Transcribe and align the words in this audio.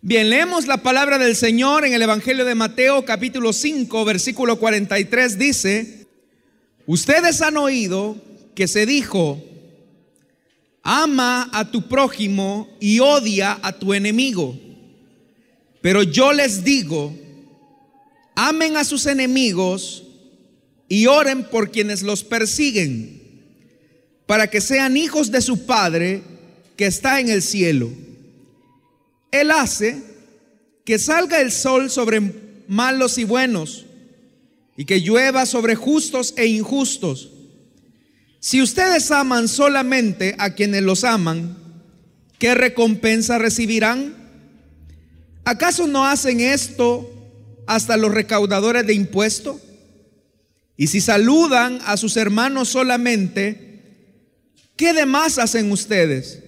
Bien, 0.00 0.30
leemos 0.30 0.68
la 0.68 0.76
palabra 0.76 1.18
del 1.18 1.34
Señor 1.34 1.84
en 1.84 1.92
el 1.92 2.02
Evangelio 2.02 2.44
de 2.44 2.54
Mateo 2.54 3.04
capítulo 3.04 3.52
5, 3.52 4.04
versículo 4.04 4.56
43 4.60 5.36
dice, 5.40 6.06
ustedes 6.86 7.42
han 7.42 7.56
oído 7.56 8.16
que 8.54 8.68
se 8.68 8.86
dijo, 8.86 9.42
ama 10.84 11.50
a 11.52 11.72
tu 11.72 11.88
prójimo 11.88 12.68
y 12.78 13.00
odia 13.00 13.58
a 13.60 13.72
tu 13.72 13.92
enemigo. 13.92 14.56
Pero 15.80 16.04
yo 16.04 16.32
les 16.32 16.62
digo, 16.62 17.12
amen 18.36 18.76
a 18.76 18.84
sus 18.84 19.04
enemigos 19.06 20.04
y 20.88 21.06
oren 21.06 21.42
por 21.42 21.72
quienes 21.72 22.02
los 22.02 22.22
persiguen, 22.22 23.20
para 24.26 24.48
que 24.48 24.60
sean 24.60 24.96
hijos 24.96 25.32
de 25.32 25.40
su 25.40 25.66
Padre 25.66 26.22
que 26.76 26.86
está 26.86 27.18
en 27.18 27.30
el 27.30 27.42
cielo. 27.42 27.90
Él 29.30 29.50
hace 29.50 30.02
que 30.84 30.98
salga 30.98 31.40
el 31.40 31.52
sol 31.52 31.90
sobre 31.90 32.20
malos 32.68 33.18
y 33.18 33.24
buenos 33.24 33.84
y 34.76 34.84
que 34.84 35.00
llueva 35.00 35.44
sobre 35.44 35.74
justos 35.74 36.34
e 36.36 36.46
injustos. 36.46 37.30
Si 38.40 38.62
ustedes 38.62 39.10
aman 39.10 39.48
solamente 39.48 40.36
a 40.38 40.54
quienes 40.54 40.82
los 40.82 41.04
aman, 41.04 41.56
¿qué 42.38 42.54
recompensa 42.54 43.38
recibirán? 43.38 44.14
¿Acaso 45.44 45.86
no 45.86 46.06
hacen 46.06 46.40
esto 46.40 47.10
hasta 47.66 47.96
los 47.96 48.12
recaudadores 48.12 48.86
de 48.86 48.94
impuestos? 48.94 49.56
Y 50.76 50.86
si 50.86 51.00
saludan 51.00 51.80
a 51.84 51.96
sus 51.96 52.16
hermanos 52.16 52.68
solamente, 52.68 53.82
¿qué 54.76 54.92
demás 54.92 55.38
hacen 55.38 55.72
ustedes? 55.72 56.38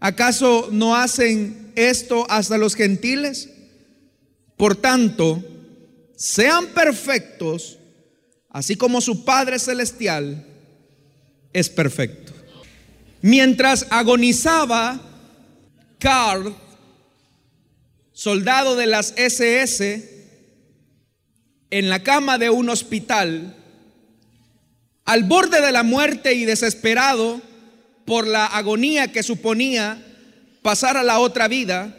¿Acaso 0.00 0.68
no 0.72 0.96
hacen 0.96 1.69
esto 1.88 2.26
hasta 2.28 2.58
los 2.58 2.74
gentiles? 2.74 3.48
Por 4.56 4.76
tanto, 4.76 5.42
sean 6.16 6.66
perfectos, 6.68 7.78
así 8.50 8.76
como 8.76 9.00
su 9.00 9.24
Padre 9.24 9.58
Celestial 9.58 10.46
es 11.52 11.68
perfecto. 11.68 12.32
Mientras 13.22 13.86
agonizaba, 13.90 15.00
Carl, 15.98 16.54
soldado 18.12 18.76
de 18.76 18.86
las 18.86 19.14
SS, 19.16 20.20
en 21.70 21.88
la 21.88 22.02
cama 22.02 22.38
de 22.38 22.50
un 22.50 22.68
hospital, 22.68 23.56
al 25.04 25.24
borde 25.24 25.60
de 25.60 25.72
la 25.72 25.82
muerte 25.82 26.34
y 26.34 26.44
desesperado, 26.44 27.40
por 28.04 28.26
la 28.26 28.46
agonía 28.46 29.12
que 29.12 29.22
suponía 29.22 30.04
pasar 30.62 30.96
a 30.96 31.02
la 31.02 31.18
otra 31.18 31.48
vida, 31.48 31.96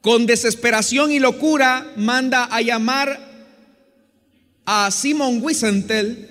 con 0.00 0.26
desesperación 0.26 1.12
y 1.12 1.20
locura 1.20 1.92
manda 1.96 2.44
a 2.44 2.60
llamar 2.60 3.32
a 4.66 4.90
Simon 4.90 5.40
Wiesenthal, 5.42 6.28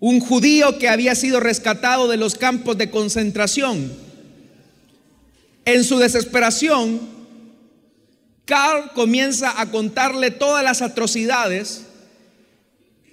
un 0.00 0.20
judío 0.20 0.78
que 0.78 0.88
había 0.88 1.14
sido 1.14 1.40
rescatado 1.40 2.08
de 2.08 2.18
los 2.18 2.34
campos 2.34 2.76
de 2.76 2.90
concentración. 2.90 3.90
En 5.64 5.82
su 5.82 5.98
desesperación, 5.98 7.00
Carl 8.44 8.90
comienza 8.94 9.58
a 9.58 9.70
contarle 9.70 10.30
todas 10.30 10.62
las 10.62 10.82
atrocidades 10.82 11.86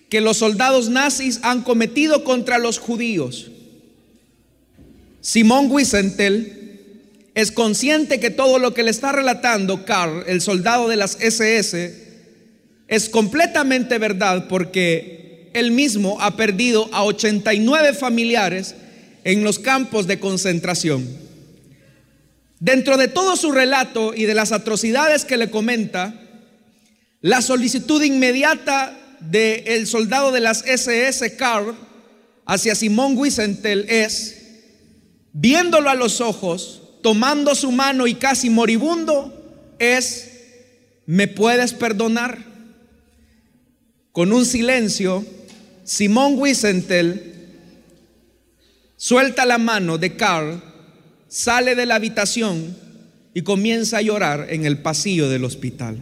que 0.09 0.19
los 0.19 0.35
soldados 0.35 0.89
nazis 0.89 1.39
han 1.43 1.61
cometido 1.61 2.25
contra 2.25 2.57
los 2.57 2.77
judíos. 2.77 3.49
Simón 5.21 5.71
Wiesenthal 5.71 6.60
es 7.33 7.51
consciente 7.51 8.19
que 8.19 8.29
todo 8.29 8.59
lo 8.59 8.73
que 8.73 8.83
le 8.83 8.91
está 8.91 9.11
relatando 9.11 9.85
Carl, 9.85 10.23
el 10.27 10.41
soldado 10.41 10.87
de 10.87 10.97
las 10.97 11.17
SS, 11.21 12.09
es 12.87 13.09
completamente 13.09 13.97
verdad 13.97 14.47
porque 14.49 15.49
él 15.53 15.71
mismo 15.71 16.19
ha 16.19 16.35
perdido 16.35 16.89
a 16.93 17.03
89 17.03 17.93
familiares 17.93 18.75
en 19.23 19.43
los 19.43 19.59
campos 19.59 20.07
de 20.07 20.19
concentración. 20.19 21.07
Dentro 22.59 22.97
de 22.97 23.07
todo 23.07 23.37
su 23.37 23.51
relato 23.51 24.13
y 24.13 24.25
de 24.25 24.35
las 24.35 24.51
atrocidades 24.51 25.25
que 25.25 25.37
le 25.37 25.49
comenta, 25.49 26.13
la 27.21 27.41
solicitud 27.41 28.03
inmediata 28.03 28.97
del 29.19 29.87
soldado 29.87 30.31
de 30.31 30.41
las 30.41 30.65
SS, 30.65 31.35
Carl, 31.37 31.75
hacia 32.45 32.75
Simón 32.75 33.17
Wiesenthal 33.17 33.85
es 33.87 34.37
viéndolo 35.31 35.89
a 35.89 35.95
los 35.95 36.19
ojos, 36.19 36.80
tomando 37.01 37.55
su 37.55 37.71
mano 37.71 38.07
y 38.07 38.15
casi 38.15 38.49
moribundo, 38.49 39.33
es, 39.79 40.31
¿me 41.05 41.27
puedes 41.27 41.73
perdonar? 41.73 42.37
Con 44.11 44.31
un 44.31 44.45
silencio, 44.45 45.25
Simón 45.83 46.35
Wiesenthal 46.37 47.21
suelta 48.97 49.45
la 49.45 49.57
mano 49.57 49.97
de 49.97 50.15
Carl, 50.15 50.61
sale 51.27 51.75
de 51.75 51.85
la 51.85 51.95
habitación 51.95 52.75
y 53.33 53.41
comienza 53.41 53.97
a 53.97 54.01
llorar 54.01 54.47
en 54.49 54.65
el 54.65 54.79
pasillo 54.79 55.29
del 55.29 55.45
hospital. 55.45 55.97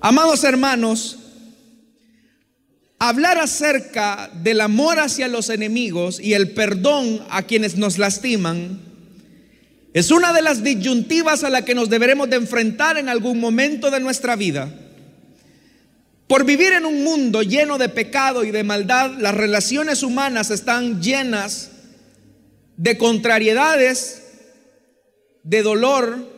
Amados 0.00 0.44
hermanos, 0.44 1.18
Hablar 3.00 3.38
acerca 3.38 4.28
del 4.42 4.60
amor 4.60 4.98
hacia 4.98 5.28
los 5.28 5.50
enemigos 5.50 6.18
y 6.18 6.34
el 6.34 6.50
perdón 6.50 7.22
a 7.30 7.44
quienes 7.44 7.76
nos 7.76 7.96
lastiman 7.96 8.80
es 9.98 10.12
una 10.12 10.32
de 10.32 10.42
las 10.42 10.62
disyuntivas 10.62 11.42
a 11.42 11.50
la 11.50 11.64
que 11.64 11.74
nos 11.74 11.90
deberemos 11.90 12.30
de 12.30 12.36
enfrentar 12.36 12.98
en 12.98 13.08
algún 13.08 13.40
momento 13.40 13.90
de 13.90 13.98
nuestra 13.98 14.36
vida. 14.36 14.72
Por 16.28 16.44
vivir 16.44 16.72
en 16.72 16.84
un 16.84 17.02
mundo 17.02 17.42
lleno 17.42 17.78
de 17.78 17.88
pecado 17.88 18.44
y 18.44 18.52
de 18.52 18.62
maldad, 18.62 19.10
las 19.18 19.34
relaciones 19.34 20.04
humanas 20.04 20.50
están 20.50 21.02
llenas 21.02 21.70
de 22.76 22.96
contrariedades, 22.96 24.22
de 25.42 25.62
dolor, 25.62 26.28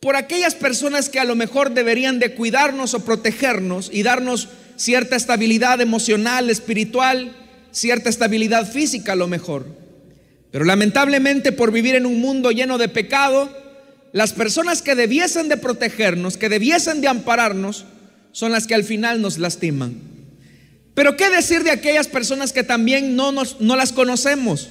por 0.00 0.16
aquellas 0.16 0.54
personas 0.54 1.10
que 1.10 1.20
a 1.20 1.24
lo 1.24 1.34
mejor 1.34 1.72
deberían 1.72 2.18
de 2.18 2.34
cuidarnos 2.34 2.94
o 2.94 3.04
protegernos 3.04 3.90
y 3.92 4.02
darnos 4.02 4.48
cierta 4.76 5.16
estabilidad 5.16 5.82
emocional, 5.82 6.48
espiritual, 6.48 7.36
cierta 7.70 8.08
estabilidad 8.08 8.66
física 8.66 9.12
a 9.12 9.16
lo 9.16 9.26
mejor. 9.26 9.85
Pero 10.56 10.64
lamentablemente 10.64 11.52
por 11.52 11.70
vivir 11.70 11.96
en 11.96 12.06
un 12.06 12.18
mundo 12.18 12.50
lleno 12.50 12.78
de 12.78 12.88
pecado, 12.88 13.50
las 14.12 14.32
personas 14.32 14.80
que 14.80 14.94
debiesen 14.94 15.50
de 15.50 15.58
protegernos, 15.58 16.38
que 16.38 16.48
debiesen 16.48 17.02
de 17.02 17.08
ampararnos, 17.08 17.84
son 18.32 18.52
las 18.52 18.66
que 18.66 18.74
al 18.74 18.82
final 18.82 19.20
nos 19.20 19.36
lastiman. 19.36 20.00
Pero 20.94 21.14
¿qué 21.14 21.28
decir 21.28 21.62
de 21.62 21.72
aquellas 21.72 22.08
personas 22.08 22.54
que 22.54 22.62
también 22.62 23.16
no, 23.16 23.32
nos, 23.32 23.60
no 23.60 23.76
las 23.76 23.92
conocemos? 23.92 24.70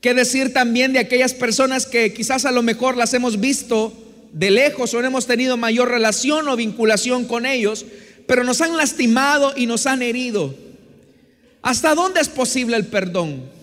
¿Qué 0.00 0.14
decir 0.14 0.54
también 0.54 0.94
de 0.94 1.00
aquellas 1.00 1.34
personas 1.34 1.84
que 1.84 2.14
quizás 2.14 2.46
a 2.46 2.50
lo 2.50 2.62
mejor 2.62 2.96
las 2.96 3.12
hemos 3.12 3.38
visto 3.38 3.92
de 4.32 4.50
lejos 4.50 4.94
o 4.94 5.02
no 5.02 5.08
hemos 5.08 5.26
tenido 5.26 5.58
mayor 5.58 5.90
relación 5.90 6.48
o 6.48 6.56
vinculación 6.56 7.26
con 7.26 7.44
ellos, 7.44 7.84
pero 8.26 8.44
nos 8.44 8.62
han 8.62 8.74
lastimado 8.78 9.52
y 9.54 9.66
nos 9.66 9.86
han 9.86 10.00
herido. 10.00 10.54
¿Hasta 11.60 11.94
dónde 11.94 12.22
es 12.22 12.30
posible 12.30 12.78
el 12.78 12.86
perdón? 12.86 13.55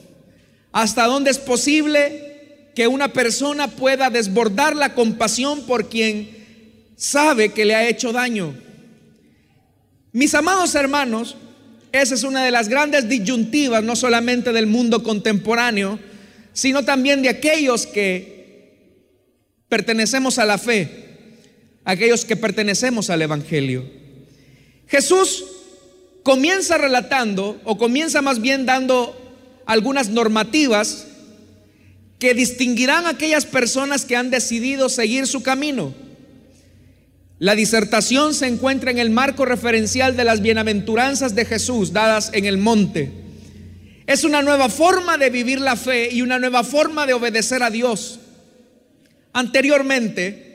¿Hasta 0.73 1.06
dónde 1.06 1.29
es 1.29 1.38
posible 1.38 2.72
que 2.75 2.88
una 2.88 3.13
persona 3.13 3.67
pueda 3.69 4.09
desbordar 4.09 4.75
la 4.75 4.95
compasión 4.95 5.67
por 5.67 5.88
quien 5.88 6.29
sabe 6.97 7.53
que 7.53 7.63
le 7.63 7.75
ha 7.75 7.88
hecho 7.88 8.11
daño? 8.11 8.56
Mis 10.11 10.34
amados 10.34 10.73
hermanos, 10.73 11.38
esa 11.91 12.16
es 12.16 12.23
una 12.23 12.44
de 12.44 12.50
las 12.50 12.69
grandes 12.69 13.07
disyuntivas, 13.07 13.84
no 13.84 13.95
solamente 13.95 14.51
del 14.51 14.66
mundo 14.66 15.03
contemporáneo, 15.03 16.00
sino 16.53 16.84
también 16.84 17.22
de 17.22 17.29
aquellos 17.29 17.85
que 17.85 18.34
pertenecemos 19.69 20.40
a 20.40 20.45
la 20.45 20.58
fe, 20.58 20.90
aquellos 21.85 22.26
que 22.26 22.35
pertenecemos 22.35 23.11
al 23.11 23.22
Evangelio. 23.22 23.85
Jesús 24.87 25.46
comienza 26.23 26.79
relatando, 26.79 27.61
o 27.64 27.78
comienza 27.78 28.23
más 28.23 28.41
bien 28.41 28.66
dando 28.66 29.22
algunas 29.66 30.10
normativas 30.10 31.06
que 32.20 32.34
distinguirán 32.34 33.06
a 33.06 33.10
aquellas 33.10 33.46
personas 33.46 34.06
que 34.06 34.16
han 34.16 34.30
decidido 34.30 34.90
seguir 34.90 35.28
su 35.28 35.44
camino. 35.44 35.94
La 37.40 37.56
disertación 37.56 38.34
se 38.34 38.48
encuentra 38.48 38.92
en 38.92 39.00
el 39.00 39.10
marco 39.10 39.44
referencial 39.44 40.16
de 40.16 40.24
las 40.24 40.42
bienaventuranzas 40.42 41.36
de 41.36 41.44
Jesús 41.44 41.92
dadas 41.92 42.30
en 42.34 42.46
el 42.46 42.58
monte. 42.58 43.12
Es 44.08 44.24
una 44.24 44.42
nueva 44.42 44.70
forma 44.70 45.18
de 45.18 45.30
vivir 45.30 45.60
la 45.60 45.76
fe 45.76 46.10
y 46.14 46.22
una 46.22 46.40
nueva 46.40 46.64
forma 46.64 47.06
de 47.06 47.14
obedecer 47.14 47.62
a 47.64 47.70
Dios. 47.70 48.20
Anteriormente, 49.34 50.54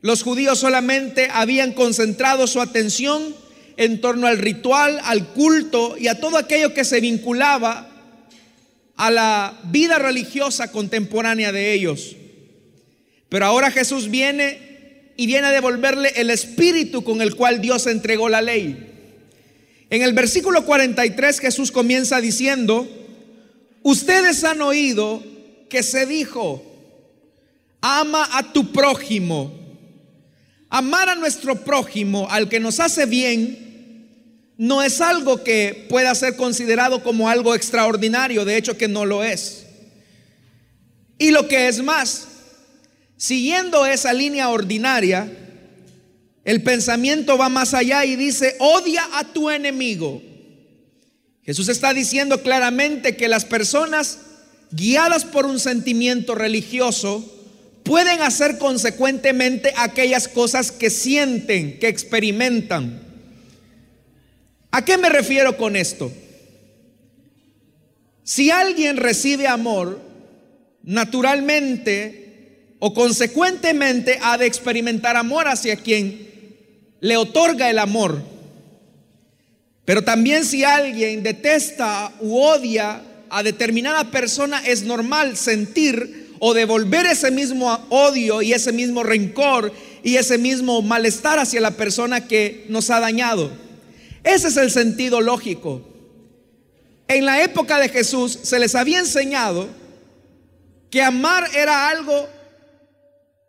los 0.00 0.22
judíos 0.22 0.58
solamente 0.58 1.28
habían 1.32 1.72
concentrado 1.72 2.46
su 2.46 2.60
atención 2.62 3.34
en 3.76 4.00
torno 4.00 4.26
al 4.26 4.38
ritual, 4.38 5.00
al 5.04 5.28
culto 5.28 5.96
y 5.98 6.06
a 6.06 6.20
todo 6.20 6.38
aquello 6.38 6.72
que 6.72 6.84
se 6.84 7.00
vinculaba 7.00 7.93
a 8.96 9.10
la 9.10 9.60
vida 9.64 9.98
religiosa 9.98 10.70
contemporánea 10.70 11.52
de 11.52 11.72
ellos. 11.72 12.16
Pero 13.28 13.46
ahora 13.46 13.70
Jesús 13.70 14.10
viene 14.10 15.12
y 15.16 15.26
viene 15.26 15.48
a 15.48 15.52
devolverle 15.52 16.12
el 16.16 16.30
espíritu 16.30 17.02
con 17.02 17.20
el 17.20 17.34
cual 17.34 17.60
Dios 17.60 17.86
entregó 17.86 18.28
la 18.28 18.42
ley. 18.42 18.92
En 19.90 20.02
el 20.02 20.12
versículo 20.12 20.64
43 20.64 21.40
Jesús 21.40 21.70
comienza 21.70 22.20
diciendo, 22.20 22.88
ustedes 23.82 24.42
han 24.44 24.62
oído 24.62 25.22
que 25.68 25.82
se 25.82 26.06
dijo, 26.06 26.64
ama 27.80 28.28
a 28.32 28.52
tu 28.52 28.72
prójimo. 28.72 29.52
Amar 30.70 31.08
a 31.08 31.14
nuestro 31.14 31.64
prójimo, 31.64 32.26
al 32.30 32.48
que 32.48 32.58
nos 32.58 32.80
hace 32.80 33.06
bien, 33.06 33.73
no 34.56 34.82
es 34.82 35.00
algo 35.00 35.42
que 35.42 35.86
pueda 35.88 36.14
ser 36.14 36.36
considerado 36.36 37.02
como 37.02 37.28
algo 37.28 37.54
extraordinario, 37.54 38.44
de 38.44 38.56
hecho 38.56 38.78
que 38.78 38.88
no 38.88 39.04
lo 39.04 39.24
es. 39.24 39.66
Y 41.18 41.30
lo 41.30 41.48
que 41.48 41.68
es 41.68 41.82
más, 41.82 42.28
siguiendo 43.16 43.86
esa 43.86 44.12
línea 44.12 44.48
ordinaria, 44.48 45.30
el 46.44 46.62
pensamiento 46.62 47.38
va 47.38 47.48
más 47.48 47.74
allá 47.74 48.04
y 48.04 48.16
dice, 48.16 48.56
odia 48.58 49.08
a 49.14 49.24
tu 49.24 49.50
enemigo. 49.50 50.22
Jesús 51.42 51.68
está 51.68 51.92
diciendo 51.92 52.42
claramente 52.42 53.16
que 53.16 53.28
las 53.28 53.44
personas 53.44 54.18
guiadas 54.70 55.24
por 55.24 55.46
un 55.46 55.58
sentimiento 55.58 56.34
religioso 56.34 57.30
pueden 57.82 58.22
hacer 58.22 58.58
consecuentemente 58.58 59.72
aquellas 59.76 60.26
cosas 60.26 60.72
que 60.72 60.90
sienten, 60.90 61.78
que 61.78 61.88
experimentan. 61.88 63.03
¿A 64.74 64.84
qué 64.84 64.98
me 64.98 65.08
refiero 65.08 65.56
con 65.56 65.76
esto? 65.76 66.10
Si 68.24 68.50
alguien 68.50 68.96
recibe 68.96 69.46
amor, 69.46 70.00
naturalmente 70.82 72.74
o 72.80 72.92
consecuentemente 72.92 74.18
ha 74.20 74.36
de 74.36 74.46
experimentar 74.46 75.16
amor 75.16 75.46
hacia 75.46 75.76
quien 75.76 76.26
le 76.98 77.16
otorga 77.16 77.70
el 77.70 77.78
amor. 77.78 78.20
Pero 79.84 80.02
también 80.02 80.44
si 80.44 80.64
alguien 80.64 81.22
detesta 81.22 82.12
u 82.18 82.36
odia 82.36 83.00
a 83.30 83.44
determinada 83.44 84.10
persona, 84.10 84.60
es 84.66 84.82
normal 84.82 85.36
sentir 85.36 86.34
o 86.40 86.52
devolver 86.52 87.06
ese 87.06 87.30
mismo 87.30 87.72
odio 87.90 88.42
y 88.42 88.52
ese 88.52 88.72
mismo 88.72 89.04
rencor 89.04 89.72
y 90.02 90.16
ese 90.16 90.36
mismo 90.36 90.82
malestar 90.82 91.38
hacia 91.38 91.60
la 91.60 91.76
persona 91.76 92.26
que 92.26 92.66
nos 92.68 92.90
ha 92.90 92.98
dañado. 92.98 93.63
Ese 94.24 94.48
es 94.48 94.56
el 94.56 94.70
sentido 94.70 95.20
lógico. 95.20 95.82
En 97.06 97.26
la 97.26 97.42
época 97.42 97.78
de 97.78 97.90
Jesús 97.90 98.38
se 98.42 98.58
les 98.58 98.74
había 98.74 98.98
enseñado 98.98 99.68
que 100.90 101.02
amar 101.02 101.48
era 101.54 101.88
algo 101.88 102.28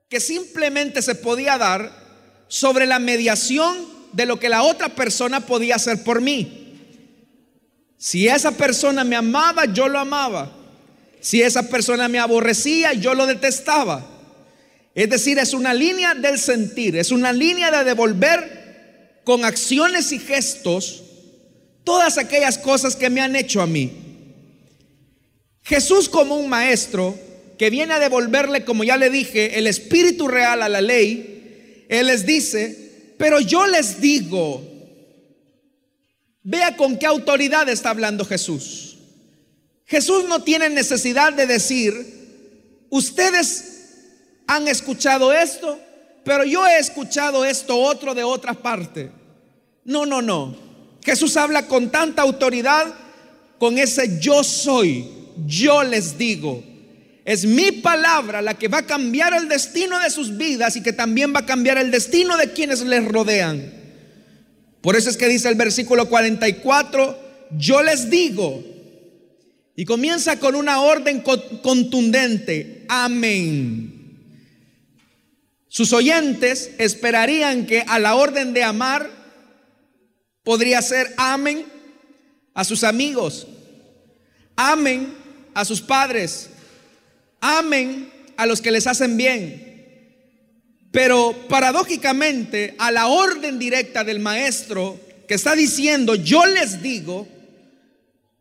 que 0.10 0.19
simplemente 0.19 1.01
se 1.01 1.16
podía 1.16 1.57
dar 1.57 1.92
sobre 2.50 2.86
la 2.86 3.00
mediación 3.00 3.75
de 4.12 4.25
lo 4.25 4.39
que 4.39 4.50
la 4.50 4.63
otra 4.63 4.89
persona 4.89 5.45
podía 5.45 5.75
hacer 5.75 6.04
por 6.04 6.22
mí. 6.22 6.62
Si 7.98 8.27
esa 8.27 8.51
persona 8.51 9.04
me 9.04 9.16
amaba, 9.16 9.66
yo 9.66 9.88
lo 9.88 10.00
amaba. 10.00 10.51
Si 11.22 11.42
esa 11.42 11.69
persona 11.69 12.07
me 12.07 12.19
aborrecía, 12.19 12.94
yo 12.94 13.13
lo 13.13 13.25
detestaba. 13.25 14.06
Es 14.94 15.10
decir, 15.10 15.39
es 15.39 15.54
una 15.54 15.74
línea 15.74 16.13
del 16.13 16.38
sentir, 16.38 16.95
es 16.98 17.12
una 17.12 17.33
línea 17.33 17.72
de 17.72 17.83
devolver 17.83 18.65
con 19.25 19.44
acciones 19.44 20.13
y 20.13 20.19
gestos 20.19 21.04
todas 21.83 22.18
aquellas 22.18 22.57
cosas 22.57 22.95
que 22.95 23.10
me 23.10 23.22
han 23.22 23.36
hecho 23.36 23.62
a 23.62 23.68
mí. 23.68 23.92
Jesús 25.63 26.07
como 26.07 26.38
un 26.38 26.48
maestro 26.48 27.18
que 27.57 27.69
viene 27.69 27.94
a 27.94 28.00
devolverle, 28.00 28.63
como 28.63 28.83
ya 28.83 28.98
le 28.98 29.10
dije, 29.10 29.57
el 29.57 29.68
espíritu 29.68 30.27
real 30.27 30.62
a 30.62 30.69
la 30.69 30.81
ley, 30.81 31.86
Él 31.89 32.07
les 32.07 32.25
dice, 32.25 33.13
pero 33.18 33.39
yo 33.39 33.66
les 33.66 34.00
digo, 34.00 34.62
vea 36.44 36.77
con 36.77 36.98
qué 36.98 37.06
autoridad 37.06 37.68
está 37.69 37.89
hablando 37.89 38.25
Jesús. 38.25 38.98
Jesús 39.86 40.25
no 40.25 40.44
tiene 40.44 40.69
necesidad 40.69 41.33
de 41.33 41.48
decir, 41.48 42.86
ustedes 42.89 43.75
han 44.48 44.68
escuchado 44.68 45.33
esto, 45.33 45.80
pero 46.25 46.44
yo 46.44 46.66
he 46.66 46.80
escuchado 46.80 47.45
esto 47.45 47.77
otro 47.77 48.16
de 48.16 48.24
otra 48.24 48.56
parte. 48.56 49.12
No, 49.86 50.07
no, 50.07 50.24
no. 50.24 50.56
Jesús 51.04 51.38
habla 51.38 51.68
con 51.68 51.92
tanta 51.92 52.24
autoridad, 52.24 52.88
con 53.60 53.77
ese 53.77 54.19
yo 54.19 54.44
soy, 54.44 55.07
yo 55.45 55.83
les 55.83 56.18
digo. 56.18 56.63
Es 57.24 57.45
mi 57.45 57.72
palabra 57.72 58.42
la 58.42 58.56
que 58.56 58.68
va 58.68 58.80
a 58.80 58.86
cambiar 58.88 59.36
el 59.36 59.48
destino 59.48 60.00
de 60.00 60.10
sus 60.10 60.36
vidas 60.36 60.75
y 60.75 60.81
que 60.81 60.94
también 60.94 61.33
va 61.33 61.42
a 61.42 61.45
cambiar 61.45 61.77
el 61.77 61.92
destino 61.92 62.38
de 62.38 62.51
quienes 62.51 62.81
les 62.81 63.06
rodean. 63.06 63.72
Por 64.81 64.95
eso 64.95 65.12
es 65.12 65.18
que 65.18 65.27
dice 65.27 65.48
el 65.48 65.56
versículo 65.56 66.10
44, 66.10 67.19
yo 67.57 67.83
les 67.83 68.10
digo, 68.10 68.63
y 69.75 69.86
comienza 69.86 70.39
con 70.39 70.56
una 70.56 70.81
orden 70.81 71.22
contundente, 71.22 72.86
amén. 72.89 73.95
Sus 75.75 75.92
oyentes 75.92 76.72
esperarían 76.77 77.66
que 77.66 77.83
a 77.86 78.00
la 78.00 78.16
orden 78.16 78.54
de 78.54 78.63
amar 78.63 79.12
podría 80.42 80.81
ser 80.81 81.13
amén 81.18 81.66
a 82.54 82.63
sus 82.63 82.86
amigos, 82.86 83.45
amén 84.56 85.13
a 85.54 85.66
sus 85.66 85.81
padres, 85.81 86.50
amen 87.42 88.10
a 88.38 88.45
los 88.45 88.62
que 88.62 88.72
les 88.72 88.88
hacen 88.88 89.18
bien. 89.18 90.16
Pero 90.92 91.36
paradójicamente, 91.50 92.75
a 92.80 92.89
la 92.89 93.07
orden 93.07 93.60
directa 93.60 94.06
del 94.06 94.22
maestro 94.22 94.98
que 95.27 95.33
está 95.33 95.57
diciendo, 95.57 96.16
yo 96.16 96.45
les 96.45 96.81
digo, 96.81 97.27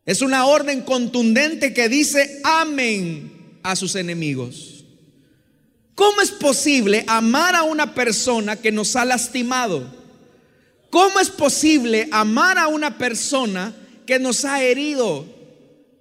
es 0.05 0.21
una 0.21 0.45
orden 0.45 0.83
contundente 0.83 1.73
que 1.73 1.89
dice, 1.89 2.39
amen 2.45 3.59
a 3.61 3.75
sus 3.75 3.95
enemigos. 3.95 4.74
¿Cómo 5.95 6.21
es 6.21 6.31
posible 6.31 7.05
amar 7.07 7.55
a 7.55 7.63
una 7.63 7.95
persona 7.95 8.57
que 8.57 8.73
nos 8.73 8.97
ha 8.97 9.05
lastimado? 9.05 9.89
¿Cómo 10.89 11.21
es 11.21 11.29
posible 11.29 12.09
amar 12.11 12.57
a 12.57 12.67
una 12.67 12.97
persona 12.97 13.73
que 14.05 14.19
nos 14.19 14.43
ha 14.43 14.61
herido? 14.61 15.25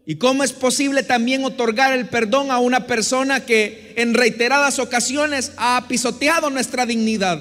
¿Y 0.04 0.16
cómo 0.16 0.44
es 0.44 0.52
posible 0.52 1.04
también 1.04 1.44
otorgar 1.44 1.96
el 1.96 2.08
perdón 2.08 2.50
a 2.50 2.58
una 2.58 2.86
persona 2.86 3.46
que 3.46 3.94
en 3.96 4.14
reiteradas 4.14 4.78
ocasiones 4.80 5.52
ha 5.56 5.86
pisoteado 5.88 6.50
nuestra 6.50 6.84
dignidad? 6.84 7.40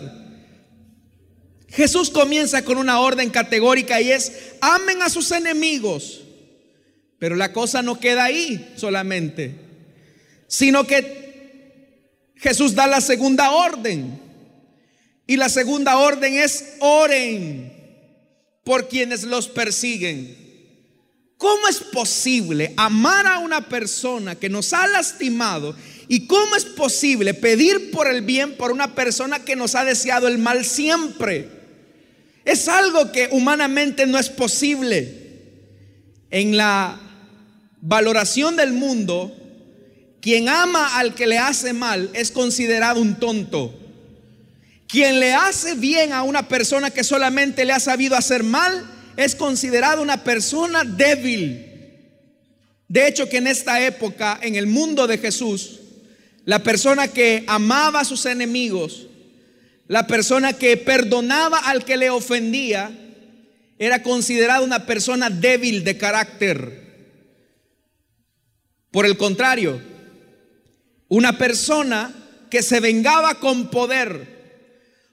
Jesús 1.70 2.12
comienza 2.12 2.64
con 2.64 2.78
una 2.78 3.00
orden 3.00 3.32
categórica 3.32 4.00
y 4.00 4.12
es, 4.12 4.32
amen 4.62 5.02
a 5.02 5.10
sus 5.10 5.32
enemigos. 5.32 6.22
Pero 7.18 7.36
la 7.36 7.52
cosa 7.52 7.82
no 7.82 8.00
queda 8.00 8.26
ahí 8.26 8.74
solamente, 8.76 9.56
sino 10.48 10.86
que 10.86 11.23
Jesús 12.44 12.76
da 12.76 12.88
la 12.88 13.00
segunda 13.00 13.52
orden. 13.52 14.20
Y 15.26 15.38
la 15.38 15.48
segunda 15.48 15.98
orden 15.98 16.34
es, 16.34 16.76
oren 16.80 17.72
por 18.66 18.90
quienes 18.90 19.24
los 19.24 19.48
persiguen. 19.48 20.44
¿Cómo 21.38 21.70
es 21.70 21.80
posible 21.80 22.74
amar 22.76 23.28
a 23.28 23.40
una 23.40 23.70
persona 23.70 24.36
que 24.36 24.50
nos 24.50 24.74
ha 24.74 24.88
lastimado? 24.88 25.74
¿Y 26.10 26.28
cómo 26.28 26.58
es 26.58 26.66
posible 26.66 27.34
pedir 27.34 27.92
por 27.92 28.08
el 28.08 28.22
bien 28.22 28.58
por 28.58 28.72
una 28.72 28.94
persona 28.94 29.40
que 29.40 29.56
nos 29.56 29.76
ha 29.76 29.86
deseado 29.86 30.28
el 30.28 30.38
mal 30.38 30.66
siempre? 30.66 31.50
Es 32.44 32.68
algo 32.68 33.14
que 33.14 33.30
humanamente 33.32 34.06
no 34.06 34.20
es 34.20 34.30
posible. 34.30 35.22
En 36.30 36.58
la 36.58 37.00
valoración 37.80 38.58
del 38.58 38.74
mundo, 38.74 39.34
quien 40.24 40.48
ama 40.48 40.98
al 41.00 41.16
que 41.16 41.28
le 41.28 41.38
hace 41.38 41.74
mal 41.74 42.10
es 42.14 42.32
considerado 42.32 43.02
un 43.02 43.20
tonto. 43.20 43.78
Quien 44.88 45.20
le 45.20 45.34
hace 45.34 45.76
bien 45.76 46.14
a 46.14 46.24
una 46.24 46.48
persona 46.48 46.92
que 46.92 47.04
solamente 47.04 47.66
le 47.66 47.74
ha 47.74 47.80
sabido 47.82 48.16
hacer 48.16 48.42
mal 48.42 48.90
es 49.18 49.36
considerado 49.36 50.02
una 50.02 50.24
persona 50.24 50.86
débil. 50.86 51.68
De 52.88 53.06
hecho, 53.06 53.28
que 53.28 53.36
en 53.36 53.48
esta 53.48 53.86
época, 53.86 54.40
en 54.42 54.56
el 54.56 54.66
mundo 54.66 55.08
de 55.08 55.18
Jesús, 55.18 55.82
la 56.46 56.64
persona 56.64 57.10
que 57.10 57.44
amaba 57.48 58.00
a 58.00 58.06
sus 58.06 58.26
enemigos, 58.26 59.08
la 59.90 60.08
persona 60.08 60.54
que 60.54 60.78
perdonaba 60.78 61.58
al 61.58 61.84
que 61.84 61.98
le 61.98 62.10
ofendía, 62.10 62.98
era 63.78 64.02
considerada 64.02 64.62
una 64.62 64.86
persona 64.86 65.30
débil 65.30 65.84
de 65.84 65.98
carácter. 65.98 66.82
Por 68.90 69.06
el 69.06 69.18
contrario, 69.18 69.92
una 71.14 71.38
persona 71.38 72.12
que 72.50 72.64
se 72.64 72.80
vengaba 72.80 73.36
con 73.36 73.70
poder, 73.70 74.34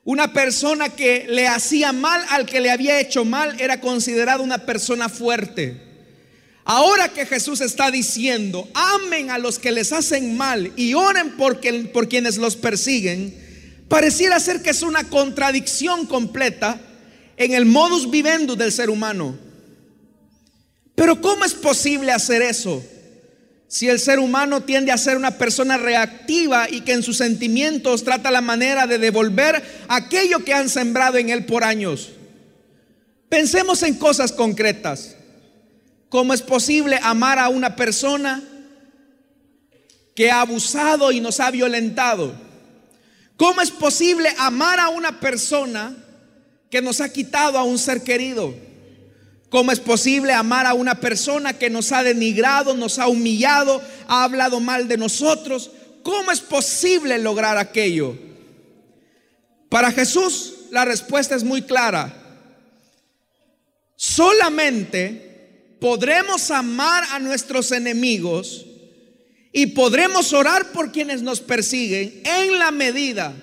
una 0.02 0.32
persona 0.32 0.88
que 0.88 1.26
le 1.28 1.46
hacía 1.46 1.92
mal 1.92 2.24
al 2.30 2.46
que 2.46 2.62
le 2.62 2.70
había 2.70 2.98
hecho 2.98 3.26
mal 3.26 3.60
era 3.60 3.82
considerada 3.82 4.42
una 4.42 4.64
persona 4.64 5.10
fuerte. 5.10 5.78
Ahora 6.64 7.10
que 7.10 7.26
Jesús 7.26 7.60
está 7.60 7.90
diciendo, 7.90 8.66
amen 8.72 9.30
a 9.30 9.36
los 9.36 9.58
que 9.58 9.72
les 9.72 9.92
hacen 9.92 10.38
mal 10.38 10.72
y 10.74 10.94
oren 10.94 11.36
por, 11.36 11.60
por 11.92 12.08
quienes 12.08 12.38
los 12.38 12.56
persiguen, 12.56 13.36
pareciera 13.86 14.40
ser 14.40 14.62
que 14.62 14.70
es 14.70 14.80
una 14.80 15.04
contradicción 15.04 16.06
completa 16.06 16.80
en 17.36 17.52
el 17.52 17.66
modus 17.66 18.10
vivendi 18.10 18.56
del 18.56 18.72
ser 18.72 18.88
humano. 18.88 19.36
Pero 20.94 21.20
¿cómo 21.20 21.44
es 21.44 21.52
posible 21.52 22.10
hacer 22.10 22.40
eso? 22.40 22.82
Si 23.70 23.88
el 23.88 24.00
ser 24.00 24.18
humano 24.18 24.64
tiende 24.64 24.90
a 24.90 24.98
ser 24.98 25.16
una 25.16 25.38
persona 25.38 25.78
reactiva 25.78 26.68
y 26.68 26.80
que 26.80 26.90
en 26.92 27.04
sus 27.04 27.18
sentimientos 27.18 28.02
trata 28.02 28.32
la 28.32 28.40
manera 28.40 28.88
de 28.88 28.98
devolver 28.98 29.62
aquello 29.86 30.44
que 30.44 30.52
han 30.52 30.68
sembrado 30.68 31.18
en 31.18 31.30
él 31.30 31.46
por 31.46 31.62
años. 31.62 32.10
Pensemos 33.28 33.84
en 33.84 33.94
cosas 33.94 34.32
concretas. 34.32 35.14
¿Cómo 36.08 36.34
es 36.34 36.42
posible 36.42 36.98
amar 37.00 37.38
a 37.38 37.48
una 37.48 37.76
persona 37.76 38.42
que 40.16 40.32
ha 40.32 40.40
abusado 40.40 41.12
y 41.12 41.20
nos 41.20 41.38
ha 41.38 41.52
violentado? 41.52 42.34
¿Cómo 43.36 43.60
es 43.60 43.70
posible 43.70 44.30
amar 44.38 44.80
a 44.80 44.88
una 44.88 45.20
persona 45.20 45.96
que 46.68 46.82
nos 46.82 47.00
ha 47.00 47.08
quitado 47.08 47.56
a 47.56 47.62
un 47.62 47.78
ser 47.78 48.02
querido? 48.02 48.52
¿Cómo 49.50 49.72
es 49.72 49.80
posible 49.80 50.32
amar 50.32 50.64
a 50.64 50.74
una 50.74 51.00
persona 51.00 51.58
que 51.58 51.68
nos 51.70 51.90
ha 51.90 52.04
denigrado, 52.04 52.76
nos 52.76 53.00
ha 53.00 53.08
humillado, 53.08 53.82
ha 54.06 54.22
hablado 54.22 54.60
mal 54.60 54.86
de 54.86 54.96
nosotros? 54.96 55.72
¿Cómo 56.04 56.30
es 56.30 56.40
posible 56.40 57.18
lograr 57.18 57.58
aquello? 57.58 58.16
Para 59.68 59.90
Jesús 59.90 60.54
la 60.70 60.84
respuesta 60.84 61.34
es 61.34 61.42
muy 61.42 61.62
clara. 61.62 62.16
Solamente 63.96 65.76
podremos 65.80 66.52
amar 66.52 67.04
a 67.10 67.18
nuestros 67.18 67.72
enemigos 67.72 68.64
y 69.52 69.66
podremos 69.66 70.32
orar 70.32 70.70
por 70.70 70.92
quienes 70.92 71.22
nos 71.22 71.40
persiguen 71.40 72.22
en 72.24 72.56
la 72.56 72.70
medida 72.70 73.34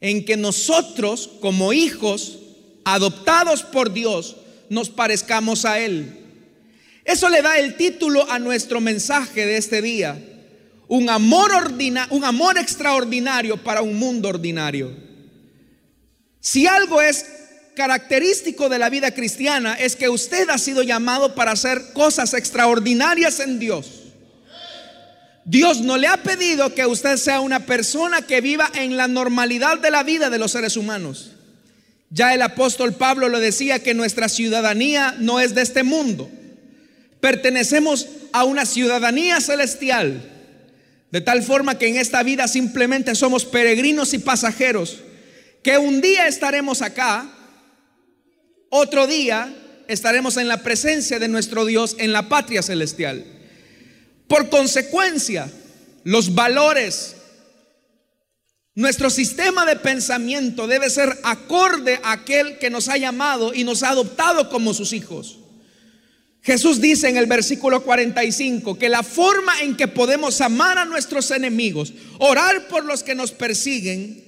en 0.00 0.24
que 0.24 0.38
nosotros 0.38 1.28
como 1.40 1.74
hijos 1.74 2.38
adoptados 2.84 3.62
por 3.62 3.92
Dios 3.92 4.36
nos 4.70 4.90
parezcamos 4.90 5.64
a 5.64 5.78
Él. 5.78 6.26
Eso 7.04 7.28
le 7.28 7.40
da 7.40 7.58
el 7.58 7.76
título 7.76 8.28
a 8.30 8.38
nuestro 8.38 8.80
mensaje 8.80 9.46
de 9.46 9.56
este 9.56 9.80
día. 9.80 10.20
Un 10.88 11.08
amor, 11.08 11.50
un 12.10 12.24
amor 12.24 12.58
extraordinario 12.58 13.56
para 13.56 13.82
un 13.82 13.96
mundo 13.96 14.28
ordinario. 14.28 14.92
Si 16.40 16.66
algo 16.66 17.00
es 17.00 17.26
característico 17.76 18.68
de 18.68 18.78
la 18.78 18.88
vida 18.88 19.12
cristiana 19.12 19.74
es 19.74 19.94
que 19.94 20.08
usted 20.08 20.48
ha 20.48 20.58
sido 20.58 20.82
llamado 20.82 21.34
para 21.34 21.52
hacer 21.52 21.92
cosas 21.92 22.34
extraordinarias 22.34 23.38
en 23.38 23.58
Dios. 23.58 24.06
Dios 25.44 25.80
no 25.80 25.96
le 25.96 26.08
ha 26.08 26.16
pedido 26.16 26.74
que 26.74 26.86
usted 26.86 27.16
sea 27.18 27.38
una 27.40 27.66
persona 27.66 28.22
que 28.22 28.40
viva 28.40 28.68
en 28.74 28.96
la 28.96 29.06
normalidad 29.06 29.78
de 29.78 29.92
la 29.92 30.02
vida 30.02 30.28
de 30.28 30.38
los 30.38 30.50
seres 30.50 30.76
humanos. 30.76 31.35
Ya 32.10 32.34
el 32.34 32.42
apóstol 32.42 32.94
Pablo 32.94 33.28
lo 33.28 33.40
decía 33.40 33.82
que 33.82 33.94
nuestra 33.94 34.28
ciudadanía 34.28 35.16
no 35.18 35.40
es 35.40 35.54
de 35.54 35.62
este 35.62 35.82
mundo. 35.82 36.30
Pertenecemos 37.20 38.06
a 38.32 38.44
una 38.44 38.64
ciudadanía 38.66 39.40
celestial. 39.40 40.32
De 41.10 41.20
tal 41.20 41.42
forma 41.42 41.78
que 41.78 41.88
en 41.88 41.96
esta 41.96 42.22
vida 42.22 42.46
simplemente 42.48 43.14
somos 43.14 43.44
peregrinos 43.44 44.14
y 44.14 44.18
pasajeros. 44.18 44.98
Que 45.62 45.78
un 45.78 46.00
día 46.00 46.28
estaremos 46.28 46.82
acá 46.82 47.32
otro 48.68 49.06
día 49.06 49.54
estaremos 49.88 50.36
en 50.36 50.48
la 50.48 50.62
presencia 50.62 51.18
de 51.18 51.28
nuestro 51.28 51.64
Dios 51.64 51.96
en 51.98 52.12
la 52.12 52.28
patria 52.28 52.62
celestial. 52.62 53.24
Por 54.28 54.48
consecuencia, 54.50 55.50
los 56.04 56.34
valores, 56.34 57.15
nuestro 58.76 59.08
sistema 59.08 59.64
de 59.64 59.76
pensamiento 59.76 60.66
debe 60.66 60.90
ser 60.90 61.18
acorde 61.22 61.98
a 62.02 62.12
aquel 62.12 62.58
que 62.58 62.68
nos 62.68 62.88
ha 62.88 62.98
llamado 62.98 63.54
y 63.54 63.64
nos 63.64 63.82
ha 63.82 63.88
adoptado 63.88 64.50
como 64.50 64.74
sus 64.74 64.92
hijos. 64.92 65.38
Jesús 66.42 66.80
dice 66.80 67.08
en 67.08 67.16
el 67.16 67.24
versículo 67.24 67.82
45 67.82 68.78
que 68.78 68.90
la 68.90 69.02
forma 69.02 69.62
en 69.62 69.78
que 69.78 69.88
podemos 69.88 70.42
amar 70.42 70.76
a 70.76 70.84
nuestros 70.84 71.30
enemigos, 71.30 71.94
orar 72.18 72.68
por 72.68 72.84
los 72.84 73.02
que 73.02 73.14
nos 73.14 73.32
persiguen, 73.32 74.22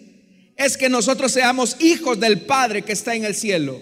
es 0.57 0.79
que 0.79 0.89
nosotros 0.89 1.31
seamos 1.31 1.77
hijos 1.79 2.19
del 2.19 2.41
Padre 2.41 2.83
que 2.83 2.93
está 2.93 3.15
en 3.15 3.27
el 3.27 3.35
cielo. 3.35 3.79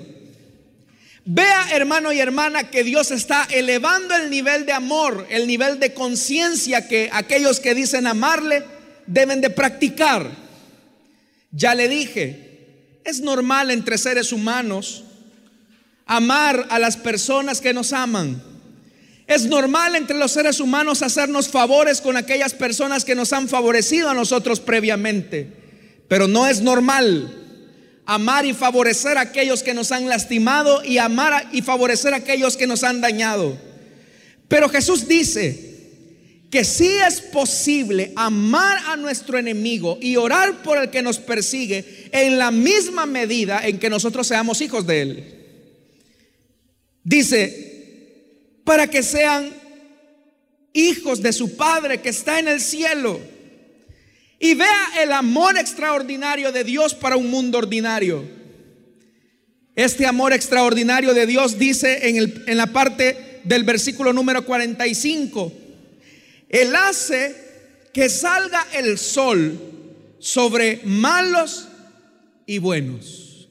Vea, 1.25 1.69
hermano 1.75 2.13
y 2.13 2.19
hermana, 2.19 2.71
que 2.71 2.83
Dios 2.83 3.13
está 3.13 3.47
elevando 3.51 4.17
el 4.17 4.31
nivel 4.31 4.67
de 4.67 4.73
amor, 4.73 5.29
el 5.31 5.47
nivel 5.47 5.79
de 5.79 5.95
conciencia 5.95 6.89
que 6.89 7.09
aquellos 7.13 7.61
que 7.61 7.75
dicen 7.75 8.09
amarle 8.09 8.65
deben 9.07 9.41
de 9.41 9.51
practicar. 9.51 10.46
Ya 11.57 11.75
le 11.75 11.89
dije, 11.89 13.01
es 13.03 13.21
normal 13.21 13.71
entre 13.71 13.97
seres 13.97 14.31
humanos 14.31 15.05
amar 16.05 16.67
a 16.69 16.79
las 16.79 16.99
personas 16.99 17.63
que 17.63 17.73
nos 17.73 17.95
aman. 17.95 18.43
Es 19.27 19.47
normal 19.47 19.97
entre 19.97 20.19
los 20.19 20.33
seres 20.33 20.61
humanos 20.61 21.03
hacernos 21.03 21.49
favores 21.49 22.03
con 22.03 22.19
aquellas 22.19 22.53
personas 22.53 23.07
que 23.07 23.15
nos 23.15 23.33
han 23.33 23.49
favorecido 23.49 24.11
a 24.11 24.15
nosotros 24.15 24.61
previamente. 24.61 25.51
Pero 26.09 26.29
no 26.29 26.47
es 26.47 26.61
normal 26.61 27.43
amar 28.05 28.45
y 28.45 28.53
favorecer 28.53 29.17
a 29.17 29.23
aquellos 29.23 29.63
que 29.63 29.73
nos 29.73 29.93
han 29.93 30.11
lastimado 30.11 30.85
y 30.85 30.99
amar 30.99 31.49
y 31.53 31.63
favorecer 31.63 32.13
a 32.13 32.19
aquellos 32.19 32.59
que 32.59 32.67
nos 32.67 32.85
han 32.85 33.01
dañado. 33.01 33.59
Pero 34.47 34.69
Jesús 34.69 35.09
dice 35.09 35.76
que 36.57 36.65
sí 36.65 36.91
es 37.07 37.21
posible 37.21 38.15
amar 38.17 38.79
a 38.87 38.97
nuestro 38.97 39.37
enemigo 39.37 39.99
y 40.01 40.17
orar 40.17 40.63
por 40.63 40.79
el 40.79 40.89
que 40.89 41.03
nos 41.03 41.19
persigue 41.19 42.09
en 42.13 42.39
la 42.39 42.51
misma 42.51 43.05
medida 43.05 43.61
en 43.67 43.79
que 43.79 43.91
nosotros 43.91 44.27
seamos 44.27 44.63
hijos 44.63 44.87
de 44.87 45.03
él. 45.03 45.35
Dice, 47.05 48.55
para 48.65 48.89
que 48.89 49.03
sean 49.03 49.53
hijos 50.73 51.21
de 51.21 51.35
su 51.35 51.59
Padre 51.59 52.01
que 52.01 52.09
está 52.09 52.39
en 52.39 52.49
el 52.49 52.63
cielo. 52.63 53.21
Y 54.41 54.55
vea 54.55 55.03
el 55.03 55.13
amor 55.13 55.59
extraordinario 55.59 56.53
de 56.53 56.65
Dios 56.65 56.95
para 56.95 57.19
un 57.19 57.31
mundo 57.31 57.59
ordinario. 57.59 58.25
Este 59.75 60.07
amor 60.07 60.33
extraordinario 60.33 61.13
de 61.13 61.27
Dios 61.27 61.59
dice 61.59 62.09
en, 62.09 62.45
en 62.47 62.57
la 62.57 62.69
parte 62.69 63.43
del 63.45 63.65
versículo 63.65 64.15
número 64.15 64.47
45, 64.47 65.66
Él 66.49 66.75
hace 66.77 67.89
que 67.93 68.09
salga 68.09 68.67
el 68.75 68.99
sol 68.99 69.59
sobre 70.19 70.81
malos 70.85 71.69
y 72.47 72.59
buenos. 72.59 73.49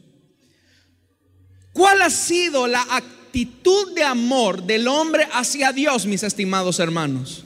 ¿Cuál 1.73 2.01
ha 2.01 2.09
sido 2.09 2.67
la 2.67 2.85
actitud 2.89 3.93
de 3.93 4.03
amor 4.03 4.63
del 4.63 4.87
hombre 4.87 5.27
hacia 5.33 5.73
Dios, 5.73 6.05
mis 6.05 6.23
estimados 6.23 6.79
hermanos? 6.79 7.43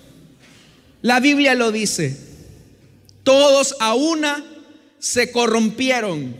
La 1.02 1.20
Biblia 1.20 1.56
lo 1.56 1.72
dice. 1.72 2.18
Todos 3.24 3.76
a 3.80 3.96
una 3.96 4.46
se 5.00 5.32
corrompieron. 5.32 6.36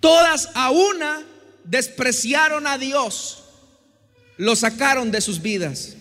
Todas 0.00 0.48
a 0.54 0.70
una 0.70 1.22
despreciaron 1.64 2.66
a 2.66 2.78
Dios. 2.78 3.44
Lo 4.36 4.56
sacaron 4.56 5.10
de 5.10 5.20
sus 5.20 5.42
vidas. 5.42 5.96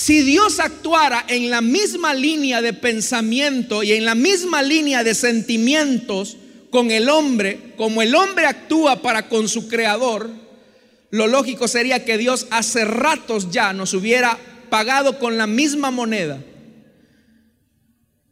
Si 0.00 0.22
Dios 0.22 0.60
actuara 0.60 1.24
en 1.26 1.50
la 1.50 1.60
misma 1.60 2.14
línea 2.14 2.62
de 2.62 2.72
pensamiento 2.72 3.82
y 3.82 3.94
en 3.94 4.04
la 4.04 4.14
misma 4.14 4.62
línea 4.62 5.02
de 5.02 5.12
sentimientos 5.12 6.36
con 6.70 6.92
el 6.92 7.08
hombre, 7.08 7.74
como 7.76 8.00
el 8.00 8.14
hombre 8.14 8.46
actúa 8.46 9.02
para 9.02 9.28
con 9.28 9.48
su 9.48 9.66
creador, 9.66 10.30
lo 11.10 11.26
lógico 11.26 11.66
sería 11.66 12.04
que 12.04 12.16
Dios 12.16 12.46
hace 12.50 12.84
ratos 12.84 13.50
ya 13.50 13.72
nos 13.72 13.92
hubiera 13.92 14.38
pagado 14.70 15.18
con 15.18 15.36
la 15.36 15.48
misma 15.48 15.90
moneda. 15.90 16.40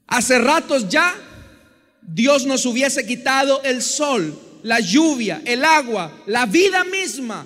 Hace 0.06 0.38
ratos 0.38 0.88
ya 0.88 1.16
Dios 2.00 2.46
nos 2.46 2.64
hubiese 2.64 3.04
quitado 3.04 3.60
el 3.64 3.82
sol, 3.82 4.38
la 4.62 4.78
lluvia, 4.78 5.42
el 5.44 5.64
agua, 5.64 6.16
la 6.26 6.46
vida 6.46 6.84
misma. 6.84 7.44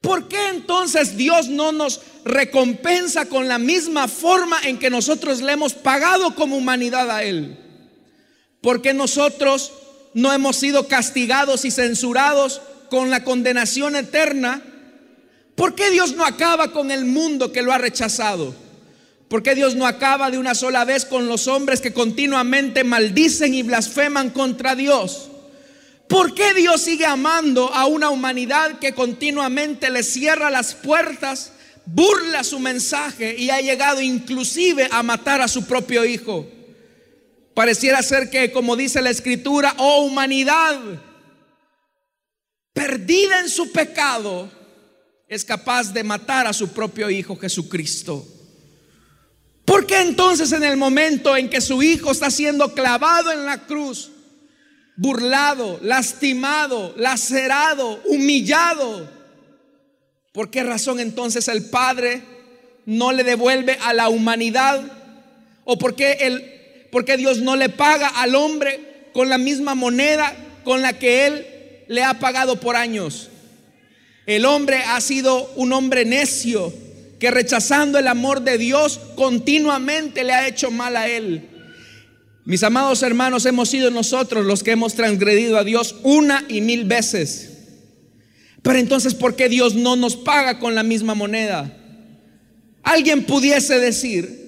¿Por 0.00 0.28
qué 0.28 0.48
entonces 0.48 1.16
Dios 1.16 1.48
no 1.48 1.72
nos 1.72 2.00
recompensa 2.24 3.26
con 3.26 3.48
la 3.48 3.58
misma 3.58 4.08
forma 4.08 4.58
en 4.64 4.78
que 4.78 4.90
nosotros 4.90 5.42
le 5.42 5.52
hemos 5.52 5.74
pagado 5.74 6.34
como 6.34 6.56
humanidad 6.56 7.10
a 7.10 7.22
Él? 7.22 7.58
Porque 8.62 8.94
nosotros 8.94 9.72
no 10.14 10.32
hemos 10.32 10.56
sido 10.56 10.88
castigados 10.88 11.64
y 11.64 11.70
censurados 11.70 12.60
con 12.90 13.08
la 13.08 13.24
condenación 13.24 13.96
eterna? 13.96 14.62
¿Por 15.54 15.74
qué 15.74 15.90
Dios 15.90 16.14
no 16.14 16.24
acaba 16.26 16.72
con 16.72 16.90
el 16.90 17.04
mundo 17.06 17.52
que 17.52 17.62
lo 17.62 17.72
ha 17.72 17.78
rechazado? 17.78 18.54
¿Por 19.28 19.42
qué 19.42 19.54
Dios 19.54 19.76
no 19.76 19.86
acaba 19.86 20.30
de 20.30 20.38
una 20.38 20.54
sola 20.54 20.84
vez 20.84 21.04
con 21.04 21.28
los 21.28 21.46
hombres 21.46 21.80
que 21.80 21.92
continuamente 21.92 22.82
maldicen 22.82 23.54
y 23.54 23.62
blasfeman 23.62 24.30
contra 24.30 24.74
Dios? 24.74 25.29
¿Por 26.10 26.34
qué 26.34 26.54
Dios 26.54 26.80
sigue 26.80 27.06
amando 27.06 27.72
a 27.72 27.86
una 27.86 28.10
humanidad 28.10 28.80
que 28.80 28.92
continuamente 28.92 29.88
le 29.90 30.02
cierra 30.02 30.50
las 30.50 30.74
puertas, 30.74 31.52
burla 31.86 32.42
su 32.42 32.58
mensaje 32.58 33.36
y 33.38 33.50
ha 33.50 33.60
llegado 33.60 34.00
inclusive 34.00 34.88
a 34.90 35.04
matar 35.04 35.40
a 35.40 35.46
su 35.46 35.66
propio 35.66 36.04
hijo? 36.04 36.48
Pareciera 37.54 38.02
ser 38.02 38.28
que, 38.28 38.50
como 38.50 38.74
dice 38.74 39.00
la 39.00 39.10
escritura, 39.10 39.72
oh 39.78 40.02
humanidad, 40.02 40.80
perdida 42.72 43.38
en 43.38 43.48
su 43.48 43.70
pecado, 43.70 44.50
es 45.28 45.44
capaz 45.44 45.92
de 45.92 46.02
matar 46.02 46.48
a 46.48 46.52
su 46.52 46.72
propio 46.72 47.08
hijo 47.08 47.36
Jesucristo. 47.36 48.26
¿Por 49.64 49.86
qué 49.86 50.00
entonces 50.00 50.50
en 50.50 50.64
el 50.64 50.76
momento 50.76 51.36
en 51.36 51.48
que 51.48 51.60
su 51.60 51.84
hijo 51.84 52.10
está 52.10 52.32
siendo 52.32 52.74
clavado 52.74 53.30
en 53.30 53.46
la 53.46 53.64
cruz, 53.64 54.10
burlado, 55.00 55.80
lastimado, 55.82 56.92
lacerado, 56.98 58.02
humillado, 58.04 59.08
por 60.30 60.50
qué 60.50 60.62
razón 60.62 61.00
entonces 61.00 61.48
el 61.48 61.70
Padre 61.70 62.20
no 62.84 63.10
le 63.10 63.24
devuelve 63.24 63.78
a 63.80 63.94
la 63.94 64.10
humanidad? 64.10 64.82
¿O 65.64 65.78
por 65.78 65.96
qué, 65.96 66.18
el, 66.20 66.86
por 66.92 67.06
qué 67.06 67.16
Dios 67.16 67.38
no 67.38 67.56
le 67.56 67.70
paga 67.70 68.08
al 68.08 68.34
hombre 68.34 69.08
con 69.14 69.30
la 69.30 69.38
misma 69.38 69.74
moneda 69.74 70.36
con 70.64 70.82
la 70.82 70.92
que 70.92 71.26
Él 71.26 71.46
le 71.88 72.04
ha 72.04 72.18
pagado 72.18 72.60
por 72.60 72.76
años? 72.76 73.30
El 74.26 74.44
hombre 74.44 74.82
ha 74.86 75.00
sido 75.00 75.50
un 75.56 75.72
hombre 75.72 76.04
necio 76.04 76.74
que 77.18 77.30
rechazando 77.30 77.98
el 77.98 78.06
amor 78.06 78.42
de 78.42 78.58
Dios 78.58 79.00
continuamente 79.16 80.24
le 80.24 80.34
ha 80.34 80.46
hecho 80.46 80.70
mal 80.70 80.94
a 80.96 81.08
él. 81.08 81.49
Mis 82.44 82.62
amados 82.62 83.02
hermanos, 83.02 83.44
hemos 83.46 83.68
sido 83.68 83.90
nosotros 83.90 84.46
los 84.46 84.62
que 84.62 84.72
hemos 84.72 84.94
transgredido 84.94 85.58
a 85.58 85.64
Dios 85.64 85.96
una 86.02 86.44
y 86.48 86.60
mil 86.60 86.84
veces. 86.84 87.50
Pero 88.62 88.78
entonces, 88.78 89.14
¿por 89.14 89.36
qué 89.36 89.48
Dios 89.48 89.74
no 89.74 89.96
nos 89.96 90.16
paga 90.16 90.58
con 90.58 90.74
la 90.74 90.82
misma 90.82 91.14
moneda? 91.14 91.76
Alguien 92.82 93.24
pudiese 93.24 93.78
decir, 93.78 94.40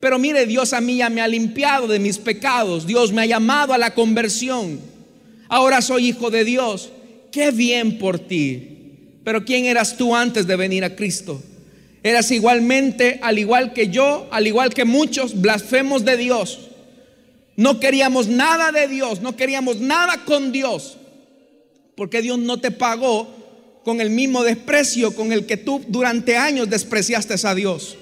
pero 0.00 0.18
mire, 0.18 0.46
Dios 0.46 0.72
a 0.72 0.80
mí 0.80 0.98
ya 0.98 1.10
me 1.10 1.20
ha 1.20 1.28
limpiado 1.28 1.88
de 1.88 1.98
mis 1.98 2.18
pecados, 2.18 2.86
Dios 2.86 3.12
me 3.12 3.22
ha 3.22 3.26
llamado 3.26 3.72
a 3.72 3.78
la 3.78 3.94
conversión, 3.94 4.80
ahora 5.48 5.82
soy 5.82 6.08
hijo 6.08 6.30
de 6.30 6.44
Dios, 6.44 6.90
qué 7.32 7.50
bien 7.50 7.98
por 7.98 8.18
ti. 8.18 8.72
Pero 9.24 9.44
¿quién 9.44 9.64
eras 9.64 9.96
tú 9.96 10.14
antes 10.14 10.46
de 10.46 10.54
venir 10.54 10.84
a 10.84 10.94
Cristo? 10.94 11.42
Eras 12.04 12.30
igualmente, 12.30 13.18
al 13.22 13.40
igual 13.40 13.72
que 13.72 13.88
yo, 13.88 14.28
al 14.30 14.46
igual 14.46 14.72
que 14.72 14.84
muchos, 14.84 15.40
blasfemos 15.40 16.04
de 16.04 16.16
Dios. 16.16 16.65
No 17.56 17.80
queríamos 17.80 18.28
nada 18.28 18.70
de 18.70 18.86
Dios, 18.86 19.22
no 19.22 19.34
queríamos 19.34 19.80
nada 19.80 20.24
con 20.24 20.52
Dios, 20.52 20.98
porque 21.96 22.20
Dios 22.20 22.38
no 22.38 22.60
te 22.60 22.70
pagó 22.70 23.28
con 23.82 24.00
el 24.00 24.10
mismo 24.10 24.42
desprecio 24.42 25.14
con 25.14 25.32
el 25.32 25.46
que 25.46 25.56
tú 25.56 25.82
durante 25.88 26.36
años 26.36 26.68
despreciaste 26.68 27.34
a 27.46 27.54
Dios. 27.54 27.96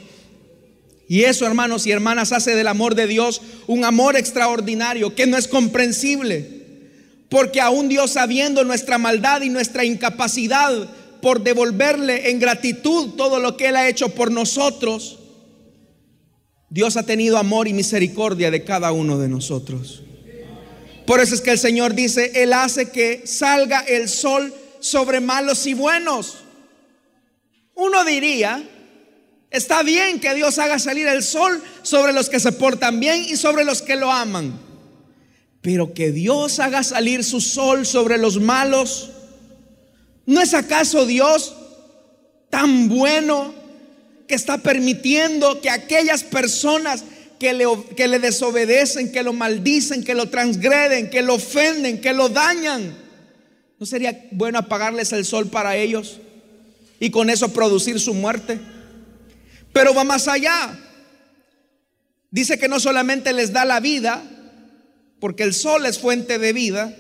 Y 1.09 1.25
eso, 1.25 1.47
hermanos 1.47 1.87
y 1.87 1.91
hermanas, 1.91 2.33
hace 2.33 2.57
del 2.57 2.69
amor 2.69 2.95
de 2.95 3.07
Dios 3.07 3.43
un 3.67 3.85
amor 3.85 4.17
extraordinario 4.17 5.15
que 5.15 5.27
no 5.27 5.37
es 5.37 5.47
comprensible. 5.47 6.63
Porque 7.29 7.61
aún 7.61 7.89
Dios 7.89 8.13
sabiendo 8.13 8.65
nuestra 8.65 8.97
maldad 8.97 9.43
y 9.43 9.51
nuestra 9.51 9.85
incapacidad 9.85 10.89
por 11.21 11.43
devolverle 11.43 12.31
en 12.31 12.39
gratitud 12.39 13.11
todo 13.17 13.39
lo 13.39 13.57
que 13.57 13.69
Él 13.69 13.77
ha 13.77 13.89
hecho 13.89 14.09
por 14.11 14.31
nosotros, 14.31 15.19
Dios 16.75 16.97
ha 16.97 17.05
tenido 17.05 17.39
amor 17.39 17.69
y 17.69 17.73
misericordia 17.73 18.51
de 18.51 18.65
cada 18.65 18.91
uno 18.91 19.17
de 19.17 19.29
nosotros. 19.29 20.03
Por 21.07 21.21
eso 21.21 21.37
es 21.37 21.41
que 21.41 21.53
el 21.53 21.59
Señor 21.61 21.95
dice, 21.95 22.33
Él 22.35 22.53
hace 22.53 22.91
que 22.91 23.23
salga 23.27 23.83
el 23.83 24.09
sol 24.09 24.53
sobre 24.81 25.21
malos 25.21 25.69
y 25.69 25.75
buenos. 25.75 26.39
Uno 27.77 28.05
diría, 28.05 28.61
está 29.53 29.85
bien 29.85 30.19
que 30.19 30.35
Dios 30.35 30.59
haga 30.59 30.81
salir 30.81 31.07
el 31.07 31.23
sol 31.23 31.63
sobre 31.83 32.13
los 32.13 32.29
que 32.29 32.41
se 32.41 32.51
portan 32.51 32.99
bien 32.99 33.25
y 33.29 33.37
sobre 33.37 33.65
los 33.65 33.81
que 33.81 33.95
lo 33.95 34.11
aman. 34.11 34.59
Pero 35.61 35.95
que 35.95 36.11
Dios 36.11 36.59
haga 36.59 36.83
salir 36.83 37.23
su 37.23 37.41
sol 37.41 37.87
sobre 37.87 38.19
los 38.19 38.41
malos 38.41 39.13
¿No 40.27 40.41
es 40.41 40.55
acaso 40.55 41.07
Dios 41.07 41.55
tan 42.51 42.89
bueno 42.89 43.55
que 44.27 44.35
está 44.35 44.59
permitiendo 44.59 45.61
que 45.61 45.71
aquellas 45.71 46.25
personas 46.25 47.05
que 47.39 47.53
le, 47.53 47.67
que 47.97 48.09
le, 48.09 48.19
desobedecen, 48.19 49.13
que 49.13 49.23
lo 49.23 49.33
maldicen, 49.33 50.05
que 50.05 50.15
lo 50.15 50.29
transgreden, 50.29 51.11
que 51.11 51.23
lo 51.23 51.35
ofenden, 51.35 52.01
que 52.01 52.13
lo 52.13 52.29
dañan, 52.29 52.97
¿no 53.79 53.87
sería 53.87 54.27
bueno 54.31 54.59
apagarles 54.59 55.13
el 55.13 55.25
sol 55.25 55.49
para 55.49 55.77
ellos 55.77 56.21
y 57.01 57.11
con 57.11 57.29
eso 57.29 57.53
producir 57.53 58.01
su 58.01 58.15
muerte? 58.15 58.61
Pero 59.73 59.93
va 59.93 60.05
más 60.05 60.29
allá. 60.29 60.79
Dice 62.31 62.59
que 62.59 62.69
no 62.69 62.81
solamente 62.81 63.33
les 63.33 63.53
da 63.53 63.65
la 63.65 63.81
vida, 63.81 64.23
porque 65.21 65.43
el 65.43 65.55
sol 65.55 65.87
es 65.87 65.99
fuente 65.99 66.39
de 66.39 66.53
vida, 66.53 66.97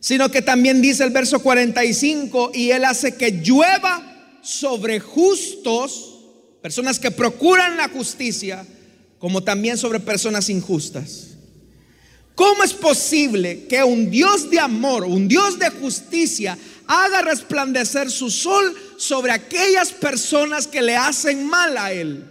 sino 0.00 0.30
que 0.30 0.42
también 0.42 0.80
dice 0.80 1.04
el 1.04 1.10
verso 1.10 1.40
45, 1.40 2.52
y 2.54 2.70
Él 2.70 2.84
hace 2.84 3.16
que 3.16 3.30
llueva 3.30 4.38
sobre 4.42 5.00
justos, 5.00 6.19
personas 6.62 6.98
que 6.98 7.10
procuran 7.10 7.76
la 7.76 7.88
justicia, 7.88 8.66
como 9.18 9.42
también 9.42 9.76
sobre 9.78 10.00
personas 10.00 10.48
injustas. 10.48 11.28
¿Cómo 12.34 12.64
es 12.64 12.72
posible 12.72 13.66
que 13.66 13.84
un 13.84 14.10
Dios 14.10 14.50
de 14.50 14.60
amor, 14.60 15.04
un 15.04 15.28
Dios 15.28 15.58
de 15.58 15.68
justicia, 15.70 16.56
haga 16.86 17.22
resplandecer 17.22 18.10
su 18.10 18.30
sol 18.30 18.74
sobre 18.96 19.32
aquellas 19.32 19.92
personas 19.92 20.66
que 20.66 20.80
le 20.80 20.96
hacen 20.96 21.46
mal 21.46 21.76
a 21.76 21.92
Él? 21.92 22.24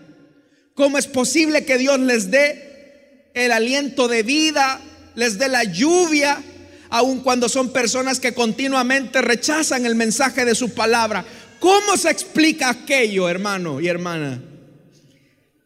¿Cómo 0.73 0.97
es 0.97 1.07
posible 1.07 1.65
que 1.65 1.77
Dios 1.77 1.99
les 1.99 2.31
dé 2.31 3.29
el 3.33 3.51
aliento 3.51 4.07
de 4.07 4.23
vida, 4.23 4.81
les 5.15 5.37
dé 5.37 5.47
la 5.47 5.63
lluvia, 5.63 6.41
aun 6.89 7.19
cuando 7.19 7.47
son 7.47 7.71
personas 7.71 8.19
que 8.19 8.33
continuamente 8.33 9.21
rechazan 9.21 9.85
el 9.85 9.95
mensaje 9.95 10.45
de 10.45 10.55
su 10.55 10.73
palabra. 10.73 11.25
¿Cómo 11.59 11.97
se 11.97 12.09
explica 12.09 12.69
aquello, 12.69 13.27
hermano 13.27 13.81
y 13.81 13.87
hermana? 13.87 14.41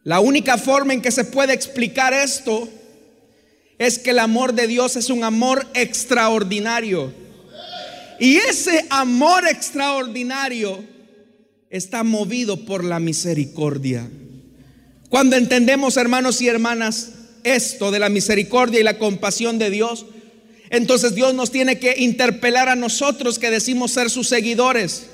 La 0.02 0.20
única 0.20 0.58
forma 0.58 0.92
en 0.92 1.00
que 1.00 1.10
se 1.10 1.24
puede 1.24 1.54
explicar 1.54 2.12
esto 2.12 2.68
es 3.78 3.98
que 3.98 4.10
el 4.10 4.18
amor 4.18 4.54
de 4.54 4.66
Dios 4.66 4.96
es 4.96 5.08
un 5.08 5.24
amor 5.24 5.66
extraordinario. 5.74 7.12
Y 8.20 8.36
ese 8.36 8.86
amor 8.90 9.46
extraordinario 9.48 10.84
está 11.70 12.04
movido 12.04 12.64
por 12.64 12.84
la 12.84 13.00
misericordia. 13.00 14.08
Cuando 15.08 15.36
entendemos, 15.36 15.96
hermanos 15.96 16.40
y 16.40 16.48
hermanas, 16.48 17.10
esto 17.44 17.90
de 17.90 17.98
la 17.98 18.08
misericordia 18.08 18.80
y 18.80 18.84
la 18.84 18.98
compasión 18.98 19.58
de 19.58 19.70
Dios, 19.70 20.06
entonces 20.70 21.14
Dios 21.14 21.34
nos 21.34 21.50
tiene 21.50 21.78
que 21.78 21.94
interpelar 21.98 22.68
a 22.68 22.76
nosotros 22.76 23.38
que 23.38 23.50
decimos 23.50 23.92
ser 23.92 24.10
sus 24.10 24.28
seguidores. 24.28 25.06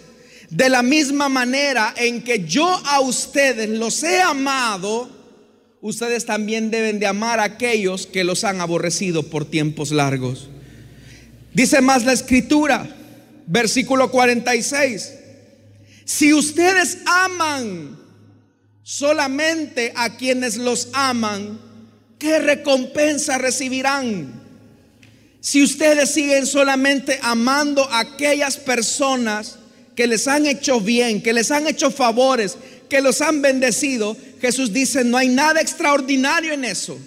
De 0.50 0.68
la 0.68 0.82
misma 0.82 1.28
manera 1.28 1.94
en 1.96 2.22
que 2.22 2.44
yo 2.44 2.66
a 2.84 2.98
ustedes 3.00 3.68
los 3.68 4.02
he 4.02 4.20
amado, 4.20 5.08
ustedes 5.80 6.26
también 6.26 6.72
deben 6.72 6.98
de 6.98 7.06
amar 7.06 7.38
a 7.38 7.44
aquellos 7.44 8.08
que 8.08 8.24
los 8.24 8.42
han 8.42 8.60
aborrecido 8.60 9.22
por 9.22 9.44
tiempos 9.44 9.92
largos. 9.92 10.48
Dice 11.54 11.80
más 11.80 12.04
la 12.04 12.12
escritura, 12.12 12.96
versículo 13.46 14.10
46. 14.10 15.14
Si 16.04 16.34
ustedes 16.34 16.98
aman 17.06 17.96
solamente 18.82 19.92
a 19.94 20.16
quienes 20.16 20.56
los 20.56 20.88
aman, 20.92 21.60
¿qué 22.18 22.40
recompensa 22.40 23.38
recibirán? 23.38 24.42
Si 25.40 25.62
ustedes 25.62 26.10
siguen 26.10 26.44
solamente 26.44 27.20
amando 27.22 27.88
a 27.88 28.00
aquellas 28.00 28.56
personas 28.56 29.59
que 30.00 30.06
les 30.06 30.26
han 30.28 30.46
hecho 30.46 30.80
bien, 30.80 31.20
que 31.20 31.34
les 31.34 31.50
han 31.50 31.66
hecho 31.66 31.90
favores, 31.90 32.56
que 32.88 33.02
los 33.02 33.20
han 33.20 33.42
bendecido, 33.42 34.16
Jesús 34.40 34.72
dice, 34.72 35.04
no 35.04 35.18
hay 35.18 35.28
nada 35.28 35.60
extraordinario 35.60 36.54
en 36.54 36.64
eso. 36.64 36.98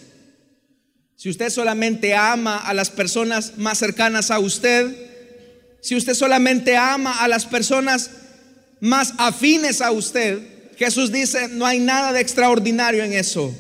Si 1.16 1.28
usted 1.28 1.50
solamente 1.50 2.14
ama 2.14 2.60
a 2.60 2.72
las 2.76 2.92
personas 2.92 3.58
más 3.58 3.80
cercanas 3.80 4.30
a 4.30 4.38
usted, 4.38 4.96
si 5.82 5.96
usted 5.96 6.14
solamente 6.14 6.78
ama 6.78 7.18
a 7.18 7.28
las 7.28 7.48
personas 7.48 8.12
más 8.80 9.16
afines 9.18 9.82
a 9.82 9.90
usted, 9.90 10.38
Jesús 10.78 11.12
dice, 11.12 11.48
no 11.48 11.66
hay 11.66 11.80
nada 11.80 12.14
de 12.14 12.22
extraordinario 12.22 13.04
en 13.04 13.14
eso. 13.14 13.56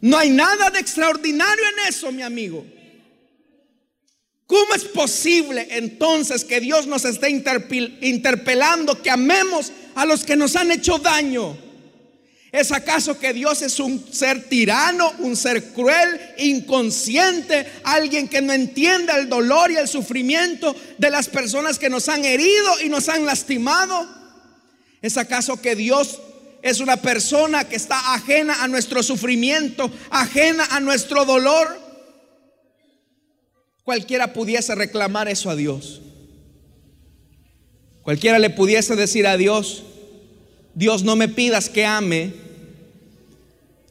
No 0.00 0.16
hay 0.16 0.30
nada 0.30 0.70
de 0.70 0.78
extraordinario 0.78 1.64
en 1.76 1.92
eso, 1.92 2.10
mi 2.10 2.22
amigo. 2.22 2.64
¿Cómo 4.46 4.74
es 4.74 4.84
posible 4.84 5.68
entonces 5.70 6.44
que 6.44 6.60
Dios 6.60 6.86
nos 6.86 7.04
esté 7.04 7.30
interpelando 7.30 9.00
que 9.00 9.10
amemos 9.10 9.72
a 9.94 10.04
los 10.04 10.24
que 10.24 10.36
nos 10.36 10.54
han 10.56 10.70
hecho 10.70 10.98
daño? 10.98 11.56
¿Es 12.52 12.70
acaso 12.70 13.18
que 13.18 13.32
Dios 13.32 13.62
es 13.62 13.80
un 13.80 14.06
ser 14.12 14.48
tirano, 14.48 15.12
un 15.18 15.34
ser 15.34 15.72
cruel, 15.72 16.20
inconsciente, 16.38 17.66
alguien 17.82 18.28
que 18.28 18.42
no 18.42 18.52
entiende 18.52 19.12
el 19.12 19.28
dolor 19.28 19.72
y 19.72 19.76
el 19.76 19.88
sufrimiento 19.88 20.76
de 20.98 21.10
las 21.10 21.28
personas 21.28 21.80
que 21.80 21.90
nos 21.90 22.08
han 22.08 22.24
herido 22.24 22.80
y 22.80 22.88
nos 22.88 23.08
han 23.08 23.26
lastimado? 23.26 24.08
¿Es 25.02 25.16
acaso 25.16 25.60
que 25.60 25.74
Dios 25.74 26.20
es 26.62 26.78
una 26.78 26.98
persona 26.98 27.68
que 27.68 27.76
está 27.76 28.14
ajena 28.14 28.62
a 28.62 28.68
nuestro 28.68 29.02
sufrimiento, 29.02 29.90
ajena 30.10 30.64
a 30.70 30.78
nuestro 30.78 31.24
dolor? 31.24 31.83
Cualquiera 33.84 34.32
pudiese 34.32 34.74
reclamar 34.74 35.28
eso 35.28 35.50
a 35.50 35.56
Dios. 35.56 36.00
Cualquiera 38.02 38.38
le 38.38 38.50
pudiese 38.50 38.96
decir 38.96 39.26
a 39.26 39.36
Dios, 39.36 39.84
Dios 40.74 41.04
no 41.04 41.16
me 41.16 41.28
pidas 41.28 41.68
que 41.68 41.84
ame 41.84 42.32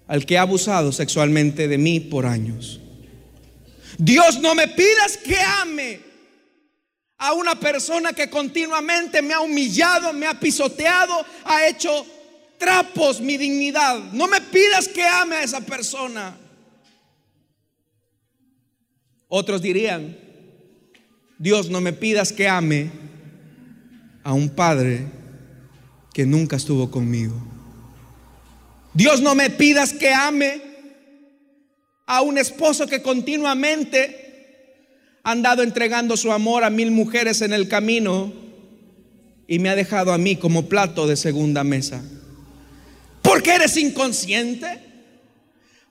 al 0.08 0.26
que 0.26 0.38
ha 0.38 0.42
abusado 0.42 0.92
sexualmente 0.92 1.68
de 1.68 1.78
mí 1.78 2.00
por 2.00 2.26
años. 2.26 2.80
Dios 3.98 4.40
no 4.40 4.56
me 4.56 4.68
pidas 4.68 5.18
que 5.18 5.38
ame 5.38 6.00
a 7.18 7.34
una 7.34 7.60
persona 7.60 8.14
que 8.14 8.30
continuamente 8.30 9.22
me 9.22 9.34
ha 9.34 9.40
humillado, 9.40 10.12
me 10.12 10.26
ha 10.26 10.40
pisoteado, 10.40 11.26
ha 11.46 11.68
hecho 11.68 12.06
trapos 12.58 13.22
mi 13.22 13.38
dignidad. 13.38 14.00
No 14.12 14.28
me 14.28 14.42
pidas 14.42 14.88
que 14.88 15.04
ame 15.04 15.36
a 15.38 15.44
esa 15.44 15.62
persona. 15.62 16.36
Otros 19.36 19.64
dirían, 19.64 20.16
Dios 21.40 21.72
no 21.72 21.82
me 21.82 21.92
pidas 21.92 22.32
que 22.32 22.48
ame 22.48 22.92
a 24.24 24.32
un 24.32 24.50
padre 24.50 25.08
que 26.14 26.28
nunca 26.28 26.56
estuvo 26.56 26.92
conmigo. 26.92 27.34
Dios 28.94 29.22
no 29.22 29.34
me 29.34 29.50
pidas 29.50 29.92
que 29.92 30.14
ame 30.14 30.62
a 32.06 32.22
un 32.22 32.38
esposo 32.38 32.86
que 32.86 33.02
continuamente 33.02 35.18
ha 35.24 35.32
andado 35.32 35.64
entregando 35.64 36.16
su 36.16 36.32
amor 36.32 36.64
a 36.64 36.70
mil 36.70 36.92
mujeres 36.92 37.42
en 37.42 37.54
el 37.54 37.68
camino 37.68 38.32
y 39.48 39.58
me 39.58 39.70
ha 39.70 39.76
dejado 39.76 40.14
a 40.14 40.20
mí 40.20 40.36
como 40.36 40.70
plato 40.70 41.08
de 41.08 41.16
segunda 41.16 41.64
mesa. 41.64 42.04
¿Por 43.24 43.42
qué 43.42 43.56
eres 43.56 43.78
inconsciente? 43.78 44.93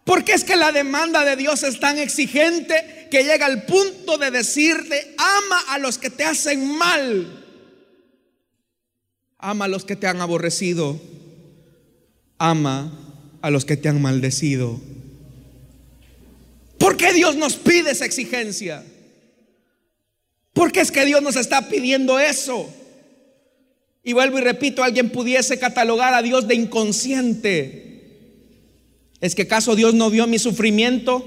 Porque 0.05 0.33
es 0.33 0.45
que 0.45 0.57
la 0.57 0.73
demanda 0.73 1.25
de 1.25 1.37
Dios 1.37 1.63
es 1.63 1.79
tan 1.79 1.99
exigente 1.99 3.09
que 3.11 3.23
llega 3.23 3.47
al 3.47 3.65
punto 3.65 4.19
de 4.19 4.31
decirte, 4.31 5.15
ama 5.17 5.61
a 5.69 5.79
los 5.79 5.99
que 5.99 6.11
te 6.11 6.25
hacen 6.25 6.77
mal, 6.77 7.45
ama 9.39 9.67
a 9.67 9.69
los 9.69 9.85
que 9.85 9.97
te 9.97 10.07
han 10.07 10.21
aborrecido 10.21 11.01
ama 12.43 12.91
a 13.41 13.51
los 13.51 13.65
que 13.65 13.77
te 13.77 13.89
han 13.89 14.03
maldecido. 14.03 14.81
¿Por 16.77 16.97
qué 16.97 17.13
Dios 17.13 17.37
nos 17.37 17.55
pide 17.55 17.93
esa 17.93 18.05
exigencia? 18.05 18.85
¿Por 20.53 20.73
qué 20.73 20.81
es 20.81 20.91
que 20.91 21.05
Dios 21.05 21.23
nos 21.23 21.37
está 21.37 21.69
pidiendo 21.69 22.19
eso? 22.19 22.69
Y 24.03 24.13
vuelvo 24.13 24.39
y 24.39 24.43
repito, 24.43 24.83
alguien 24.83 25.11
pudiese 25.11 25.61
catalogar 25.61 26.15
a 26.15 26.23
Dios 26.23 26.49
de 26.49 26.57
inconsciente. 26.57 27.92
¿Es 29.23 29.35
que 29.35 29.43
acaso 29.43 29.75
Dios 29.75 29.95
no 29.95 30.11
vio 30.11 30.27
mi 30.27 30.39
sufrimiento 30.39 31.27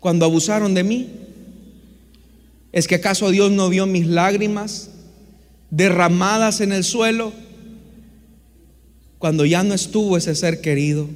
cuando 0.00 0.24
abusaron 0.24 0.74
de 0.74 0.82
mí? 0.82 1.08
¿Es 2.72 2.88
que 2.88 2.96
acaso 2.96 3.30
Dios 3.30 3.52
no 3.52 3.68
vio 3.68 3.86
mis 3.86 4.08
lágrimas 4.08 4.90
derramadas 5.70 6.60
en 6.60 6.72
el 6.72 6.82
suelo? 6.82 7.32
cuando 9.20 9.44
ya 9.44 9.62
no 9.62 9.74
estuvo 9.74 10.16
ese 10.16 10.34
ser 10.34 10.62
querido? 10.62 11.06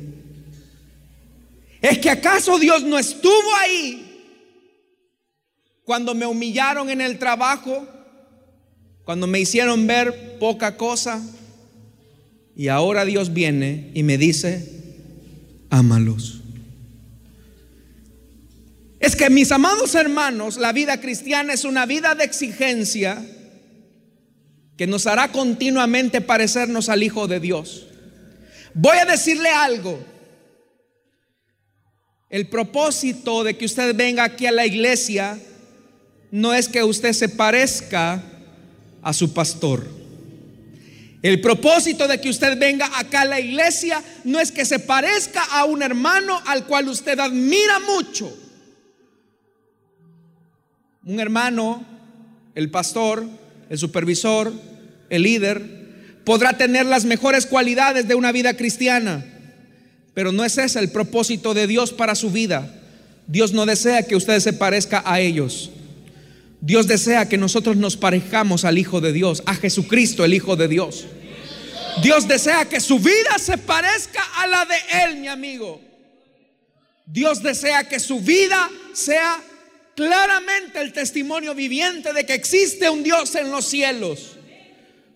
¿Es 1.81 1.99
que 1.99 2.11
acaso 2.11 2.59
Dios 2.59 2.83
no 2.83 2.99
estuvo 2.99 3.57
ahí 3.63 4.05
cuando 5.85 6.15
me 6.15 6.27
humillaron 6.27 6.91
en 6.91 7.01
el 7.01 7.19
trabajo? 7.19 7.89
Cuando 9.07 9.27
me 9.27 9.41
hicieron 9.41 9.87
ver 9.87 10.39
poca 10.39 10.77
cosa. 10.77 11.27
Y 12.55 12.69
ahora 12.69 13.07
Dios 13.07 13.33
viene 13.33 13.91
y 13.95 14.03
me 14.03 14.19
dice, 14.19 14.84
ámalos. 15.75 16.41
Es 19.01 19.17
que 19.17 19.29
mis 19.29 19.53
amados 19.53 19.95
hermanos, 19.95 20.57
la 20.57 20.73
vida 20.73 21.01
cristiana 21.01 21.53
es 21.53 21.65
una 21.65 21.85
vida 21.85 22.15
de 22.15 22.25
exigencia 22.25 23.23
que 24.77 24.87
nos 24.87 25.07
hará 25.07 25.31
continuamente 25.31 26.21
parecernos 26.21 26.89
al 26.89 27.03
Hijo 27.03 27.27
de 27.27 27.41
Dios. 27.41 27.87
Voy 28.73 28.97
a 28.97 29.05
decirle 29.05 29.51
algo. 29.51 29.99
El 32.31 32.49
propósito 32.49 33.45
de 33.45 33.57
que 33.57 33.67
usted 33.67 33.95
venga 33.95 34.25
aquí 34.25 34.47
a 34.47 34.53
la 34.53 34.67
iglesia 34.67 35.39
no 36.31 36.55
es 36.55 36.69
que 36.69 36.83
usted 36.83 37.13
se 37.13 37.29
parezca 37.29 38.23
a 39.03 39.13
su 39.13 39.35
pastor. 39.35 40.04
El 41.25 41.41
propósito 41.41 42.07
de 42.07 42.21
que 42.21 42.29
usted 42.29 42.59
venga 42.59 42.87
acá 42.99 43.23
a 43.23 43.25
la 43.25 43.41
iglesia 43.41 44.03
no 44.25 44.39
es 44.41 44.53
que 44.53 44.67
se 44.67 44.79
parezca 44.79 45.43
a 45.43 45.65
un 45.65 45.83
hermano 45.83 46.39
al 46.45 46.67
cual 46.67 46.87
usted 46.87 47.19
admira 47.19 47.81
mucho. 47.81 48.31
Un 51.03 51.19
hermano, 51.19 51.83
el 52.55 52.71
pastor, 52.71 53.27
el 53.71 53.79
supervisor, 53.79 54.53
el 55.09 55.23
líder, 55.23 56.21
podrá 56.27 56.59
tener 56.59 56.85
las 56.85 57.07
mejores 57.07 57.47
cualidades 57.47 58.07
de 58.07 58.17
una 58.17 58.31
vida 58.31 58.55
cristiana, 58.55 59.25
pero 60.13 60.31
no 60.31 60.45
es 60.45 60.59
ese 60.59 60.79
el 60.79 60.91
propósito 60.91 61.55
de 61.55 61.67
Dios 61.67 61.95
para 61.95 62.17
su 62.17 62.31
vida. 62.33 62.71
Dios 63.27 63.55
no 63.55 63.65
desea 63.65 64.03
que 64.03 64.15
usted 64.17 64.41
se 64.41 64.53
parezca 64.53 65.03
a 65.07 65.21
ellos. 65.21 65.71
Dios 66.65 66.87
desea 66.87 67.29
que 67.29 67.37
nosotros 67.37 67.77
nos 67.77 67.99
parezcamos 67.99 68.65
al 68.65 68.79
Hijo 68.79 69.03
de 69.03 69.13
Dios, 69.13 69.43
a 69.45 69.55
Jesucristo, 69.55 70.25
el 70.25 70.33
Hijo 70.33 70.57
de 70.57 70.67
Dios. 70.67 71.05
Dios 72.03 72.27
desea 72.27 72.67
que 72.67 72.81
su 72.81 72.99
vida 72.99 73.39
se 73.39 73.59
parezca 73.59 74.23
a 74.39 74.47
la 74.47 74.65
de 74.65 74.77
Él, 75.05 75.17
mi 75.17 75.29
amigo. 75.29 75.79
Dios 77.05 77.43
desea 77.43 77.87
que 77.87 78.01
su 78.01 78.19
vida 78.21 78.71
sea 78.95 79.45
claramente 79.95 80.81
el 80.81 80.95
testimonio 80.95 81.55
viviente 81.55 82.15
de 82.15 82.25
que 82.25 82.33
existe 82.33 82.89
un 82.89 83.03
Dios 83.03 83.35
en 83.35 83.51
los 83.51 83.67
cielos. 83.67 84.39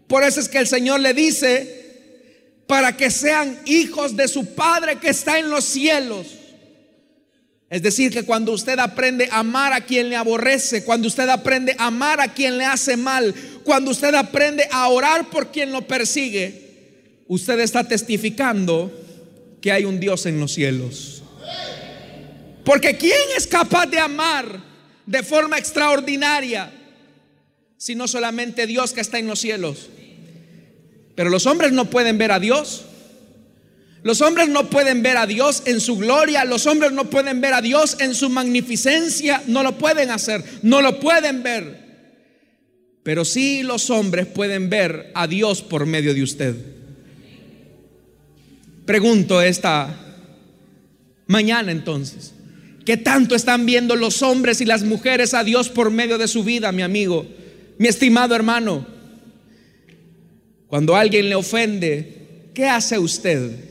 Por 0.06 0.24
eso 0.24 0.40
es 0.40 0.50
que 0.50 0.58
el 0.58 0.66
Señor 0.66 1.00
le 1.00 1.14
dice, 1.14 2.62
para 2.66 2.94
que 2.94 3.11
sean 3.11 3.58
hijos 3.64 4.14
de 4.18 4.28
su 4.28 4.54
Padre 4.54 4.96
que 4.96 5.08
está 5.08 5.38
en 5.38 5.48
los 5.48 5.64
cielos. 5.64 6.26
Es 7.70 7.83
decir, 7.83 8.11
que 8.11 8.24
cuando 8.24 8.52
usted 8.52 8.78
aprende 8.78 9.28
a 9.31 9.40
amar 9.40 9.74
a 9.74 9.83
quien 9.83 10.09
le 10.09 10.16
aborrece, 10.16 10.85
cuando 10.85 11.07
usted 11.07 11.28
aprende 11.28 11.76
a 11.78 11.88
amar 11.88 12.20
a 12.20 12.33
quien 12.33 12.57
le 12.57 12.64
hace 12.64 12.96
mal, 12.96 13.35
cuando 13.62 13.90
usted 13.90 14.14
aprende 14.14 14.66
a 14.70 14.88
orar 14.88 15.28
por 15.28 15.52
quien 15.52 15.70
lo 15.70 15.87
persigue, 15.87 16.68
usted 17.26 17.61
está 17.61 17.85
testificando 17.85 18.90
que 19.61 19.70
hay 19.70 19.85
un 19.85 20.00
Dios 20.00 20.24
en 20.24 20.40
los 20.40 20.54
cielos. 20.54 21.22
Porque 22.64 22.96
¿quién 22.96 23.18
es 23.37 23.46
capaz 23.46 23.87
de 23.87 23.98
amar 23.98 24.62
de 25.04 25.22
forma 25.22 25.59
extraordinaria 25.59 26.72
si 27.76 27.94
no 27.94 28.09
solamente 28.09 28.66
Dios 28.66 28.92
que 28.92 29.02
está 29.02 29.18
en 29.18 29.26
los 29.26 29.40
cielos? 29.40 29.90
Pero 31.14 31.28
los 31.28 31.46
hombres 31.46 31.72
no 31.72 31.90
pueden 31.90 32.16
ver 32.16 32.33
a 32.33 32.38
Dios. 32.38 32.85
Los 34.02 34.20
hombres 34.20 34.48
no 34.48 34.70
pueden 34.70 35.02
ver 35.02 35.16
a 35.16 35.26
Dios 35.26 35.62
en 35.66 35.80
su 35.80 35.96
gloria, 35.96 36.44
los 36.44 36.66
hombres 36.66 36.92
no 36.92 37.11
pueden 37.11 37.40
ver 37.40 37.54
a 37.54 37.61
Dios 37.61 37.96
en 38.00 38.14
su 38.14 38.30
magnificencia, 38.30 39.42
no 39.46 39.62
lo 39.62 39.76
pueden 39.76 40.11
hacer, 40.11 40.44
no 40.62 40.80
lo 40.80 41.00
pueden 41.00 41.42
ver. 41.42 41.88
Pero 43.02 43.24
sí 43.24 43.62
los 43.62 43.90
hombres 43.90 44.26
pueden 44.26 44.70
ver 44.70 45.11
a 45.14 45.26
Dios 45.26 45.62
por 45.62 45.87
medio 45.87 46.14
de 46.14 46.22
usted. 46.22 46.54
Pregunto 48.84 49.42
esta 49.42 49.98
mañana 51.26 51.72
entonces, 51.72 52.32
¿qué 52.87 52.96
tanto 52.96 53.34
están 53.34 53.66
viendo 53.66 53.96
los 53.96 54.22
hombres 54.22 54.61
y 54.61 54.64
las 54.64 54.84
mujeres 54.84 55.34
a 55.34 55.42
Dios 55.42 55.68
por 55.68 55.90
medio 55.90 56.18
de 56.18 56.28
su 56.28 56.44
vida, 56.44 56.70
mi 56.70 56.82
amigo, 56.82 57.26
mi 57.78 57.88
estimado 57.88 58.34
hermano? 58.34 58.87
Cuando 60.68 60.94
alguien 60.94 61.28
le 61.28 61.34
ofende, 61.34 62.50
¿qué 62.54 62.66
hace 62.66 62.98
usted? 62.98 63.67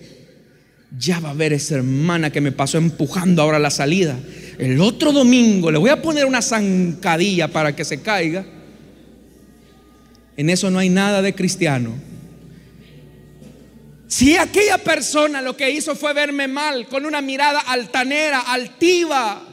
Ya 0.96 1.20
va 1.20 1.32
a 1.32 1.34
ver 1.34 1.52
esa 1.54 1.76
hermana 1.76 2.32
que 2.32 2.40
me 2.40 2.52
pasó 2.52 2.78
empujando 2.78 3.42
ahora 3.42 3.60
la 3.60 3.72
salida. 3.72 4.18
El 4.58 4.80
otro 4.80 5.12
domingo 5.12 5.70
le 5.70 5.78
voy 5.78 5.90
a 5.90 6.02
poner 6.02 6.26
una 6.26 6.42
zancadilla 6.42 7.50
para 7.50 7.76
que 7.76 7.84
se 7.84 8.02
caiga. 8.02 8.46
En 10.38 10.50
eso 10.50 10.70
no 10.70 10.80
hay 10.80 10.90
nada 10.90 11.22
de 11.22 11.36
cristiano. 11.36 11.94
Si 14.08 14.38
aquella 14.38 14.78
persona 14.78 15.42
lo 15.42 15.58
que 15.58 15.70
hizo 15.70 15.96
fue 15.96 16.14
verme 16.14 16.48
mal, 16.48 16.88
con 16.88 17.06
una 17.06 17.22
mirada 17.22 17.60
altanera, 17.60 18.40
altiva, 18.40 19.46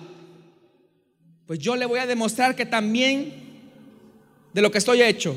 pues 1.47 1.59
yo 1.59 1.75
le 1.75 1.87
voy 1.87 1.99
a 1.99 2.07
demostrar 2.07 2.55
que 2.55 2.65
también 2.65 3.35
de 4.53 4.63
lo 4.63 4.71
que 4.71 4.79
estoy 4.79 5.03
hecho 5.03 5.35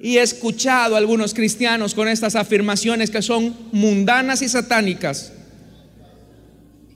Y 0.00 0.16
he 0.16 0.22
escuchado 0.22 0.94
a 0.94 0.98
algunos 0.98 1.34
cristianos 1.34 1.94
con 1.94 2.08
estas 2.08 2.34
afirmaciones 2.34 3.10
que 3.10 3.20
son 3.20 3.54
mundanas 3.70 4.40
y 4.40 4.48
satánicas. 4.48 5.32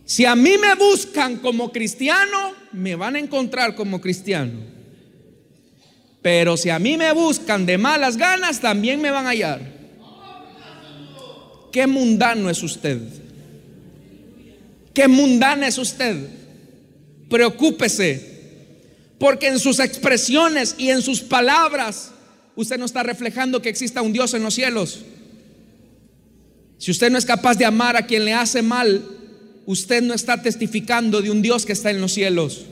Si 0.07 0.25
a 0.25 0.35
mí 0.35 0.55
me 0.59 0.75
buscan 0.75 1.37
como 1.37 1.71
cristiano, 1.71 2.53
me 2.73 2.95
van 2.95 3.17
a 3.17 3.19
encontrar 3.19 3.75
como 3.75 4.01
cristiano. 4.01 4.53
Pero 6.23 6.57
si 6.57 6.71
a 6.71 6.79
mí 6.79 6.97
me 6.97 7.13
buscan 7.13 7.67
de 7.67 7.77
malas 7.77 8.17
ganas, 8.17 8.61
también 8.61 9.03
me 9.03 9.11
van 9.11 9.27
a 9.27 9.31
hallar. 9.31 9.61
¿Qué 11.71 11.87
mundano 11.87 12.49
es 12.49 12.63
usted? 12.63 12.99
¿Qué 14.95 15.09
mundana 15.09 15.67
es 15.69 15.77
usted? 15.77 16.29
Preocúpese, 17.29 18.33
porque 19.19 19.49
en 19.49 19.59
sus 19.59 19.81
expresiones 19.81 20.77
y 20.79 20.91
en 20.91 21.03
sus 21.03 21.21
palabras 21.21 22.14
usted 22.57 22.79
no 22.79 22.85
está 22.85 23.03
reflejando 23.03 23.63
que 23.63 23.69
exista 23.69 24.03
un 24.03 24.13
Dios 24.13 24.35
en 24.35 24.43
los 24.43 24.55
cielos. 24.55 25.01
Si 26.79 26.91
usted 26.91 27.11
no 27.11 27.19
es 27.19 27.25
capaz 27.25 27.57
de 27.57 27.65
amar 27.65 27.97
a 27.97 28.07
quien 28.07 28.25
le 28.25 28.35
hace 28.35 28.63
mal, 28.63 29.03
usted 29.67 30.03
no 30.03 30.15
está 30.15 30.43
testificando 30.43 31.23
de 31.23 31.31
un 31.31 31.43
Dios 31.43 31.65
que 31.65 31.73
está 31.73 31.91
en 31.91 32.01
los 32.01 32.13
cielos. 32.13 32.67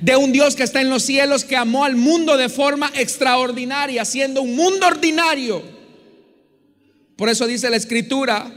De 0.00 0.16
un 0.16 0.32
Dios 0.32 0.56
que 0.56 0.62
está 0.62 0.80
en 0.80 0.88
los 0.88 1.02
cielos 1.02 1.44
que 1.44 1.56
amó 1.56 1.84
al 1.84 1.96
mundo 1.96 2.36
de 2.36 2.48
forma 2.48 2.90
extraordinaria, 2.96 4.04
siendo 4.04 4.42
un 4.42 4.56
mundo 4.56 4.86
ordinario. 4.86 5.62
Por 7.16 7.28
eso 7.28 7.46
dice 7.46 7.70
la 7.70 7.76
escritura, 7.76 8.50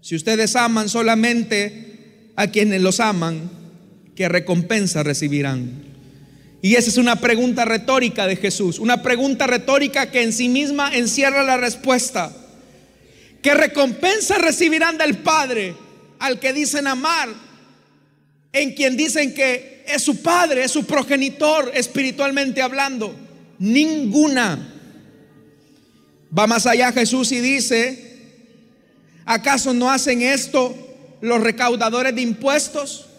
si 0.00 0.14
ustedes 0.14 0.56
aman 0.56 0.88
solamente 0.88 2.30
a 2.36 2.46
quienes 2.46 2.80
los 2.80 3.00
aman, 3.00 3.50
¿qué 4.14 4.28
recompensa 4.28 5.02
recibirán? 5.02 5.93
Y 6.64 6.76
esa 6.76 6.88
es 6.88 6.96
una 6.96 7.16
pregunta 7.16 7.66
retórica 7.66 8.26
de 8.26 8.36
Jesús, 8.36 8.78
una 8.78 9.02
pregunta 9.02 9.46
retórica 9.46 10.10
que 10.10 10.22
en 10.22 10.32
sí 10.32 10.48
misma 10.48 10.96
encierra 10.96 11.42
la 11.42 11.58
respuesta. 11.58 12.34
¿Qué 13.42 13.52
recompensa 13.52 14.38
recibirán 14.38 14.96
del 14.96 15.18
Padre 15.18 15.74
al 16.18 16.40
que 16.40 16.54
dicen 16.54 16.86
amar, 16.86 17.28
en 18.50 18.72
quien 18.72 18.96
dicen 18.96 19.34
que 19.34 19.84
es 19.86 20.00
su 20.00 20.22
Padre, 20.22 20.64
es 20.64 20.70
su 20.70 20.86
progenitor 20.86 21.70
espiritualmente 21.74 22.62
hablando? 22.62 23.14
Ninguna. 23.58 24.72
Va 26.36 26.46
más 26.46 26.64
allá 26.64 26.92
Jesús 26.92 27.30
y 27.32 27.40
dice, 27.40 28.32
¿acaso 29.26 29.74
no 29.74 29.90
hacen 29.90 30.22
esto 30.22 30.74
los 31.20 31.42
recaudadores 31.42 32.14
de 32.14 32.22
impuestos? 32.22 33.10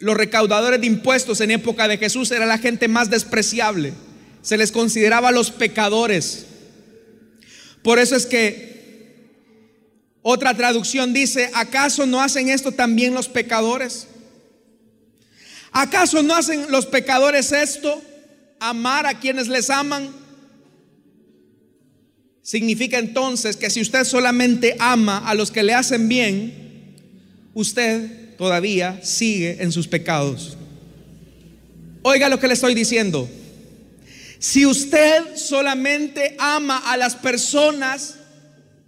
Los 0.00 0.16
recaudadores 0.16 0.80
de 0.80 0.86
impuestos 0.86 1.40
en 1.40 1.50
época 1.50 1.86
de 1.86 1.98
Jesús 1.98 2.30
era 2.30 2.46
la 2.46 2.58
gente 2.58 2.88
más 2.88 3.10
despreciable. 3.10 3.92
Se 4.42 4.56
les 4.56 4.72
consideraba 4.72 5.30
los 5.30 5.50
pecadores. 5.50 6.46
Por 7.82 7.98
eso 7.98 8.16
es 8.16 8.24
que 8.24 8.70
otra 10.22 10.54
traducción 10.54 11.12
dice, 11.12 11.50
¿acaso 11.54 12.06
no 12.06 12.22
hacen 12.22 12.48
esto 12.48 12.72
también 12.72 13.14
los 13.14 13.28
pecadores? 13.28 14.06
¿Acaso 15.70 16.22
no 16.22 16.34
hacen 16.34 16.70
los 16.70 16.86
pecadores 16.86 17.52
esto? 17.52 18.02
Amar 18.58 19.06
a 19.06 19.20
quienes 19.20 19.48
les 19.48 19.68
aman. 19.68 20.10
Significa 22.42 22.98
entonces 22.98 23.56
que 23.56 23.68
si 23.68 23.82
usted 23.82 24.04
solamente 24.04 24.76
ama 24.78 25.18
a 25.18 25.34
los 25.34 25.50
que 25.50 25.62
le 25.62 25.74
hacen 25.74 26.08
bien, 26.08 26.96
usted 27.52 28.29
todavía 28.40 28.98
sigue 29.02 29.58
en 29.60 29.70
sus 29.70 29.86
pecados. 29.86 30.56
Oiga 32.00 32.30
lo 32.30 32.40
que 32.40 32.48
le 32.48 32.54
estoy 32.54 32.74
diciendo. 32.74 33.28
Si 34.38 34.64
usted 34.64 35.36
solamente 35.36 36.36
ama 36.38 36.78
a 36.78 36.96
las 36.96 37.16
personas 37.16 38.14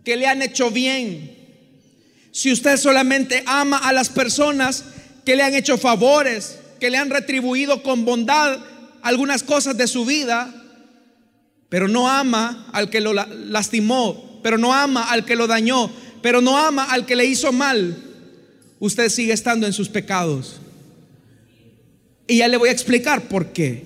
que 0.06 0.16
le 0.16 0.26
han 0.26 0.40
hecho 0.40 0.70
bien, 0.70 1.36
si 2.30 2.50
usted 2.50 2.78
solamente 2.78 3.42
ama 3.44 3.76
a 3.76 3.92
las 3.92 4.08
personas 4.08 4.84
que 5.26 5.36
le 5.36 5.42
han 5.42 5.52
hecho 5.52 5.76
favores, 5.76 6.58
que 6.80 6.88
le 6.88 6.96
han 6.96 7.10
retribuido 7.10 7.82
con 7.82 8.06
bondad 8.06 8.58
algunas 9.02 9.42
cosas 9.42 9.76
de 9.76 9.86
su 9.86 10.06
vida, 10.06 10.50
pero 11.68 11.88
no 11.88 12.08
ama 12.08 12.70
al 12.72 12.88
que 12.88 13.02
lo 13.02 13.12
lastimó, 13.12 14.40
pero 14.42 14.56
no 14.56 14.72
ama 14.72 15.10
al 15.10 15.26
que 15.26 15.36
lo 15.36 15.46
dañó, 15.46 15.92
pero 16.22 16.40
no 16.40 16.56
ama 16.56 16.84
al 16.84 17.04
que 17.04 17.16
le 17.16 17.26
hizo 17.26 17.52
mal, 17.52 18.11
usted 18.82 19.08
sigue 19.10 19.32
estando 19.32 19.64
en 19.64 19.72
sus 19.72 19.88
pecados. 19.88 20.56
Y 22.26 22.38
ya 22.38 22.48
le 22.48 22.56
voy 22.56 22.68
a 22.68 22.72
explicar 22.72 23.28
por 23.28 23.52
qué. 23.52 23.84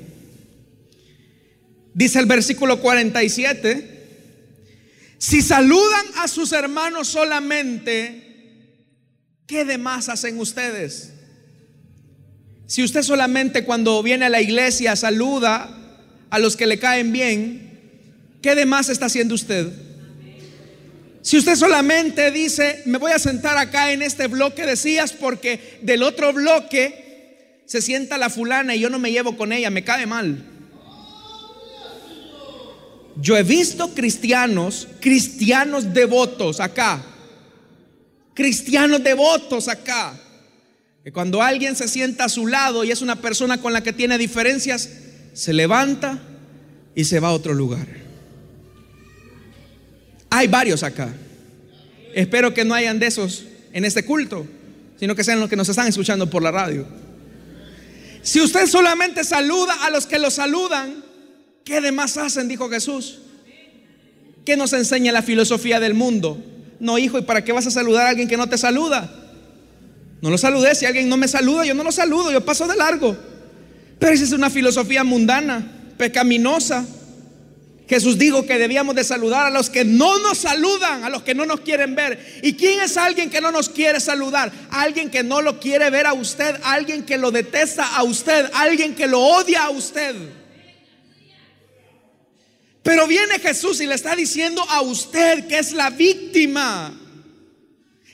Dice 1.92 2.18
el 2.18 2.24
versículo 2.24 2.80
47, 2.80 4.06
si 5.18 5.42
saludan 5.42 6.06
a 6.16 6.28
sus 6.28 6.50
hermanos 6.52 7.08
solamente, 7.08 8.22
¿qué 9.46 9.66
demás 9.66 10.08
hacen 10.08 10.40
ustedes? 10.40 11.12
Si 12.66 12.82
usted 12.82 13.02
solamente 13.02 13.64
cuando 13.64 14.02
viene 14.02 14.24
a 14.24 14.30
la 14.30 14.40
iglesia 14.40 14.96
saluda 14.96 15.78
a 16.30 16.38
los 16.38 16.56
que 16.56 16.64
le 16.64 16.78
caen 16.78 17.12
bien, 17.12 18.00
¿qué 18.40 18.54
demás 18.54 18.88
está 18.88 19.06
haciendo 19.06 19.34
usted? 19.34 19.70
Si 21.26 21.36
usted 21.36 21.56
solamente 21.56 22.30
dice, 22.30 22.82
me 22.86 22.98
voy 22.98 23.10
a 23.10 23.18
sentar 23.18 23.58
acá 23.58 23.90
en 23.90 24.00
este 24.00 24.28
bloque 24.28 24.64
de 24.64 24.76
porque 25.18 25.80
del 25.82 26.04
otro 26.04 26.32
bloque 26.32 27.64
se 27.66 27.82
sienta 27.82 28.16
la 28.16 28.30
fulana 28.30 28.76
y 28.76 28.78
yo 28.78 28.90
no 28.90 29.00
me 29.00 29.10
llevo 29.10 29.36
con 29.36 29.52
ella, 29.52 29.68
me 29.68 29.82
cae 29.82 30.06
mal. 30.06 30.44
Yo 33.16 33.36
he 33.36 33.42
visto 33.42 33.92
cristianos, 33.92 34.86
cristianos 35.00 35.92
devotos 35.92 36.60
acá, 36.60 37.02
cristianos 38.32 39.02
devotos 39.02 39.66
acá, 39.66 40.16
que 41.02 41.10
cuando 41.10 41.42
alguien 41.42 41.74
se 41.74 41.88
sienta 41.88 42.26
a 42.26 42.28
su 42.28 42.46
lado 42.46 42.84
y 42.84 42.92
es 42.92 43.02
una 43.02 43.20
persona 43.20 43.60
con 43.60 43.72
la 43.72 43.82
que 43.82 43.92
tiene 43.92 44.16
diferencias, 44.16 44.88
se 45.32 45.52
levanta 45.52 46.20
y 46.94 47.02
se 47.02 47.18
va 47.18 47.30
a 47.30 47.32
otro 47.32 47.52
lugar. 47.52 48.05
Hay 50.36 50.48
varios 50.48 50.82
acá. 50.82 51.08
Espero 52.12 52.52
que 52.52 52.62
no 52.62 52.74
hayan 52.74 52.98
de 52.98 53.06
esos 53.06 53.44
en 53.72 53.86
este 53.86 54.04
culto, 54.04 54.46
sino 55.00 55.14
que 55.14 55.24
sean 55.24 55.40
los 55.40 55.48
que 55.48 55.56
nos 55.56 55.66
están 55.66 55.88
escuchando 55.88 56.28
por 56.28 56.42
la 56.42 56.50
radio. 56.50 56.86
Si 58.20 58.42
usted 58.42 58.66
solamente 58.66 59.24
saluda 59.24 59.72
a 59.86 59.88
los 59.88 60.06
que 60.06 60.18
lo 60.18 60.30
saludan, 60.30 61.02
¿qué 61.64 61.80
demás 61.80 62.18
hacen? 62.18 62.48
Dijo 62.48 62.68
Jesús. 62.68 63.20
¿Qué 64.44 64.58
nos 64.58 64.74
enseña 64.74 65.10
la 65.10 65.22
filosofía 65.22 65.80
del 65.80 65.94
mundo? 65.94 66.38
No, 66.80 66.98
hijo, 66.98 67.18
¿y 67.18 67.22
para 67.22 67.42
qué 67.42 67.52
vas 67.52 67.66
a 67.66 67.70
saludar 67.70 68.04
a 68.04 68.10
alguien 68.10 68.28
que 68.28 68.36
no 68.36 68.46
te 68.46 68.58
saluda? 68.58 69.10
No 70.20 70.28
lo 70.28 70.36
saludé. 70.36 70.74
Si 70.74 70.84
alguien 70.84 71.08
no 71.08 71.16
me 71.16 71.28
saluda, 71.28 71.64
yo 71.64 71.72
no 71.72 71.82
lo 71.82 71.92
saludo, 71.92 72.30
yo 72.30 72.44
paso 72.44 72.68
de 72.68 72.76
largo. 72.76 73.16
Pero 73.98 74.12
esa 74.12 74.24
es 74.24 74.32
una 74.32 74.50
filosofía 74.50 75.02
mundana, 75.02 75.94
pecaminosa, 75.96 76.84
Jesús 77.88 78.18
dijo 78.18 78.44
que 78.44 78.58
debíamos 78.58 78.96
de 78.96 79.04
saludar 79.04 79.46
a 79.46 79.50
los 79.50 79.70
que 79.70 79.84
no 79.84 80.18
nos 80.18 80.38
saludan, 80.38 81.04
a 81.04 81.08
los 81.08 81.22
que 81.22 81.34
no 81.34 81.46
nos 81.46 81.60
quieren 81.60 81.94
ver. 81.94 82.40
¿Y 82.42 82.54
quién 82.54 82.80
es 82.80 82.96
alguien 82.96 83.30
que 83.30 83.40
no 83.40 83.52
nos 83.52 83.68
quiere 83.68 84.00
saludar? 84.00 84.52
Alguien 84.70 85.08
que 85.08 85.22
no 85.22 85.40
lo 85.40 85.60
quiere 85.60 85.88
ver 85.90 86.06
a 86.06 86.12
usted, 86.12 86.56
alguien 86.64 87.04
que 87.04 87.16
lo 87.16 87.30
detesta 87.30 87.96
a 87.96 88.02
usted, 88.02 88.50
alguien 88.54 88.94
que 88.96 89.06
lo 89.06 89.20
odia 89.20 89.64
a 89.64 89.70
usted. 89.70 90.16
Pero 92.82 93.06
viene 93.06 93.38
Jesús 93.38 93.80
y 93.80 93.86
le 93.86 93.94
está 93.94 94.16
diciendo 94.16 94.64
a 94.68 94.80
usted 94.80 95.46
que 95.46 95.58
es 95.58 95.72
la 95.72 95.90
víctima. 95.90 96.92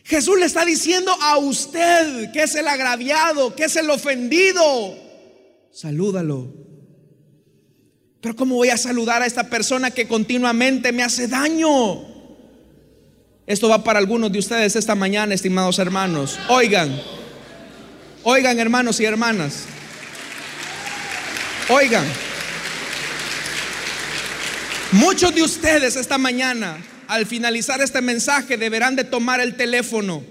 Jesús 0.04 0.38
le 0.38 0.46
está 0.46 0.66
diciendo 0.66 1.16
a 1.18 1.38
usted 1.38 2.30
que 2.32 2.42
es 2.42 2.54
el 2.56 2.68
agraviado, 2.68 3.54
que 3.54 3.64
es 3.64 3.76
el 3.76 3.88
ofendido. 3.88 4.96
Salúdalo. 5.70 6.61
Pero 8.22 8.36
¿cómo 8.36 8.54
voy 8.54 8.68
a 8.68 8.76
saludar 8.76 9.20
a 9.20 9.26
esta 9.26 9.50
persona 9.50 9.90
que 9.90 10.06
continuamente 10.06 10.92
me 10.92 11.02
hace 11.02 11.26
daño? 11.26 12.04
Esto 13.48 13.68
va 13.68 13.82
para 13.82 13.98
algunos 13.98 14.30
de 14.30 14.38
ustedes 14.38 14.76
esta 14.76 14.94
mañana, 14.94 15.34
estimados 15.34 15.80
hermanos. 15.80 16.38
Oigan, 16.48 17.02
oigan 18.22 18.60
hermanos 18.60 19.00
y 19.00 19.04
hermanas. 19.06 19.64
Oigan, 21.68 22.04
muchos 24.92 25.34
de 25.34 25.42
ustedes 25.42 25.96
esta 25.96 26.16
mañana, 26.16 26.76
al 27.08 27.26
finalizar 27.26 27.80
este 27.82 28.00
mensaje, 28.00 28.56
deberán 28.56 28.94
de 28.94 29.02
tomar 29.02 29.40
el 29.40 29.56
teléfono 29.56 30.22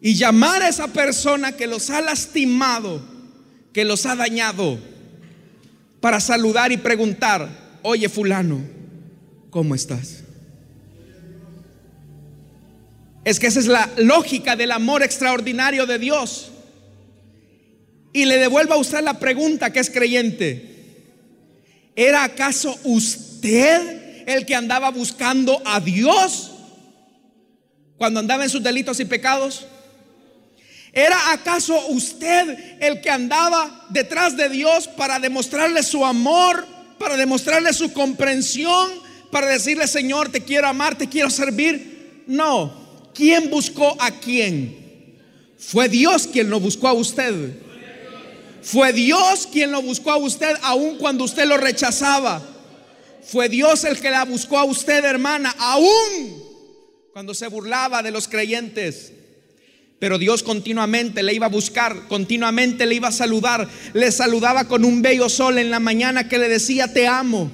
y 0.00 0.16
llamar 0.16 0.64
a 0.64 0.68
esa 0.68 0.88
persona 0.88 1.52
que 1.52 1.68
los 1.68 1.88
ha 1.90 2.00
lastimado, 2.00 3.00
que 3.72 3.84
los 3.84 4.06
ha 4.06 4.16
dañado 4.16 4.90
para 6.02 6.18
saludar 6.18 6.72
y 6.72 6.76
preguntar, 6.76 7.48
oye 7.80 8.08
fulano, 8.08 8.60
¿cómo 9.50 9.72
estás? 9.76 10.24
Es 13.24 13.38
que 13.38 13.46
esa 13.46 13.60
es 13.60 13.68
la 13.68 13.88
lógica 13.98 14.56
del 14.56 14.72
amor 14.72 15.04
extraordinario 15.04 15.86
de 15.86 16.00
Dios. 16.00 16.50
Y 18.12 18.24
le 18.24 18.38
devuelvo 18.38 18.74
a 18.74 18.78
usted 18.78 19.00
la 19.00 19.20
pregunta 19.20 19.72
que 19.72 19.78
es 19.78 19.90
creyente. 19.90 20.70
¿Era 21.94 22.24
acaso 22.24 22.76
usted 22.82 24.24
el 24.26 24.44
que 24.44 24.56
andaba 24.56 24.90
buscando 24.90 25.62
a 25.64 25.78
Dios 25.78 26.50
cuando 27.96 28.18
andaba 28.18 28.42
en 28.42 28.50
sus 28.50 28.62
delitos 28.64 28.98
y 28.98 29.04
pecados? 29.04 29.66
¿Era 30.92 31.32
acaso 31.32 31.86
usted 31.88 32.76
el 32.80 33.00
que 33.00 33.08
andaba 33.08 33.86
detrás 33.88 34.36
de 34.36 34.50
Dios 34.50 34.86
para 34.88 35.18
demostrarle 35.18 35.82
su 35.82 36.04
amor, 36.04 36.66
para 36.98 37.16
demostrarle 37.16 37.72
su 37.72 37.92
comprensión, 37.92 38.90
para 39.30 39.46
decirle, 39.46 39.86
Señor, 39.88 40.30
te 40.30 40.42
quiero 40.42 40.68
amar, 40.68 40.98
te 40.98 41.08
quiero 41.08 41.30
servir? 41.30 42.24
No. 42.26 43.10
¿Quién 43.14 43.48
buscó 43.48 43.96
a 43.98 44.10
quién? 44.10 45.16
Fue 45.58 45.88
Dios 45.88 46.26
quien 46.26 46.50
lo 46.50 46.60
buscó 46.60 46.88
a 46.88 46.92
usted. 46.92 47.56
Fue 48.62 48.92
Dios 48.92 49.48
quien 49.50 49.72
lo 49.72 49.80
buscó 49.80 50.12
a 50.12 50.16
usted 50.18 50.54
aun 50.62 50.98
cuando 50.98 51.24
usted 51.24 51.46
lo 51.46 51.56
rechazaba. 51.56 52.42
Fue 53.24 53.48
Dios 53.48 53.84
el 53.84 53.98
que 53.98 54.10
la 54.10 54.24
buscó 54.24 54.58
a 54.58 54.64
usted, 54.64 55.04
hermana, 55.04 55.54
aún 55.58 56.42
cuando 57.12 57.34
se 57.34 57.46
burlaba 57.46 58.02
de 58.02 58.10
los 58.10 58.28
creyentes. 58.28 59.12
Pero 60.02 60.18
Dios 60.18 60.42
continuamente 60.42 61.22
le 61.22 61.32
iba 61.32 61.46
a 61.46 61.48
buscar, 61.48 62.08
continuamente 62.08 62.86
le 62.86 62.96
iba 62.96 63.06
a 63.06 63.12
saludar. 63.12 63.68
Le 63.92 64.10
saludaba 64.10 64.66
con 64.66 64.84
un 64.84 65.00
bello 65.00 65.28
sol 65.28 65.58
en 65.58 65.70
la 65.70 65.78
mañana 65.78 66.28
que 66.28 66.38
le 66.38 66.48
decía, 66.48 66.92
te 66.92 67.06
amo. 67.06 67.48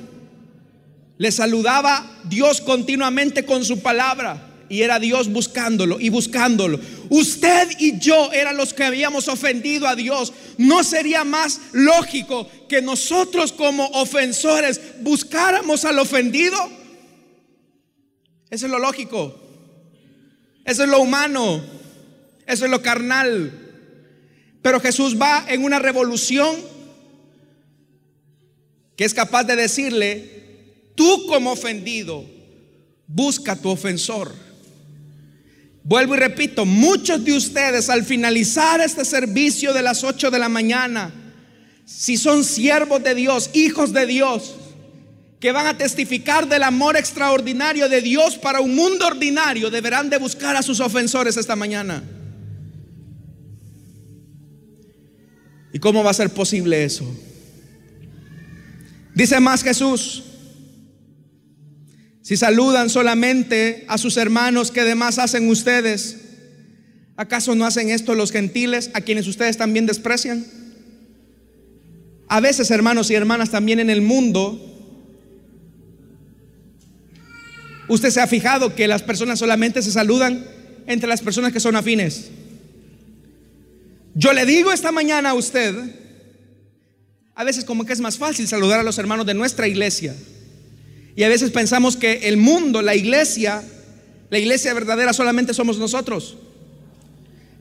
Le 1.18 1.30
saludaba 1.30 2.10
Dios 2.24 2.62
continuamente 2.62 3.44
con 3.44 3.66
su 3.66 3.80
palabra. 3.80 4.64
Y 4.70 4.80
era 4.80 4.98
Dios 4.98 5.28
buscándolo 5.28 6.00
y 6.00 6.08
buscándolo. 6.08 6.80
Usted 7.10 7.68
y 7.80 7.98
yo 7.98 8.32
eran 8.32 8.56
los 8.56 8.72
que 8.72 8.84
habíamos 8.84 9.28
ofendido 9.28 9.86
a 9.86 9.94
Dios. 9.94 10.32
¿No 10.56 10.82
sería 10.84 11.24
más 11.24 11.60
lógico 11.72 12.48
que 12.66 12.80
nosotros 12.80 13.52
como 13.52 13.88
ofensores 13.88 14.80
buscáramos 15.02 15.84
al 15.84 15.98
ofendido? 15.98 16.56
Eso 18.48 18.64
es 18.64 18.72
lo 18.72 18.78
lógico. 18.78 19.38
Eso 20.64 20.84
es 20.84 20.88
lo 20.88 21.00
humano. 21.00 21.76
Eso 22.48 22.64
es 22.64 22.70
lo 22.70 22.80
carnal. 22.82 23.52
Pero 24.62 24.80
Jesús 24.80 25.20
va 25.20 25.44
en 25.48 25.62
una 25.62 25.78
revolución 25.78 26.56
que 28.96 29.04
es 29.04 29.14
capaz 29.14 29.44
de 29.44 29.54
decirle, 29.54 30.90
tú 30.96 31.26
como 31.28 31.52
ofendido, 31.52 32.24
busca 33.06 33.52
a 33.52 33.56
tu 33.56 33.68
ofensor. 33.68 34.34
Vuelvo 35.84 36.16
y 36.16 36.18
repito, 36.18 36.64
muchos 36.64 37.24
de 37.24 37.36
ustedes 37.36 37.88
al 37.90 38.04
finalizar 38.04 38.80
este 38.80 39.04
servicio 39.04 39.72
de 39.72 39.82
las 39.82 40.02
8 40.02 40.30
de 40.30 40.38
la 40.38 40.48
mañana, 40.48 41.12
si 41.84 42.16
son 42.16 42.44
siervos 42.44 43.02
de 43.04 43.14
Dios, 43.14 43.50
hijos 43.52 43.92
de 43.92 44.06
Dios, 44.06 44.56
que 45.38 45.52
van 45.52 45.66
a 45.66 45.78
testificar 45.78 46.48
del 46.48 46.64
amor 46.64 46.96
extraordinario 46.96 47.88
de 47.88 48.02
Dios 48.02 48.36
para 48.36 48.60
un 48.60 48.74
mundo 48.74 49.06
ordinario, 49.06 49.70
deberán 49.70 50.10
de 50.10 50.18
buscar 50.18 50.56
a 50.56 50.62
sus 50.62 50.80
ofensores 50.80 51.36
esta 51.36 51.54
mañana. 51.54 52.02
¿Y 55.72 55.78
cómo 55.78 56.02
va 56.02 56.10
a 56.10 56.14
ser 56.14 56.30
posible 56.30 56.84
eso? 56.84 57.04
Dice 59.14 59.40
más 59.40 59.62
Jesús, 59.62 60.24
si 62.22 62.36
saludan 62.36 62.90
solamente 62.90 63.84
a 63.88 63.98
sus 63.98 64.16
hermanos, 64.16 64.70
¿qué 64.70 64.84
demás 64.84 65.18
hacen 65.18 65.48
ustedes? 65.48 66.18
¿Acaso 67.16 67.54
no 67.54 67.64
hacen 67.66 67.90
esto 67.90 68.14
los 68.14 68.30
gentiles 68.30 68.90
a 68.94 69.00
quienes 69.00 69.26
ustedes 69.26 69.56
también 69.56 69.86
desprecian? 69.86 70.46
A 72.28 72.40
veces, 72.40 72.70
hermanos 72.70 73.10
y 73.10 73.14
hermanas, 73.14 73.50
también 73.50 73.80
en 73.80 73.90
el 73.90 74.02
mundo, 74.02 74.60
usted 77.88 78.10
se 78.10 78.20
ha 78.20 78.26
fijado 78.26 78.74
que 78.74 78.86
las 78.86 79.02
personas 79.02 79.38
solamente 79.38 79.82
se 79.82 79.90
saludan 79.90 80.46
entre 80.86 81.08
las 81.08 81.22
personas 81.22 81.52
que 81.52 81.60
son 81.60 81.74
afines. 81.74 82.30
Yo 84.14 84.32
le 84.32 84.46
digo 84.46 84.72
esta 84.72 84.92
mañana 84.92 85.30
a 85.30 85.34
usted, 85.34 85.74
a 87.34 87.44
veces 87.44 87.64
como 87.64 87.84
que 87.84 87.92
es 87.92 88.00
más 88.00 88.18
fácil 88.18 88.48
saludar 88.48 88.80
a 88.80 88.82
los 88.82 88.98
hermanos 88.98 89.26
de 89.26 89.34
nuestra 89.34 89.68
iglesia. 89.68 90.14
Y 91.14 91.22
a 91.22 91.28
veces 91.28 91.50
pensamos 91.50 91.96
que 91.96 92.28
el 92.28 92.36
mundo, 92.36 92.82
la 92.82 92.94
iglesia, 92.94 93.62
la 94.30 94.38
iglesia 94.38 94.74
verdadera 94.74 95.12
solamente 95.12 95.54
somos 95.54 95.78
nosotros. 95.78 96.36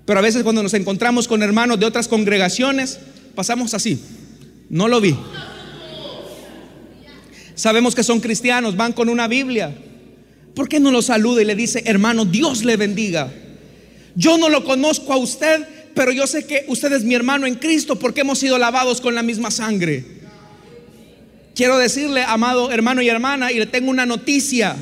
Pero 0.05 0.19
a 0.19 0.21
veces 0.21 0.43
cuando 0.43 0.63
nos 0.63 0.73
encontramos 0.73 1.27
con 1.27 1.43
hermanos 1.43 1.79
de 1.79 1.85
otras 1.85 2.07
congregaciones, 2.07 2.99
pasamos 3.35 3.73
así. 3.73 4.01
No 4.69 4.87
lo 4.87 5.01
vi. 5.01 5.15
Sabemos 7.55 7.95
que 7.95 8.03
son 8.03 8.19
cristianos, 8.19 8.77
van 8.77 8.93
con 8.93 9.09
una 9.09 9.27
Biblia. 9.27 9.75
¿Por 10.53 10.69
qué 10.69 10.79
no 10.79 10.91
lo 10.91 11.01
saluda 11.01 11.41
y 11.41 11.45
le 11.45 11.55
dice, 11.55 11.83
hermano, 11.85 12.25
Dios 12.25 12.63
le 12.63 12.77
bendiga? 12.77 13.31
Yo 14.15 14.37
no 14.37 14.49
lo 14.49 14.63
conozco 14.63 15.13
a 15.13 15.17
usted, 15.17 15.67
pero 15.97 16.11
yo 16.11 16.27
sé 16.27 16.45
que 16.45 16.63
usted 16.67 16.93
es 16.93 17.03
mi 17.03 17.15
hermano 17.15 17.47
en 17.47 17.55
Cristo 17.55 17.97
porque 17.97 18.21
hemos 18.21 18.37
sido 18.37 18.59
lavados 18.59 19.01
con 19.01 19.15
la 19.15 19.23
misma 19.23 19.49
sangre. 19.49 20.05
Quiero 21.55 21.79
decirle, 21.79 22.21
amado 22.21 22.71
hermano 22.71 23.01
y 23.01 23.09
hermana, 23.09 23.51
y 23.51 23.57
le 23.57 23.65
tengo 23.65 23.89
una 23.89 24.05
noticia. 24.05 24.75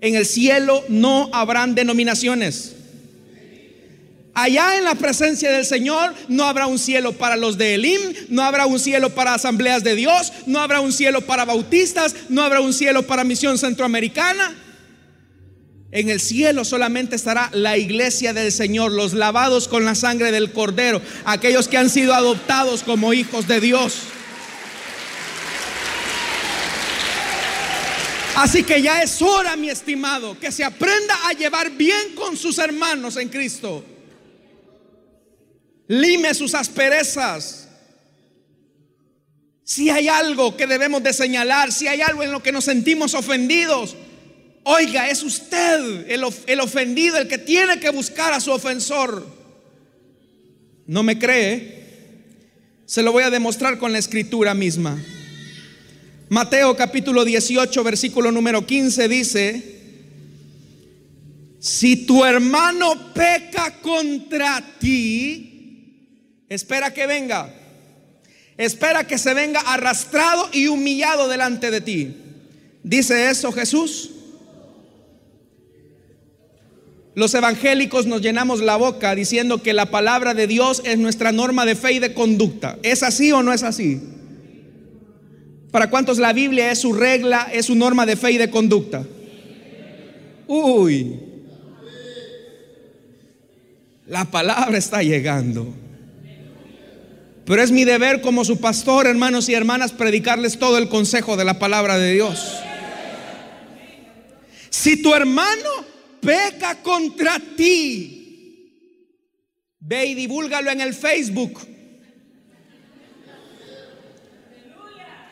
En 0.00 0.14
el 0.14 0.24
cielo 0.24 0.82
no 0.88 1.28
habrán 1.34 1.74
denominaciones. 1.74 2.74
Allá 4.32 4.78
en 4.78 4.84
la 4.84 4.94
presencia 4.94 5.52
del 5.52 5.66
Señor 5.66 6.14
no 6.28 6.44
habrá 6.44 6.66
un 6.66 6.78
cielo 6.78 7.12
para 7.12 7.36
los 7.36 7.58
de 7.58 7.74
Elim, 7.74 8.00
no 8.30 8.40
habrá 8.42 8.64
un 8.64 8.80
cielo 8.80 9.10
para 9.10 9.34
asambleas 9.34 9.84
de 9.84 9.94
Dios, 9.94 10.32
no 10.46 10.60
habrá 10.60 10.80
un 10.80 10.94
cielo 10.94 11.20
para 11.20 11.44
bautistas, 11.44 12.14
no 12.30 12.42
habrá 12.42 12.62
un 12.62 12.72
cielo 12.72 13.06
para 13.06 13.24
misión 13.24 13.58
centroamericana. 13.58 14.56
En 15.92 16.08
el 16.08 16.20
cielo 16.20 16.64
solamente 16.64 17.16
estará 17.16 17.50
la 17.52 17.76
iglesia 17.76 18.32
del 18.32 18.52
Señor, 18.52 18.92
los 18.92 19.12
lavados 19.12 19.66
con 19.66 19.84
la 19.84 19.96
sangre 19.96 20.30
del 20.30 20.52
Cordero, 20.52 21.02
aquellos 21.24 21.66
que 21.66 21.78
han 21.78 21.90
sido 21.90 22.14
adoptados 22.14 22.84
como 22.84 23.12
hijos 23.12 23.48
de 23.48 23.60
Dios. 23.60 24.02
Así 28.36 28.62
que 28.62 28.80
ya 28.80 29.02
es 29.02 29.20
hora, 29.20 29.56
mi 29.56 29.68
estimado, 29.68 30.38
que 30.38 30.52
se 30.52 30.62
aprenda 30.64 31.14
a 31.26 31.32
llevar 31.32 31.70
bien 31.72 32.14
con 32.14 32.36
sus 32.36 32.58
hermanos 32.58 33.16
en 33.16 33.28
Cristo. 33.28 33.84
Lime 35.88 36.32
sus 36.34 36.54
asperezas. 36.54 37.68
Si 39.64 39.90
hay 39.90 40.08
algo 40.08 40.56
que 40.56 40.68
debemos 40.68 41.02
de 41.02 41.12
señalar, 41.12 41.72
si 41.72 41.88
hay 41.88 42.00
algo 42.00 42.22
en 42.22 42.30
lo 42.30 42.42
que 42.42 42.52
nos 42.52 42.64
sentimos 42.64 43.14
ofendidos, 43.14 43.96
Oiga, 44.62 45.08
es 45.08 45.22
usted 45.22 46.10
el, 46.10 46.60
ofendido, 46.60 47.16
el 47.16 47.28
que 47.28 47.38
tiene 47.38 47.80
que 47.80 47.90
buscar 47.90 48.32
a 48.32 48.40
su 48.40 48.50
ofensor. 48.50 49.26
¿No 50.86 51.02
me 51.02 51.18
cree? 51.18 51.80
Se 52.84 53.02
lo 53.02 53.12
voy 53.12 53.22
a 53.22 53.30
demostrar 53.30 53.78
con 53.78 53.92
la 53.92 53.98
escritura 53.98 54.52
misma. 54.52 55.02
Mateo 56.28 56.76
capítulo 56.76 57.24
18, 57.24 57.82
versículo 57.82 58.30
número 58.30 58.66
15 58.66 59.08
dice, 59.08 59.80
si 61.58 62.06
tu 62.06 62.24
hermano 62.24 63.12
peca 63.12 63.80
contra 63.80 64.76
ti, 64.78 66.44
espera 66.48 66.92
que 66.92 67.06
venga. 67.06 67.54
Espera 68.56 69.06
que 69.06 69.16
se 69.16 69.32
venga 69.32 69.60
arrastrado 69.60 70.50
y 70.52 70.68
humillado 70.68 71.28
delante 71.28 71.70
de 71.70 71.80
ti. 71.80 72.16
¿Dice 72.82 73.30
eso 73.30 73.52
Jesús? 73.52 74.10
Los 77.14 77.34
evangélicos 77.34 78.06
nos 78.06 78.22
llenamos 78.22 78.60
la 78.60 78.76
boca 78.76 79.14
diciendo 79.14 79.62
que 79.62 79.72
la 79.72 79.86
palabra 79.86 80.32
de 80.32 80.46
Dios 80.46 80.80
es 80.84 80.98
nuestra 80.98 81.32
norma 81.32 81.66
de 81.66 81.74
fe 81.74 81.92
y 81.92 81.98
de 81.98 82.14
conducta. 82.14 82.78
¿Es 82.82 83.02
así 83.02 83.32
o 83.32 83.42
no 83.42 83.52
es 83.52 83.62
así? 83.64 84.00
¿Para 85.72 85.90
cuántos 85.90 86.18
la 86.18 86.32
Biblia 86.32 86.70
es 86.70 86.80
su 86.80 86.92
regla, 86.92 87.48
es 87.52 87.66
su 87.66 87.74
norma 87.74 88.06
de 88.06 88.16
fe 88.16 88.32
y 88.32 88.38
de 88.38 88.50
conducta? 88.50 89.04
Uy, 90.46 91.20
la 94.06 94.24
palabra 94.24 94.76
está 94.78 95.02
llegando. 95.02 95.72
Pero 97.44 97.62
es 97.62 97.72
mi 97.72 97.84
deber 97.84 98.20
como 98.20 98.44
su 98.44 98.60
pastor, 98.60 99.08
hermanos 99.08 99.48
y 99.48 99.54
hermanas, 99.54 99.92
predicarles 99.92 100.58
todo 100.58 100.78
el 100.78 100.88
consejo 100.88 101.36
de 101.36 101.44
la 101.44 101.58
palabra 101.58 101.98
de 101.98 102.12
Dios. 102.12 102.56
Si 104.70 105.02
tu 105.02 105.14
hermano 105.14 105.89
peca 106.20 106.82
contra 106.82 107.40
ti, 107.56 108.76
ve 109.80 110.06
y 110.06 110.14
divúlgalo 110.14 110.70
en 110.70 110.80
el 110.80 110.94
Facebook. 110.94 111.60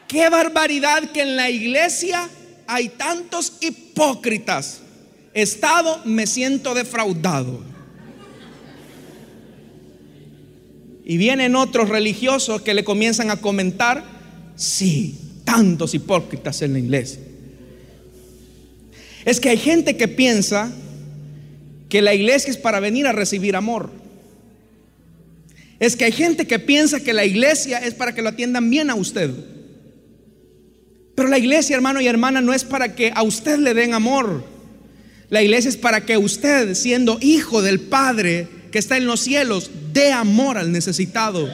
Qué 0.09 0.31
barbaridad 0.31 1.11
que 1.11 1.21
en 1.21 1.37
la 1.37 1.51
iglesia 1.51 2.29
hay 2.67 2.89
tantos 2.89 3.59
hipócritas. 3.61 4.81
Estado, 5.35 6.01
me 6.05 6.27
siento 6.27 6.73
defraudado. 6.75 7.63
Y 11.05 11.17
vienen 11.17 11.57
otros 11.57 11.89
religiosos 11.89 12.63
que 12.63 12.75
le 12.75 12.85
comienzan 12.85 13.31
a 13.31 13.41
comentar, 13.41 14.05
sí, 14.57 15.41
tantos 15.45 15.95
hipócritas 15.95 16.61
en 16.63 16.73
la 16.73 16.79
iglesia. 16.79 17.28
Es 19.25 19.41
que 19.41 19.51
hay 19.51 19.59
gente 19.59 19.97
que 19.97 20.09
piensa 20.09 20.73
que 21.89 22.03
la 22.03 22.15
iglesia 22.15 22.51
es 22.51 22.57
para 22.57 22.81
venir 22.81 23.07
a 23.07 23.13
recibir 23.13 23.57
amor. 23.57 23.91
Es 25.81 25.97
que 25.97 26.05
hay 26.05 26.13
gente 26.13 26.47
que 26.47 26.59
piensa 26.59 27.01
que 27.01 27.13
la 27.13 27.25
iglesia 27.25 27.79
es 27.79 27.95
para 27.95 28.15
que 28.15 28.23
lo 28.23 28.31
atiendan 28.31 28.69
bien 28.69 28.91
a 28.91 28.95
usted. 28.95 29.31
Pero 31.15 31.29
la 31.29 31.39
iglesia, 31.39 31.77
hermano 31.77 32.01
y 32.01 32.07
hermana, 32.07 32.41
no 32.41 32.53
es 32.53 32.65
para 32.65 32.95
que 32.95 33.13
a 33.15 33.23
usted 33.23 33.59
le 33.59 33.75
den 33.75 33.95
amor. 33.95 34.45
La 35.31 35.43
iglesia 35.43 35.69
es 35.69 35.77
para 35.77 36.05
que 36.05 36.17
usted, 36.17 36.75
siendo 36.75 37.19
hijo 37.21 37.63
del 37.63 37.81
Padre 37.81 38.49
que 38.71 38.79
está 38.79 38.97
en 38.97 39.07
los 39.07 39.21
cielos, 39.21 39.71
dé 39.93 40.13
amor 40.13 40.59
al 40.59 40.73
necesitado. 40.73 41.49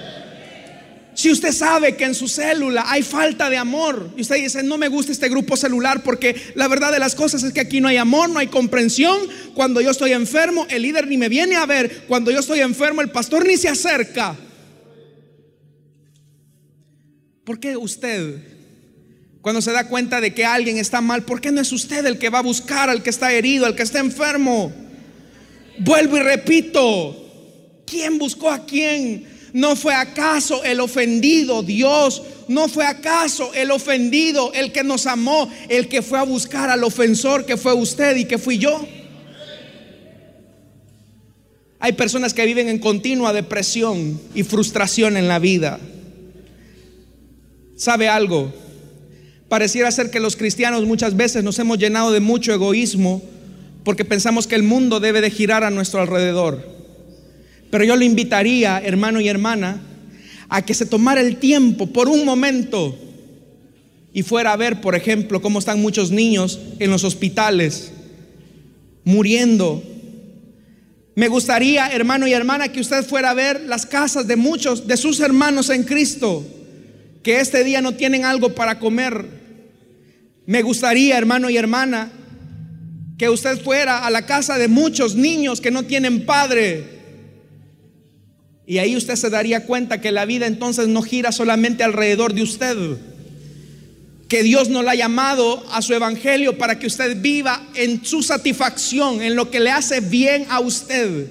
Si 1.15 1.31
usted 1.31 1.53
sabe 1.53 1.97
que 1.97 2.05
en 2.05 2.15
su 2.15 2.27
célula 2.27 2.85
hay 2.89 3.03
falta 3.03 3.49
de 3.49 3.57
amor 3.57 4.11
y 4.17 4.23
usted 4.23 4.37
dice, 4.37 4.63
no 4.65 4.77
me 4.79 4.89
gusta 4.89 5.13
este 5.13 5.29
grupo 5.29 5.57
celular 5.57 6.03
porque 6.03 6.35
la 6.57 6.67
verdad 6.67 6.91
de 6.93 6.99
las 6.99 7.15
cosas 7.15 7.45
es 7.45 7.53
que 7.53 7.61
aquí 7.61 7.81
no 7.81 7.87
hay 7.87 7.97
amor, 7.97 8.29
no 8.29 8.41
hay 8.41 8.49
comprensión. 8.49 9.17
Cuando 9.55 9.81
yo 9.81 9.91
estoy 9.91 10.13
enfermo, 10.13 10.67
el 10.69 10.83
líder 10.83 11.07
ni 11.07 11.17
me 11.17 11.29
viene 11.29 11.55
a 11.55 11.67
ver. 11.67 12.05
Cuando 12.09 12.33
yo 12.33 12.41
estoy 12.41 12.61
enfermo, 12.61 13.01
el 13.01 13.11
pastor 13.11 13.47
ni 13.47 13.57
se 13.57 13.69
acerca. 13.69 14.37
¿Por 17.45 17.61
qué 17.61 17.77
usted, 17.77 18.39
cuando 19.41 19.63
se 19.63 19.71
da 19.71 19.87
cuenta 19.87 20.21
de 20.21 20.35
que 20.35 20.45
alguien 20.45 20.79
está 20.79 21.01
mal, 21.01 21.25
por 21.25 21.41
qué 21.41 21.53
no 21.53 21.61
es 21.61 21.71
usted 21.71 22.05
el 22.07 22.19
que 22.19 22.31
va 22.31 22.41
a 22.41 22.43
buscar 22.43 22.91
al 22.91 23.03
que 23.03 23.11
está 23.11 23.33
herido, 23.33 23.67
al 23.67 23.77
que 23.77 23.83
está 23.85 24.01
enfermo? 24.01 24.73
Vuelvo 25.79 26.17
y 26.17 26.23
repito, 26.23 27.83
¿quién 27.87 28.19
buscó 28.19 28.51
a 28.51 28.65
quién? 28.65 29.34
¿No 29.55 29.77
fue 29.77 29.95
acaso 29.95 30.65
el 30.65 30.81
ofendido 30.81 31.63
Dios? 31.63 32.21
¿No 32.49 32.67
fue 32.67 32.85
acaso 32.85 33.55
el 33.55 33.71
ofendido 33.71 34.53
el 34.53 34.73
que 34.73 34.83
nos 34.83 35.07
amó, 35.07 35.49
el 35.69 35.87
que 35.87 36.03
fue 36.03 36.19
a 36.19 36.25
buscar 36.25 36.71
al 36.71 36.83
ofensor 36.83 37.47
que 37.47 37.57
fue 37.57 37.73
usted 37.73 38.17
y 38.17 38.25
que 38.25 38.37
fui 38.37 38.59
yo? 38.59 38.85
Hay 41.79 41.93
personas 41.93 42.35
que 42.35 42.45
viven 42.45 42.69
en 42.69 42.81
continua 42.81 43.33
depresión 43.33 44.21
y 44.35 44.43
frustración 44.43 45.17
en 45.17 45.29
la 45.29 45.39
vida. 45.39 45.79
¿Sabe 47.77 48.09
algo? 48.09 48.53
Pareciera 49.49 49.93
ser 49.93 50.11
que 50.11 50.19
los 50.19 50.35
cristianos 50.35 50.85
muchas 50.85 51.17
veces 51.17 51.45
nos 51.45 51.61
hemos 51.61 51.79
llenado 51.79 52.11
de 52.11 52.19
mucho 52.19 52.53
egoísmo 52.53 53.23
porque 53.85 54.05
pensamos 54.05 54.49
que 54.49 54.57
el 54.57 54.65
mundo 54.65 54.99
debe 54.99 55.21
de 55.21 55.31
girar 55.31 55.63
a 55.63 55.71
nuestro 55.71 56.01
alrededor. 56.01 56.74
Pero 57.71 57.85
yo 57.85 57.97
le 57.97 58.05
invitaría, 58.05 58.81
hermano 58.81 59.21
y 59.21 59.29
hermana, 59.29 59.81
a 60.49 60.63
que 60.63 60.75
se 60.75 60.87
tomara 60.87 61.21
el 61.21 61.37
tiempo 61.37 61.87
por 61.87 62.09
un 62.09 62.25
momento 62.25 62.97
y 64.13 64.23
fuera 64.23 64.53
a 64.53 64.57
ver, 64.57 64.81
por 64.81 64.95
ejemplo, 64.95 65.43
cómo 65.43 65.59
están 65.59 65.81
muchos 65.81 66.11
niños 66.11 66.61
en 66.79 66.91
los 66.91 67.03
hospitales 67.03 67.93
muriendo. 69.05 69.83
Me 71.17 71.29
gustaría, 71.29 71.89
hermano 71.89 72.27
y 72.27 72.33
hermana, 72.33 72.69
que 72.69 72.81
usted 72.81 73.05
fuera 73.05 73.31
a 73.31 73.35
ver 73.35 73.63
las 73.63 73.87
casas 73.87 74.27
de 74.27 74.37
muchos 74.37 74.87
de 74.87 74.97
sus 74.97 75.21
hermanos 75.21 75.71
en 75.71 75.83
Cristo 75.85 76.45
que 77.25 77.41
este 77.41 77.65
día 77.65 77.81
no 77.81 77.95
tienen 77.95 78.25
algo 78.25 78.55
para 78.55 78.79
comer. 78.79 79.27
Me 80.47 80.63
gustaría, 80.63 81.17
hermano 81.17 81.49
y 81.51 81.57
hermana, 81.57 82.13
que 83.19 83.31
usted 83.31 83.61
fuera 83.63 84.07
a 84.07 84.11
la 84.11 84.27
casa 84.27 84.59
de 84.59 84.69
muchos 84.69 85.17
niños 85.17 85.61
que 85.61 85.71
no 85.71 85.85
tienen 85.85 86.27
padre 86.27 86.94
y 88.67 88.79
ahí 88.79 88.97
usted 88.97 89.17
se 89.17 89.31
daría 89.31 89.67
cuenta 89.67 90.01
que 90.01 90.13
la 90.13 90.25
vida 90.25 90.47
entonces 90.47 90.89
no 90.89 91.03
gira 91.03 91.33
solamente 91.33 91.85
alrededor 91.85 92.33
de 92.33 92.43
usted. 92.43 92.77
Que 94.29 94.43
Dios 94.43 94.71
no 94.71 94.83
la 94.83 94.93
ha 94.93 94.97
llamado 94.97 95.65
a 95.71 95.83
su 95.83 95.93
evangelio 95.93 96.57
para 96.57 96.79
que 96.79 96.87
usted 96.87 97.21
viva 97.21 97.63
en 97.75 98.05
su 98.05 98.23
satisfacción, 98.23 99.21
en 99.21 99.37
lo 99.37 99.51
que 99.51 99.61
le 99.61 99.71
hace 99.71 100.01
bien 100.01 100.47
a 100.49 100.61
usted. 100.61 101.27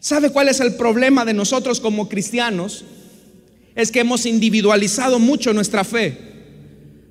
¿Sabe 0.00 0.30
cuál 0.30 0.48
es 0.48 0.60
el 0.60 0.74
problema 0.74 1.24
de 1.24 1.34
nosotros 1.34 1.80
como 1.80 2.08
cristianos? 2.08 2.84
Es 3.76 3.92
que 3.92 4.00
hemos 4.00 4.26
individualizado 4.26 5.18
mucho 5.20 5.52
nuestra 5.52 5.84
fe. 5.84 6.18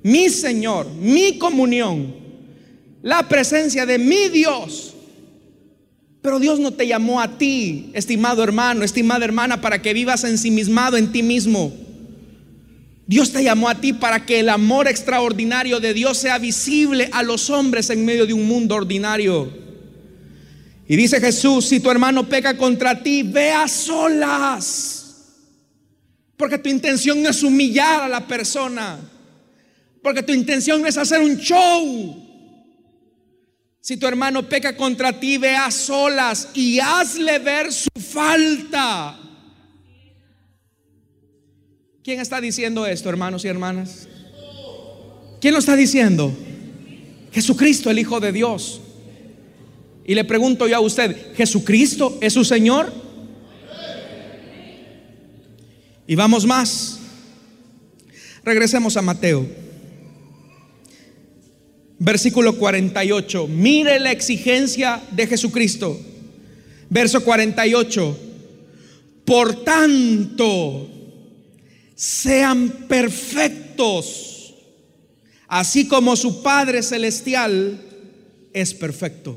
Mi 0.02 0.28
Señor, 0.28 0.86
mi 0.90 1.38
comunión, 1.38 2.14
la 3.02 3.26
presencia 3.28 3.86
de 3.86 3.98
mi 3.98 4.28
Dios 4.28 4.95
pero 6.22 6.38
Dios 6.38 6.58
no 6.58 6.72
te 6.72 6.86
llamó 6.86 7.20
a 7.20 7.38
ti, 7.38 7.90
estimado 7.92 8.42
hermano, 8.42 8.84
estimada 8.84 9.24
hermana, 9.24 9.60
para 9.60 9.80
que 9.80 9.94
vivas 9.94 10.24
ensimismado 10.24 10.96
en 10.96 11.12
ti 11.12 11.22
mismo. 11.22 11.72
Dios 13.06 13.32
te 13.32 13.44
llamó 13.44 13.68
a 13.68 13.80
ti 13.80 13.92
para 13.92 14.26
que 14.26 14.40
el 14.40 14.48
amor 14.48 14.88
extraordinario 14.88 15.78
de 15.78 15.94
Dios 15.94 16.18
sea 16.18 16.38
visible 16.38 17.08
a 17.12 17.22
los 17.22 17.50
hombres 17.50 17.90
en 17.90 18.04
medio 18.04 18.26
de 18.26 18.32
un 18.32 18.46
mundo 18.46 18.74
ordinario. 18.74 19.52
Y 20.88 20.96
dice 20.96 21.20
Jesús, 21.20 21.66
si 21.66 21.80
tu 21.80 21.90
hermano 21.90 22.28
peca 22.28 22.56
contra 22.56 23.02
ti, 23.02 23.22
ve 23.22 23.52
a 23.52 23.68
solas. 23.68 24.96
Porque 26.36 26.58
tu 26.58 26.68
intención 26.68 27.22
no 27.22 27.30
es 27.30 27.42
humillar 27.42 28.02
a 28.02 28.08
la 28.08 28.26
persona. 28.26 28.98
Porque 30.02 30.22
tu 30.22 30.32
intención 30.32 30.84
es 30.86 30.96
hacer 30.96 31.20
un 31.20 31.36
show. 31.36 32.25
Si 33.86 33.96
tu 33.96 34.08
hermano 34.08 34.48
peca 34.48 34.76
contra 34.76 35.12
ti, 35.12 35.38
ve 35.38 35.54
a 35.54 35.70
solas 35.70 36.48
y 36.54 36.80
hazle 36.80 37.38
ver 37.38 37.72
su 37.72 37.88
falta. 38.00 39.16
¿Quién 42.02 42.18
está 42.18 42.40
diciendo 42.40 42.84
esto, 42.84 43.08
hermanos 43.08 43.44
y 43.44 43.48
hermanas? 43.48 44.08
¿Quién 45.40 45.54
lo 45.54 45.60
está 45.60 45.76
diciendo? 45.76 46.34
Jesucristo, 47.30 47.88
el 47.88 48.00
Hijo 48.00 48.18
de 48.18 48.32
Dios. 48.32 48.80
Y 50.04 50.16
le 50.16 50.24
pregunto 50.24 50.66
yo 50.66 50.74
a 50.74 50.80
usted, 50.80 51.36
¿Jesucristo 51.36 52.18
es 52.20 52.32
su 52.32 52.44
Señor? 52.44 52.92
Y 56.08 56.16
vamos 56.16 56.44
más. 56.44 56.98
Regresemos 58.42 58.96
a 58.96 59.02
Mateo. 59.02 59.46
Versículo 61.98 62.56
48. 62.56 63.48
Mire 63.48 63.98
la 63.98 64.12
exigencia 64.12 65.02
de 65.12 65.26
Jesucristo. 65.26 65.98
Verso 66.90 67.24
48. 67.24 68.18
Por 69.24 69.64
tanto, 69.64 70.88
sean 71.94 72.68
perfectos, 72.86 74.54
así 75.48 75.88
como 75.88 76.14
su 76.14 76.42
Padre 76.42 76.82
Celestial 76.82 77.80
es 78.52 78.74
perfecto. 78.74 79.36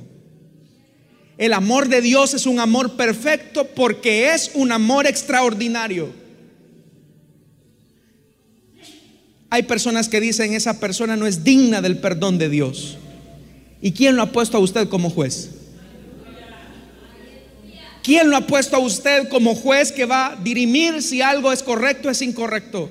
El 1.38 1.54
amor 1.54 1.88
de 1.88 2.02
Dios 2.02 2.34
es 2.34 2.46
un 2.46 2.60
amor 2.60 2.98
perfecto 2.98 3.66
porque 3.66 4.34
es 4.34 4.52
un 4.54 4.74
amor 4.74 5.08
extraordinario. 5.08 6.19
Hay 9.50 9.64
personas 9.64 10.10
que 10.10 10.20
dicen 10.20 10.54
esa 10.54 10.80
persona 10.80 11.16
no 11.16 11.26
es 11.26 11.44
digna 11.44 11.82
del 11.82 11.98
perdón 11.98 12.38
de 12.38 12.50
Dios. 12.50 12.98
¿Y 13.82 13.92
quién 13.92 14.16
lo 14.16 14.22
ha 14.22 14.32
puesto 14.32 14.58
a 14.58 14.60
usted 14.60 14.90
como 14.90 15.10
juez? 15.10 15.50
¿Quién 18.04 18.30
lo 18.30 18.38
ha 18.38 18.48
puesto 18.48 18.76
a 18.76 18.80
usted 18.80 19.28
como 19.30 19.56
juez 19.56 19.92
que 19.92 20.06
va 20.06 20.28
a 20.28 20.36
dirimir 20.36 21.02
si 21.02 21.22
algo 21.22 21.52
es 21.52 21.64
correcto 21.64 22.08
o 22.08 22.12
es 22.12 22.22
incorrecto? 22.22 22.90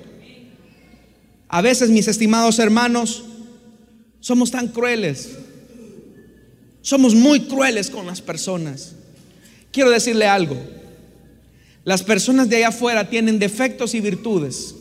A 1.48 1.62
veces, 1.62 1.90
mis 1.90 2.09
estimados 2.09 2.59
hermanos, 2.59 3.24
somos 4.20 4.50
tan 4.50 4.68
crueles. 4.68 5.30
Somos 6.82 7.14
muy 7.14 7.40
crueles 7.40 7.90
con 7.90 8.06
las 8.06 8.20
personas. 8.20 8.94
Quiero 9.72 9.90
decirle 9.90 10.26
algo. 10.26 10.56
Las 11.84 12.02
personas 12.02 12.48
de 12.48 12.56
allá 12.56 12.68
afuera 12.68 13.09
tienen 13.09 13.38
defectos 13.38 13.94
y 13.94 14.00
virtudes. 14.00 14.74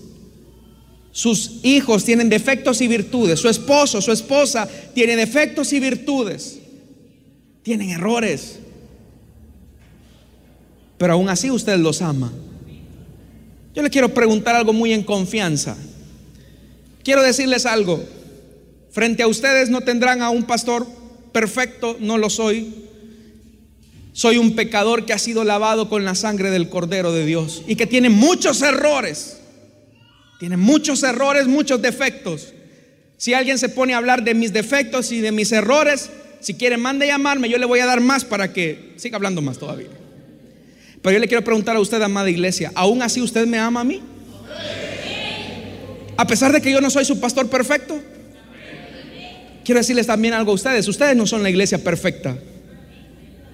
Sus 1.18 1.62
hijos 1.64 2.04
tienen 2.04 2.30
defectos 2.30 2.80
y 2.80 2.88
virtudes. 2.88 3.40
Su 3.40 3.50
esposo, 3.50 4.04
su 4.04 4.12
esposa 4.12 4.70
tiene 4.94 5.16
defectos 5.16 5.74
y 5.74 5.80
virtudes. 5.80 6.60
Tienen 7.64 7.90
errores. 7.90 8.60
Pero 11.00 11.14
aún 11.14 11.28
así 11.28 11.50
usted 11.50 11.76
los 11.80 12.04
ama. 12.04 12.32
Yo 13.74 13.82
le 13.82 13.90
quiero 13.90 14.14
preguntar 14.14 14.54
algo 14.54 14.74
muy 14.74 14.94
en 14.94 15.02
confianza. 15.02 15.76
Quiero 17.02 17.24
decirles 17.24 17.66
algo. 17.66 18.04
Frente 18.92 19.24
a 19.24 19.28
ustedes 19.28 19.72
no 19.72 19.82
tendrán 19.82 20.22
a 20.22 20.30
un 20.30 20.44
pastor 20.44 20.86
perfecto, 21.32 21.98
no 22.00 22.20
lo 22.20 22.30
soy. 22.30 22.76
Soy 24.14 24.38
un 24.38 24.56
pecador 24.56 25.04
que 25.08 25.14
ha 25.14 25.18
sido 25.18 25.44
lavado 25.44 25.90
con 25.90 26.06
la 26.06 26.14
sangre 26.14 26.52
del 26.52 26.70
Cordero 26.70 27.12
de 27.12 27.26
Dios 27.26 27.64
y 27.68 27.76
que 27.76 27.88
tiene 27.88 28.12
muchos 28.12 28.62
errores. 28.62 29.37
Tiene 30.40 30.58
muchos 30.58 31.04
errores, 31.04 31.48
muchos 31.48 31.82
defectos. 31.82 32.54
Si 33.18 33.34
alguien 33.34 33.58
se 33.58 33.70
pone 33.70 33.94
a 33.94 33.98
hablar 33.98 34.24
de 34.24 34.36
mis 34.36 34.54
defectos 34.54 35.12
y 35.12 35.20
de 35.22 35.32
mis 35.32 35.52
errores, 35.52 36.12
si 36.40 36.54
quiere, 36.54 36.78
mande 36.78 37.08
llamarme, 37.08 37.50
yo 37.50 37.58
le 37.58 37.66
voy 37.66 37.80
a 37.80 37.86
dar 37.86 38.00
más 38.00 38.24
para 38.24 38.54
que 38.54 38.94
siga 38.98 39.18
hablando 39.18 39.42
más 39.42 39.58
todavía. 39.58 39.90
Pero 41.02 41.14
yo 41.14 41.20
le 41.20 41.28
quiero 41.28 41.44
preguntar 41.44 41.76
a 41.76 41.80
usted, 41.80 42.02
amada 42.02 42.30
iglesia, 42.30 42.72
¿aún 42.76 43.02
así 43.02 43.22
usted 43.22 43.48
me 43.48 43.58
ama 43.58 43.82
a 43.82 43.84
mí? 43.84 44.02
A 46.18 46.26
pesar 46.26 46.52
de 46.52 46.62
que 46.62 46.72
yo 46.72 46.82
no 46.82 46.90
soy 46.90 47.06
su 47.06 47.20
pastor 47.20 47.48
perfecto. 47.50 48.00
Quiero 49.64 49.80
decirles 49.80 50.08
también 50.08 50.34
algo 50.34 50.52
a 50.52 50.56
ustedes. 50.56 50.88
Ustedes 50.88 51.16
no 51.16 51.28
son 51.28 51.44
la 51.44 51.50
iglesia 51.50 51.84
perfecta. 51.84 52.38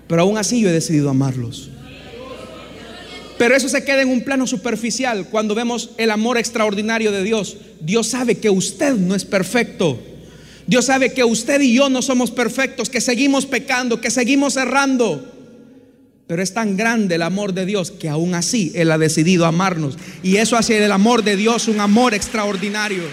Pero 0.07 0.21
aún 0.21 0.37
así 0.37 0.61
yo 0.61 0.69
he 0.69 0.71
decidido 0.71 1.09
amarlos. 1.09 1.71
Pero 3.43 3.57
eso 3.57 3.67
se 3.67 3.83
queda 3.83 4.01
en 4.01 4.07
un 4.07 4.21
plano 4.21 4.47
superficial 4.47 5.27
cuando 5.29 5.53
vemos 5.53 5.89
el 5.97 6.11
amor 6.11 6.37
extraordinario 6.37 7.11
de 7.11 7.23
Dios. 7.23 7.57
Dios 7.81 8.07
sabe 8.07 8.37
que 8.37 8.49
usted 8.49 8.93
no 8.93 9.15
es 9.15 9.25
perfecto. 9.25 9.99
Dios 10.65 10.85
sabe 10.85 11.11
que 11.11 11.25
usted 11.25 11.59
y 11.59 11.73
yo 11.73 11.89
no 11.89 12.01
somos 12.01 12.31
perfectos, 12.31 12.89
que 12.89 13.01
seguimos 13.01 13.45
pecando, 13.45 13.99
que 13.99 14.11
seguimos 14.11 14.55
errando. 14.55 15.29
Pero 16.25 16.41
es 16.41 16.53
tan 16.53 16.77
grande 16.77 17.15
el 17.15 17.21
amor 17.21 17.53
de 17.53 17.65
Dios 17.65 17.91
que 17.91 18.07
aún 18.07 18.33
así 18.33 18.71
Él 18.75 18.89
ha 18.91 18.97
decidido 18.97 19.45
amarnos. 19.45 19.97
Y 20.23 20.37
eso 20.37 20.55
hace 20.55 20.81
el 20.81 20.93
amor 20.93 21.21
de 21.21 21.35
Dios 21.35 21.67
un 21.67 21.81
amor 21.81 22.13
extraordinario. 22.13 23.03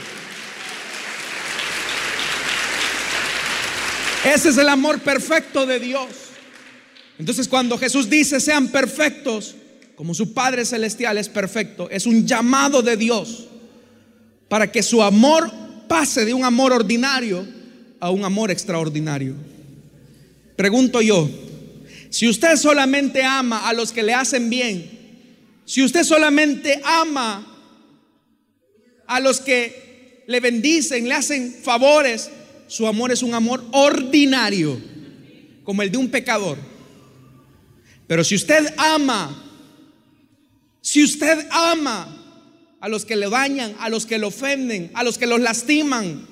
Ese 4.25 4.51
es 4.51 4.59
el 4.59 4.69
amor 4.69 5.01
perfecto 5.01 5.67
de 5.67 5.81
Dios. 5.81 6.07
Entonces 7.19 7.49
cuando 7.49 7.77
Jesús 7.77 8.09
dice 8.09 8.39
sean 8.39 8.69
perfectos, 8.69 9.57
como 10.01 10.15
su 10.15 10.33
Padre 10.33 10.65
Celestial 10.65 11.19
es 11.19 11.29
perfecto, 11.29 11.91
es 11.91 12.07
un 12.07 12.27
llamado 12.27 12.81
de 12.81 12.97
Dios 12.97 13.45
para 14.49 14.73
que 14.73 14.83
su 14.83 15.03
amor 15.03 15.53
pase 15.89 16.25
de 16.25 16.33
un 16.33 16.43
amor 16.43 16.73
ordinario 16.73 17.47
a 18.01 18.09
un 18.09 18.25
amor 18.25 18.51
extraordinario. 18.51 19.35
Pregunto 20.57 21.03
yo, 21.03 21.29
si 22.09 22.27
usted 22.27 22.57
solamente 22.57 23.23
ama 23.23 23.69
a 23.69 23.75
los 23.75 23.93
que 23.93 24.03
le 24.03 24.15
hacen 24.15 24.49
bien, 24.49 24.91
si 25.67 25.83
usted 25.85 26.03
solamente 26.03 26.81
ama 26.83 27.47
a 29.07 29.21
los 29.21 29.39
que 29.39 30.25
le 30.27 30.41
bendicen, 30.41 31.11
le 31.11 31.15
hacen 31.15 31.53
favores, 31.63 32.31
su 32.69 32.87
amor 32.87 33.13
es 33.13 33.23
un 33.23 33.35
amor 33.35 33.63
ordinario, 33.73 34.81
como 35.63 35.83
el 35.83 35.93
de 35.93 35.99
un 35.99 36.09
pecador. 36.09 36.57
Pero 38.07 38.25
si 38.25 38.35
usted 38.35 38.73
ama, 38.79 39.49
si 40.81 41.05
usted 41.05 41.47
ama 41.51 42.17
a 42.81 42.89
los 42.89 43.05
que 43.05 43.17
le 43.17 43.29
dañan, 43.29 43.75
a 43.79 43.89
los 43.89 44.07
que 44.07 44.19
le 44.19 44.27
ofenden, 44.27 44.91
a 44.95 45.05
los 45.05 45.19
que 45.19 45.27
los 45.27 45.41
lastiman. 45.41 46.27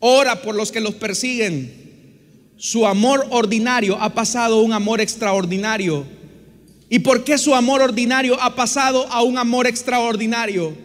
Ora 0.00 0.42
por 0.42 0.54
los 0.54 0.72
que 0.72 0.80
los 0.80 0.94
persiguen. 0.94 2.52
Su 2.56 2.86
amor 2.86 3.26
ordinario 3.30 3.96
ha 4.00 4.12
pasado 4.14 4.56
a 4.56 4.62
un 4.62 4.72
amor 4.72 5.00
extraordinario. 5.00 6.04
¿Y 6.88 7.00
por 7.00 7.24
qué 7.24 7.38
su 7.38 7.54
amor 7.54 7.82
ordinario 7.82 8.40
ha 8.40 8.54
pasado 8.54 9.06
a 9.10 9.22
un 9.22 9.38
amor 9.38 9.66
extraordinario? 9.66 10.76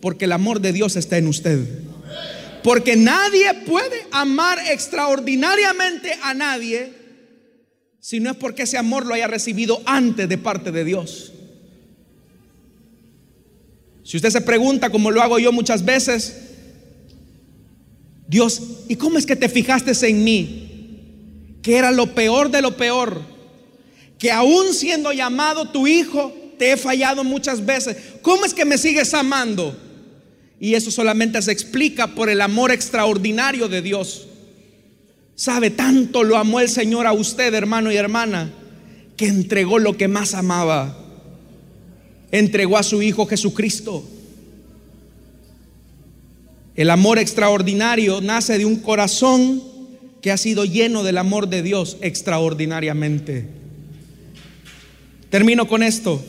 Porque 0.00 0.26
el 0.26 0.32
amor 0.32 0.60
de 0.60 0.72
Dios 0.72 0.96
está 0.96 1.18
en 1.18 1.28
usted. 1.28 1.66
Porque 2.62 2.96
nadie 2.96 3.54
puede 3.66 4.06
amar 4.10 4.58
extraordinariamente 4.70 6.18
a 6.22 6.34
nadie 6.34 6.99
si 8.00 8.18
no 8.18 8.30
es 8.30 8.36
porque 8.36 8.62
ese 8.62 8.78
amor 8.78 9.04
lo 9.04 9.14
haya 9.14 9.26
recibido 9.26 9.82
antes 9.84 10.28
de 10.28 10.38
parte 10.38 10.72
de 10.72 10.84
Dios. 10.84 11.32
Si 14.02 14.16
usted 14.16 14.30
se 14.30 14.40
pregunta, 14.40 14.90
como 14.90 15.10
lo 15.10 15.22
hago 15.22 15.38
yo 15.38 15.52
muchas 15.52 15.84
veces, 15.84 16.36
Dios, 18.26 18.62
¿y 18.88 18.96
cómo 18.96 19.18
es 19.18 19.26
que 19.26 19.36
te 19.36 19.48
fijaste 19.48 19.92
en 20.08 20.24
mí? 20.24 21.58
Que 21.62 21.76
era 21.76 21.92
lo 21.92 22.14
peor 22.14 22.50
de 22.50 22.62
lo 22.62 22.76
peor. 22.76 23.20
Que 24.18 24.32
aún 24.32 24.72
siendo 24.72 25.12
llamado 25.12 25.70
tu 25.70 25.86
hijo, 25.86 26.34
te 26.58 26.72
he 26.72 26.76
fallado 26.76 27.22
muchas 27.22 27.64
veces. 27.64 27.96
¿Cómo 28.22 28.44
es 28.44 28.54
que 28.54 28.64
me 28.64 28.78
sigues 28.78 29.12
amando? 29.14 29.76
Y 30.58 30.74
eso 30.74 30.90
solamente 30.90 31.40
se 31.42 31.52
explica 31.52 32.06
por 32.08 32.30
el 32.30 32.40
amor 32.40 32.70
extraordinario 32.70 33.68
de 33.68 33.82
Dios. 33.82 34.26
Sabe, 35.40 35.70
tanto 35.70 36.22
lo 36.22 36.36
amó 36.36 36.60
el 36.60 36.68
Señor 36.68 37.06
a 37.06 37.14
usted, 37.14 37.54
hermano 37.54 37.90
y 37.90 37.96
hermana, 37.96 38.50
que 39.16 39.26
entregó 39.26 39.78
lo 39.78 39.96
que 39.96 40.06
más 40.06 40.34
amaba 40.34 41.00
entregó 42.30 42.76
a 42.76 42.82
su 42.82 43.00
Hijo 43.00 43.24
Jesucristo. 43.24 44.04
El 46.76 46.90
amor 46.90 47.18
extraordinario 47.18 48.20
nace 48.20 48.58
de 48.58 48.66
un 48.66 48.76
corazón 48.76 49.62
que 50.20 50.30
ha 50.30 50.36
sido 50.36 50.66
lleno 50.66 51.04
del 51.04 51.16
amor 51.16 51.48
de 51.48 51.62
Dios 51.62 51.96
extraordinariamente. 52.02 53.46
Termino 55.30 55.66
con 55.66 55.82
esto. 55.82 56.22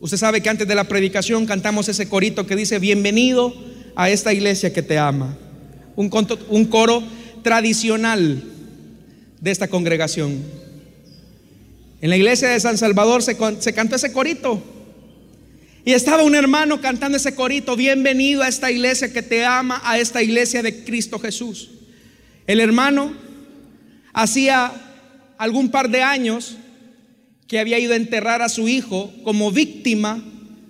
Usted 0.00 0.18
sabe 0.18 0.40
que 0.40 0.48
antes 0.48 0.66
de 0.66 0.74
la 0.74 0.88
predicación 0.88 1.46
cantamos 1.46 1.88
ese 1.88 2.08
corito 2.08 2.44
que 2.44 2.56
dice, 2.56 2.80
bienvenido 2.80 3.54
a 3.94 4.10
esta 4.10 4.32
iglesia 4.32 4.72
que 4.72 4.82
te 4.82 4.98
ama. 4.98 5.36
Un, 5.94 6.08
coro 6.08 7.04
tradicional 7.44 8.42
de 9.40 9.50
esta 9.52 9.68
congregación. 9.68 10.42
En 12.00 12.10
la 12.10 12.16
iglesia 12.16 12.48
de 12.48 12.58
San 12.58 12.76
Salvador 12.76 13.22
se, 13.22 13.36
cantó 13.36 13.94
ese 13.94 14.12
corito. 14.12 14.60
Y 15.84 15.92
estaba 15.92 16.22
un 16.22 16.34
hermano 16.34 16.80
cantando 16.80 17.18
ese 17.18 17.34
corito, 17.34 17.76
bienvenido 17.76 18.42
a 18.42 18.48
esta 18.48 18.70
iglesia 18.70 19.12
que 19.12 19.22
te 19.22 19.44
ama, 19.44 19.80
a 19.84 19.98
esta 19.98 20.22
iglesia 20.22 20.62
de 20.62 20.82
Cristo 20.84 21.18
Jesús. 21.18 21.70
El 22.46 22.58
hermano 22.58 23.12
hacía 24.14 24.72
algún 25.36 25.70
par 25.70 25.90
de 25.90 26.02
años 26.02 26.56
que 27.46 27.58
había 27.58 27.78
ido 27.78 27.92
a 27.92 27.96
enterrar 27.96 28.40
a 28.40 28.48
su 28.48 28.66
hijo 28.66 29.12
como 29.22 29.52
víctima 29.52 30.24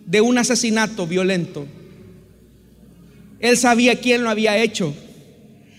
de 0.06 0.20
un 0.20 0.36
asesinato 0.36 1.06
violento. 1.06 1.66
Él 3.38 3.56
sabía 3.56 4.00
quién 4.00 4.24
lo 4.24 4.30
había 4.30 4.58
hecho. 4.58 4.94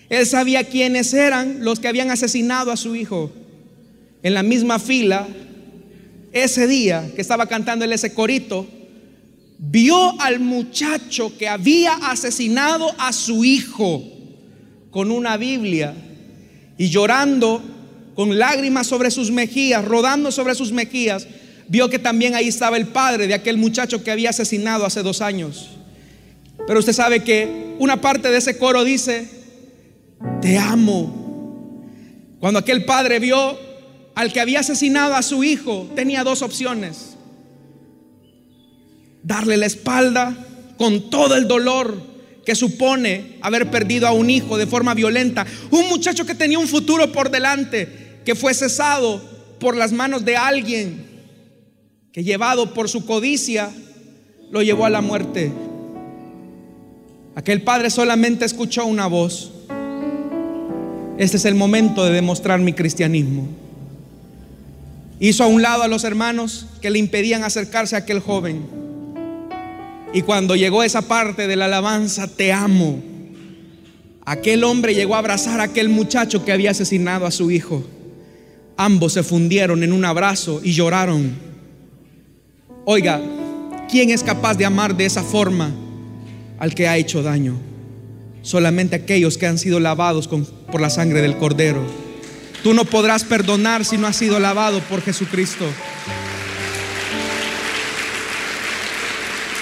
Él 0.08 0.26
sabía 0.26 0.64
quiénes 0.64 1.12
eran 1.14 1.64
los 1.64 1.80
que 1.80 1.88
habían 1.88 2.10
asesinado 2.10 2.70
a 2.70 2.76
su 2.76 2.94
hijo. 2.94 3.32
En 4.22 4.34
la 4.34 4.42
misma 4.42 4.78
fila, 4.78 5.26
ese 6.32 6.66
día 6.66 7.10
que 7.14 7.20
estaba 7.20 7.46
cantando 7.46 7.84
él 7.84 7.92
ese 7.92 8.14
corito, 8.14 8.66
vio 9.58 10.20
al 10.20 10.40
muchacho 10.40 11.36
que 11.36 11.48
había 11.48 11.94
asesinado 11.94 12.90
a 12.98 13.12
su 13.12 13.44
hijo 13.44 14.02
con 14.90 15.10
una 15.10 15.36
Biblia 15.36 15.94
y 16.78 16.88
llorando 16.88 17.62
con 18.14 18.38
lágrimas 18.38 18.86
sobre 18.86 19.10
sus 19.10 19.30
mejillas, 19.30 19.84
rodando 19.84 20.30
sobre 20.32 20.54
sus 20.54 20.72
mejillas, 20.72 21.26
vio 21.68 21.90
que 21.90 21.98
también 21.98 22.34
ahí 22.34 22.48
estaba 22.48 22.76
el 22.76 22.86
padre 22.86 23.26
de 23.26 23.34
aquel 23.34 23.58
muchacho 23.58 24.02
que 24.02 24.10
había 24.10 24.30
asesinado 24.30 24.86
hace 24.86 25.02
dos 25.02 25.20
años. 25.20 25.70
Pero 26.66 26.80
usted 26.80 26.92
sabe 26.92 27.22
que 27.22 27.74
una 27.78 28.00
parte 28.00 28.30
de 28.30 28.38
ese 28.38 28.56
coro 28.58 28.84
dice, 28.84 29.28
te 30.40 30.58
amo. 30.58 31.82
Cuando 32.40 32.58
aquel 32.58 32.84
padre 32.84 33.18
vio 33.18 33.58
al 34.14 34.32
que 34.32 34.40
había 34.40 34.60
asesinado 34.60 35.14
a 35.14 35.22
su 35.22 35.44
hijo, 35.44 35.90
tenía 35.94 36.24
dos 36.24 36.42
opciones 36.42 37.16
darle 39.26 39.56
la 39.56 39.66
espalda 39.66 40.36
con 40.78 41.10
todo 41.10 41.34
el 41.34 41.48
dolor 41.48 42.00
que 42.44 42.54
supone 42.54 43.38
haber 43.40 43.72
perdido 43.72 44.06
a 44.06 44.12
un 44.12 44.30
hijo 44.30 44.56
de 44.56 44.68
forma 44.68 44.94
violenta. 44.94 45.44
Un 45.72 45.88
muchacho 45.88 46.24
que 46.24 46.36
tenía 46.36 46.60
un 46.60 46.68
futuro 46.68 47.10
por 47.10 47.30
delante, 47.30 48.20
que 48.24 48.36
fue 48.36 48.54
cesado 48.54 49.20
por 49.58 49.76
las 49.76 49.92
manos 49.92 50.24
de 50.24 50.36
alguien, 50.36 51.04
que 52.12 52.22
llevado 52.22 52.72
por 52.72 52.88
su 52.88 53.04
codicia, 53.04 53.72
lo 54.52 54.62
llevó 54.62 54.86
a 54.86 54.90
la 54.90 55.00
muerte. 55.00 55.50
Aquel 57.34 57.62
padre 57.62 57.90
solamente 57.90 58.44
escuchó 58.44 58.86
una 58.86 59.08
voz. 59.08 59.50
Este 61.18 61.36
es 61.36 61.44
el 61.44 61.54
momento 61.54 62.04
de 62.04 62.12
demostrar 62.12 62.60
mi 62.60 62.72
cristianismo. 62.72 63.48
Hizo 65.18 65.44
a 65.44 65.46
un 65.46 65.62
lado 65.62 65.82
a 65.82 65.88
los 65.88 66.04
hermanos 66.04 66.66
que 66.82 66.90
le 66.90 66.98
impedían 66.98 67.42
acercarse 67.42 67.94
a 67.96 68.00
aquel 68.00 68.20
joven 68.20 68.86
y 70.16 70.22
cuando 70.22 70.56
llegó 70.56 70.82
esa 70.82 71.02
parte 71.02 71.46
de 71.46 71.56
la 71.56 71.66
alabanza, 71.66 72.26
te 72.26 72.50
amo, 72.50 73.02
aquel 74.24 74.64
hombre 74.64 74.94
llegó 74.94 75.14
a 75.14 75.18
abrazar 75.18 75.60
a 75.60 75.64
aquel 75.64 75.90
muchacho 75.90 76.42
que 76.42 76.52
había 76.52 76.70
asesinado 76.70 77.26
a 77.26 77.30
su 77.30 77.50
hijo. 77.50 77.84
Ambos 78.78 79.12
se 79.12 79.22
fundieron 79.22 79.82
en 79.82 79.92
un 79.92 80.06
abrazo 80.06 80.60
y 80.62 80.72
lloraron. 80.72 81.34
Oiga, 82.86 83.20
¿quién 83.90 84.08
es 84.10 84.22
capaz 84.22 84.54
de 84.54 84.64
amar 84.64 84.96
de 84.96 85.06
esa 85.06 85.22
forma 85.22 85.74
al 86.58 86.74
que 86.74 86.88
ha 86.88 86.96
hecho 86.96 87.22
daño? 87.22 87.56
Solamente 88.46 88.94
aquellos 88.94 89.38
que 89.38 89.48
han 89.48 89.58
sido 89.58 89.80
lavados 89.80 90.28
por 90.28 90.80
la 90.80 90.88
sangre 90.88 91.20
del 91.20 91.36
cordero. 91.36 91.84
Tú 92.62 92.74
no 92.74 92.84
podrás 92.84 93.24
perdonar 93.24 93.84
si 93.84 93.98
no 93.98 94.06
has 94.06 94.14
sido 94.14 94.38
lavado 94.38 94.78
por 94.82 95.02
Jesucristo. 95.02 95.66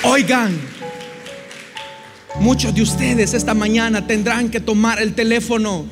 Oigan, 0.03 0.61
muchos 2.41 2.75
de 2.75 2.83
ustedes 2.83 3.33
esta 3.33 3.55
mañana 3.55 4.07
tendrán 4.07 4.51
que 4.51 4.61
tomar 4.61 5.01
el 5.01 5.15
teléfono. 5.15 5.87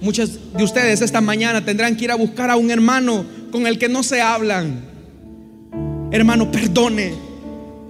Muchos 0.00 0.38
de 0.56 0.62
ustedes 0.62 1.00
esta 1.00 1.20
mañana 1.20 1.64
tendrán 1.64 1.96
que 1.96 2.04
ir 2.04 2.12
a 2.12 2.14
buscar 2.14 2.48
a 2.48 2.54
un 2.54 2.70
hermano 2.70 3.26
con 3.50 3.66
el 3.66 3.76
que 3.76 3.88
no 3.88 4.04
se 4.04 4.22
hablan. 4.22 4.84
Hermano, 6.12 6.52
perdone. 6.52 7.23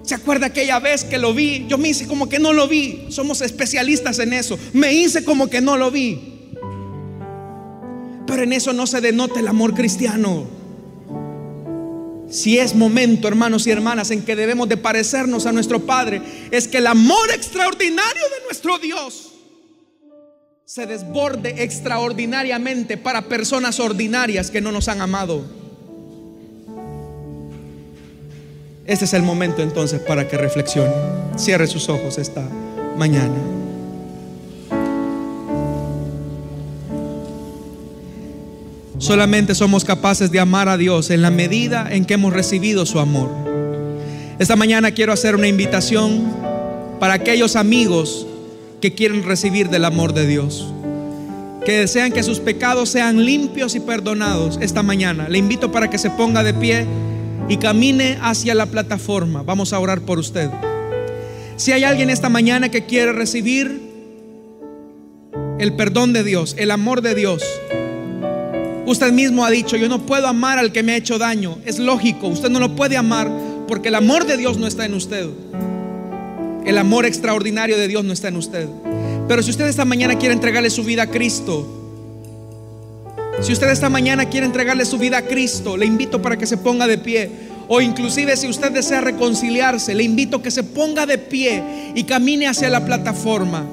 ¿Se 0.05 0.13
acuerda 0.13 0.47
aquella 0.47 0.79
vez 0.79 1.03
que 1.03 1.17
lo 1.17 1.33
vi? 1.33 1.65
Yo 1.67 1.79
me 1.79 1.89
hice 1.89 2.07
como 2.07 2.29
que 2.29 2.37
no 2.37 2.53
lo 2.53 2.67
vi. 2.67 3.07
Somos 3.09 3.41
especialistas 3.41 4.19
en 4.19 4.33
eso. 4.33 4.57
Me 4.73 4.93
hice 4.93 5.25
como 5.25 5.49
que 5.49 5.61
no 5.61 5.77
lo 5.77 5.89
vi. 5.89 6.51
Pero 8.27 8.43
en 8.43 8.53
eso 8.53 8.71
no 8.71 8.85
se 8.85 9.01
denota 9.01 9.39
el 9.39 9.47
amor 9.47 9.73
cristiano. 9.73 10.45
Si 12.29 12.59
es 12.59 12.75
momento, 12.75 13.27
hermanos 13.27 13.65
y 13.65 13.71
hermanas, 13.71 14.11
en 14.11 14.23
que 14.23 14.35
debemos 14.35 14.69
de 14.69 14.77
parecernos 14.77 15.47
a 15.47 15.51
nuestro 15.51 15.85
Padre, 15.85 16.21
es 16.51 16.67
que 16.67 16.77
el 16.77 16.87
amor 16.87 17.31
extraordinario 17.31 18.23
de 18.23 18.45
nuestro 18.45 18.77
Dios 18.77 19.31
se 20.65 20.85
desborde 20.85 21.63
extraordinariamente 21.63 22.97
para 22.97 23.23
personas 23.23 23.79
ordinarias 23.79 24.51
que 24.51 24.61
no 24.61 24.71
nos 24.71 24.87
han 24.87 25.01
amado. 25.01 25.64
Este 28.87 29.05
es 29.05 29.13
el 29.13 29.23
momento 29.23 29.63
entonces 29.63 29.99
para 29.99 30.27
que 30.27 30.37
reflexione. 30.37 30.91
Cierre 31.37 31.65
sus 31.65 31.89
ojos 31.89 32.19
esta 32.19 32.47
mañana. 32.95 33.33
Solamente 38.99 39.55
somos 39.55 39.83
capaces 39.85 40.31
de 40.31 40.39
amar 40.39 40.69
a 40.69 40.77
Dios 40.77 41.09
en 41.09 41.23
la 41.23 41.31
medida 41.31 41.87
en 41.91 42.05
que 42.05 42.13
hemos 42.13 42.31
recibido 42.31 42.85
su 42.85 42.99
amor. 42.99 43.29
Esta 44.37 44.55
mañana 44.55 44.91
quiero 44.91 45.13
hacer 45.13 45.35
una 45.35 45.47
invitación 45.47 46.31
para 46.99 47.15
aquellos 47.15 47.55
amigos 47.55 48.27
que 48.81 48.93
quieren 48.93 49.23
recibir 49.23 49.69
del 49.69 49.85
amor 49.85 50.13
de 50.13 50.27
Dios, 50.27 50.71
que 51.65 51.79
desean 51.79 52.11
que 52.11 52.21
sus 52.21 52.39
pecados 52.39 52.89
sean 52.89 53.25
limpios 53.25 53.73
y 53.73 53.79
perdonados 53.79 54.59
esta 54.61 54.83
mañana. 54.83 55.27
Le 55.27 55.39
invito 55.39 55.71
para 55.71 55.89
que 55.89 55.97
se 55.97 56.11
ponga 56.11 56.43
de 56.43 56.53
pie 56.53 56.85
y 57.47 57.57
camine 57.57 58.17
hacia 58.21 58.55
la 58.55 58.65
plataforma. 58.65 59.43
Vamos 59.43 59.73
a 59.73 59.79
orar 59.79 60.01
por 60.01 60.19
usted. 60.19 60.49
Si 61.57 61.71
hay 61.71 61.83
alguien 61.83 62.09
esta 62.09 62.29
mañana 62.29 62.69
que 62.69 62.85
quiere 62.85 63.13
recibir 63.13 63.81
el 65.59 65.73
perdón 65.75 66.13
de 66.13 66.23
Dios, 66.23 66.55
el 66.57 66.71
amor 66.71 67.01
de 67.01 67.15
Dios, 67.15 67.43
usted 68.85 69.11
mismo 69.13 69.45
ha 69.45 69.49
dicho, 69.49 69.77
yo 69.77 69.87
no 69.87 70.05
puedo 70.05 70.27
amar 70.27 70.59
al 70.59 70.71
que 70.71 70.83
me 70.83 70.93
ha 70.93 70.97
hecho 70.97 71.17
daño. 71.17 71.59
Es 71.65 71.79
lógico, 71.79 72.27
usted 72.27 72.49
no 72.49 72.59
lo 72.59 72.75
puede 72.75 72.97
amar 72.97 73.31
porque 73.67 73.89
el 73.89 73.95
amor 73.95 74.25
de 74.25 74.37
Dios 74.37 74.57
no 74.57 74.67
está 74.67 74.85
en 74.85 74.93
usted. 74.93 75.29
El 76.65 76.77
amor 76.77 77.05
extraordinario 77.05 77.77
de 77.77 77.87
Dios 77.87 78.03
no 78.03 78.11
está 78.11 78.27
en 78.27 78.37
usted. 78.37 78.67
Pero 79.27 79.41
si 79.43 79.51
usted 79.51 79.67
esta 79.67 79.85
mañana 79.85 80.17
quiere 80.17 80.33
entregarle 80.33 80.69
su 80.69 80.83
vida 80.83 81.03
a 81.03 81.07
Cristo, 81.07 81.84
si 83.41 83.53
usted 83.53 83.69
esta 83.69 83.89
mañana 83.89 84.25
quiere 84.25 84.45
entregarle 84.45 84.85
su 84.85 84.97
vida 84.97 85.17
a 85.17 85.21
Cristo, 85.23 85.77
le 85.77 85.85
invito 85.85 86.21
para 86.21 86.37
que 86.37 86.47
se 86.47 86.57
ponga 86.57 86.87
de 86.87 86.97
pie. 86.97 87.29
O 87.67 87.81
inclusive 87.81 88.37
si 88.37 88.47
usted 88.47 88.71
desea 88.71 89.01
reconciliarse, 89.01 89.95
le 89.95 90.03
invito 90.03 90.37
a 90.37 90.41
que 90.43 90.51
se 90.51 90.63
ponga 90.63 91.05
de 91.05 91.17
pie 91.17 91.63
y 91.95 92.03
camine 92.03 92.47
hacia 92.47 92.69
la 92.69 92.85
plataforma. 92.85 93.65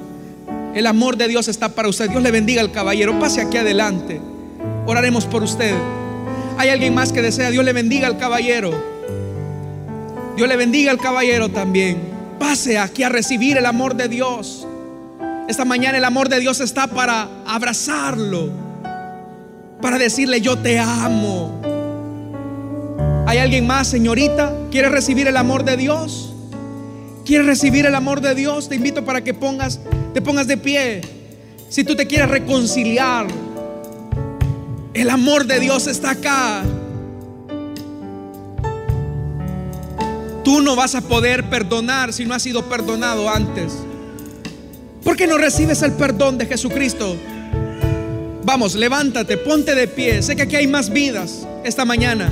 El 0.73 0.87
amor 0.87 1.17
de 1.17 1.27
Dios 1.27 1.47
está 1.47 1.69
para 1.69 1.87
usted. 1.87 2.09
Dios 2.09 2.23
le 2.23 2.31
bendiga 2.31 2.61
al 2.61 2.71
caballero. 2.71 3.19
Pase 3.19 3.41
aquí 3.41 3.57
adelante. 3.57 4.19
Oraremos 4.87 5.25
por 5.25 5.43
usted. 5.43 5.75
Hay 6.57 6.69
alguien 6.69 6.93
más 6.93 7.11
que 7.11 7.21
desea. 7.21 7.51
Dios 7.51 7.63
le 7.63 7.73
bendiga 7.73 8.07
al 8.07 8.17
caballero. 8.17 8.71
Dios 10.35 10.47
le 10.47 10.55
bendiga 10.55 10.91
al 10.91 10.97
caballero 10.97 11.49
también. 11.49 11.97
Pase 12.39 12.79
aquí 12.79 13.03
a 13.03 13.09
recibir 13.09 13.57
el 13.57 13.67
amor 13.67 13.95
de 13.95 14.07
Dios. 14.07 14.67
Esta 15.47 15.65
mañana 15.65 15.97
el 15.97 16.05
amor 16.05 16.29
de 16.29 16.39
Dios 16.39 16.59
está 16.59 16.87
para 16.87 17.29
abrazarlo, 17.45 18.49
para 19.83 19.97
decirle 19.97 20.39
yo 20.39 20.57
te 20.57 20.79
amo. 20.79 21.59
¿Hay 23.27 23.37
alguien 23.37 23.67
más, 23.67 23.89
señorita? 23.89 24.55
¿Quiere 24.71 24.87
recibir 24.87 25.27
el 25.27 25.35
amor 25.35 25.65
de 25.65 25.75
Dios? 25.75 26.33
¿Quieres 27.25 27.45
recibir 27.45 27.85
el 27.85 27.93
amor 27.93 28.21
de 28.21 28.33
Dios? 28.33 28.69
Te 28.69 28.75
invito 28.75 29.03
para 29.03 29.25
que 29.25 29.33
pongas, 29.33 29.81
te 30.13 30.21
pongas 30.21 30.47
de 30.47 30.55
pie. 30.55 31.01
Si 31.67 31.83
tú 31.83 31.97
te 31.97 32.07
quieres 32.07 32.29
reconciliar, 32.29 33.27
el 34.93 35.09
amor 35.09 35.47
de 35.47 35.59
Dios 35.59 35.87
está 35.87 36.11
acá. 36.11 36.63
Tú 40.45 40.61
no 40.61 40.77
vas 40.77 40.95
a 40.95 41.01
poder 41.01 41.49
perdonar 41.49 42.13
si 42.13 42.25
no 42.25 42.33
has 42.33 42.41
sido 42.41 42.69
perdonado 42.69 43.29
antes. 43.29 43.73
¿Por 45.03 45.17
qué 45.17 45.27
no 45.27 45.37
recibes 45.37 45.81
el 45.81 45.91
perdón 45.91 46.37
de 46.37 46.45
Jesucristo? 46.45 47.17
Vamos, 48.45 48.75
levántate, 48.75 49.37
ponte 49.37 49.73
de 49.73 49.87
pie. 49.87 50.21
Sé 50.21 50.35
que 50.35 50.41
aquí 50.41 50.57
hay 50.57 50.67
más 50.67 50.89
vidas 50.89 51.47
esta 51.63 51.85
mañana. 51.85 52.29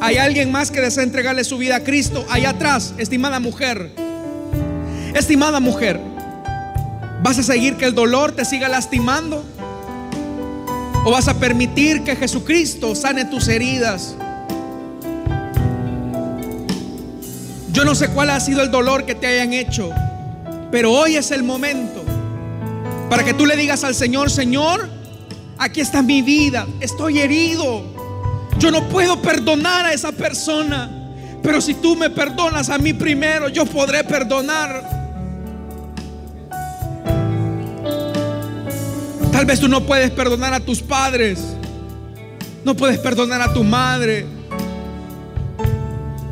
Hay 0.00 0.18
alguien 0.18 0.52
más 0.52 0.70
que 0.70 0.82
desea 0.82 1.02
entregarle 1.02 1.42
su 1.42 1.56
vida 1.56 1.76
a 1.76 1.84
Cristo. 1.84 2.26
Allá 2.28 2.50
atrás, 2.50 2.92
estimada 2.98 3.40
mujer. 3.40 3.92
Estimada 5.14 5.58
mujer, 5.60 6.00
¿vas 7.22 7.38
a 7.38 7.42
seguir 7.42 7.76
que 7.76 7.86
el 7.86 7.94
dolor 7.94 8.32
te 8.32 8.44
siga 8.44 8.68
lastimando? 8.68 9.42
¿O 11.04 11.10
vas 11.10 11.28
a 11.28 11.38
permitir 11.38 12.02
que 12.02 12.16
Jesucristo 12.16 12.94
sane 12.94 13.24
tus 13.24 13.48
heridas? 13.48 14.16
Yo 17.72 17.84
no 17.84 17.94
sé 17.94 18.08
cuál 18.08 18.30
ha 18.30 18.40
sido 18.40 18.62
el 18.62 18.70
dolor 18.70 19.06
que 19.06 19.14
te 19.14 19.28
hayan 19.28 19.52
hecho, 19.52 19.90
pero 20.70 20.92
hoy 20.92 21.16
es 21.16 21.30
el 21.30 21.42
momento 21.42 22.03
para 23.14 23.22
que 23.22 23.34
tú 23.34 23.46
le 23.46 23.54
digas 23.54 23.84
al 23.84 23.94
Señor, 23.94 24.28
Señor, 24.28 24.88
aquí 25.56 25.80
está 25.80 26.02
mi 26.02 26.20
vida, 26.20 26.66
estoy 26.80 27.20
herido, 27.20 27.84
yo 28.58 28.72
no 28.72 28.88
puedo 28.88 29.22
perdonar 29.22 29.86
a 29.86 29.92
esa 29.92 30.10
persona, 30.10 30.90
pero 31.40 31.60
si 31.60 31.74
tú 31.74 31.94
me 31.94 32.10
perdonas 32.10 32.70
a 32.70 32.78
mí 32.78 32.92
primero, 32.92 33.48
yo 33.48 33.66
podré 33.66 34.02
perdonar. 34.02 34.82
Tal 39.30 39.46
vez 39.46 39.60
tú 39.60 39.68
no 39.68 39.86
puedes 39.86 40.10
perdonar 40.10 40.52
a 40.52 40.58
tus 40.58 40.82
padres, 40.82 41.38
no 42.64 42.74
puedes 42.74 42.98
perdonar 42.98 43.40
a 43.42 43.52
tu 43.52 43.62
madre, 43.62 44.26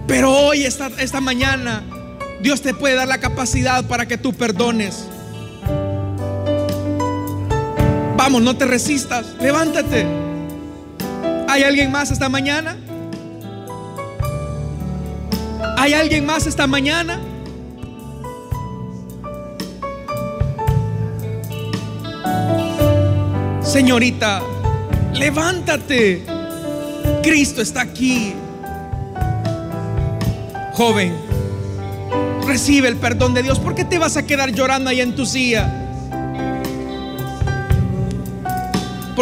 pero 0.08 0.36
hoy, 0.36 0.64
esta, 0.64 0.90
esta 0.98 1.20
mañana, 1.20 1.84
Dios 2.40 2.60
te 2.60 2.74
puede 2.74 2.96
dar 2.96 3.06
la 3.06 3.18
capacidad 3.18 3.84
para 3.86 4.06
que 4.06 4.18
tú 4.18 4.32
perdones. 4.32 5.06
Vamos, 8.24 8.40
no 8.40 8.56
te 8.56 8.66
resistas, 8.66 9.34
levántate. 9.40 10.06
¿Hay 11.48 11.64
alguien 11.64 11.90
más 11.90 12.12
esta 12.12 12.28
mañana? 12.28 12.76
¿Hay 15.76 15.92
alguien 15.92 16.24
más 16.24 16.46
esta 16.46 16.68
mañana? 16.68 17.18
Señorita, 23.60 24.40
levántate. 25.14 26.24
Cristo 27.24 27.60
está 27.60 27.80
aquí. 27.80 28.34
Joven, 30.74 31.12
recibe 32.46 32.86
el 32.86 32.98
perdón 32.98 33.34
de 33.34 33.42
Dios. 33.42 33.58
¿Por 33.58 33.74
qué 33.74 33.84
te 33.84 33.98
vas 33.98 34.16
a 34.16 34.24
quedar 34.24 34.52
llorando 34.52 34.90
ahí 34.90 35.00
en 35.00 35.16
tu 35.16 35.26
silla? 35.26 35.82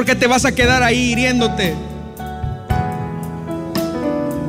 ¿Por 0.01 0.07
qué 0.07 0.15
te 0.15 0.27
vas 0.27 0.47
a 0.47 0.53
quedar 0.53 0.83
ahí 0.83 1.13
hiriéndote? 1.13 1.75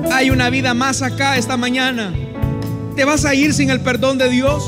Hay 0.10 0.30
una 0.30 0.49
vida 0.49 0.74
más 0.74 1.02
acá 1.02 1.36
esta 1.36 1.58
mañana. 1.58 2.14
¿Te 2.95 3.04
vas 3.04 3.26
a 3.26 3.36
ir 3.36 3.54
sin 3.54 3.70
el 3.70 3.82
perdón 3.82 4.18
de 4.18 4.30
Dios? 4.30 4.64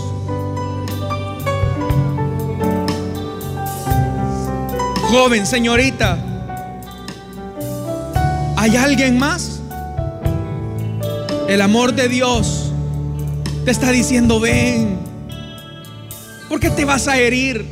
Joven, 5.04 5.46
señorita, 5.46 6.18
¿hay 8.58 8.76
alguien 8.76 9.18
más? 9.18 9.62
El 11.48 11.62
amor 11.62 11.94
de 11.94 12.10
Dios 12.10 12.74
te 13.64 13.72
está 13.72 13.92
diciendo, 13.92 14.42
ven. 14.42 15.00
¿Por 16.50 16.60
qué 16.60 16.70
te 16.70 16.84
vas 16.84 17.08
a 17.08 17.18
herir? 17.18 17.70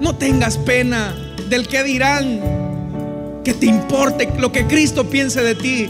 No 0.00 0.16
tengas 0.16 0.56
pena 0.56 1.21
del 1.52 1.68
que 1.68 1.84
dirán. 1.84 2.40
Que 3.44 3.52
te 3.52 3.66
importe 3.66 4.28
lo 4.38 4.50
que 4.52 4.66
Cristo 4.66 5.08
piense 5.10 5.42
de 5.42 5.54
ti. 5.54 5.86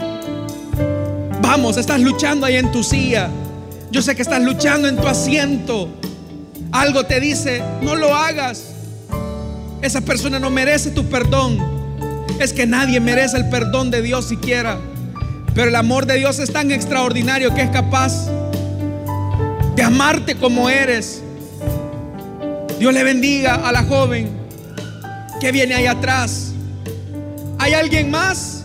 Vamos, 1.40 1.76
estás 1.76 2.00
luchando 2.00 2.46
ahí 2.46 2.56
en 2.56 2.72
tu 2.72 2.82
silla. 2.82 3.30
Yo 3.90 4.02
sé 4.02 4.16
que 4.16 4.22
estás 4.22 4.42
luchando 4.42 4.88
en 4.88 4.96
tu 4.96 5.06
asiento. 5.06 5.88
Algo 6.72 7.04
te 7.04 7.20
dice, 7.20 7.62
no 7.80 7.94
lo 7.94 8.14
hagas. 8.14 8.72
Esa 9.82 10.00
persona 10.00 10.40
no 10.40 10.50
merece 10.50 10.90
tu 10.90 11.04
perdón. 11.04 11.58
Es 12.40 12.52
que 12.52 12.66
nadie 12.66 12.98
merece 12.98 13.36
el 13.36 13.48
perdón 13.48 13.90
de 13.90 14.02
Dios 14.02 14.26
siquiera. 14.26 14.78
Pero 15.54 15.68
el 15.68 15.76
amor 15.76 16.06
de 16.06 16.16
Dios 16.16 16.40
es 16.40 16.52
tan 16.52 16.72
extraordinario 16.72 17.54
que 17.54 17.62
es 17.62 17.70
capaz 17.70 18.26
de 19.76 19.82
amarte 19.82 20.34
como 20.34 20.68
eres. 20.68 21.22
Dios 22.80 22.92
le 22.92 23.04
bendiga 23.04 23.54
a 23.54 23.70
la 23.70 23.84
joven 23.84 24.41
que 25.42 25.50
viene 25.50 25.74
ahí 25.74 25.86
atrás. 25.88 26.52
¿Hay 27.58 27.72
alguien 27.74 28.12
más? 28.12 28.62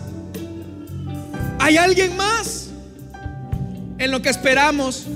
¿Hay 1.57 1.75
alguien 1.75 2.15
más? 2.15 2.69
En 3.97 4.11
lo 4.11 4.21
que 4.21 4.29
esperamos 4.29 5.07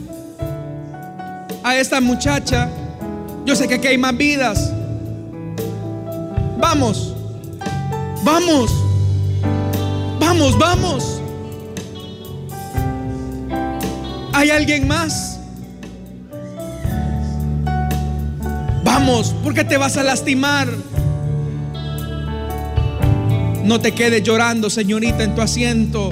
a 1.64 1.78
esta 1.78 2.01
muchacha. 2.01 2.68
Yo 3.45 3.55
sé 3.55 3.68
que 3.68 3.76
aquí 3.76 3.86
hay 3.89 3.99
más 3.99 4.18
vidas. 4.18 4.74
Vamos, 6.57 7.14
vamos, 8.24 8.72
vamos, 10.20 10.57
vamos. 10.57 11.22
¿Hay 14.34 14.49
alguien 14.49 14.88
más? 14.88 15.39
Vamos, 18.84 19.36
porque 19.43 19.64
te 19.64 19.78
vas 19.78 19.95
a 19.97 20.03
lastimar. 20.03 20.68
No 23.72 23.80
te 23.80 23.93
quedes 23.93 24.22
llorando, 24.22 24.69
señorita, 24.69 25.24
en 25.24 25.34
tu 25.34 25.39
asiento. 25.39 26.09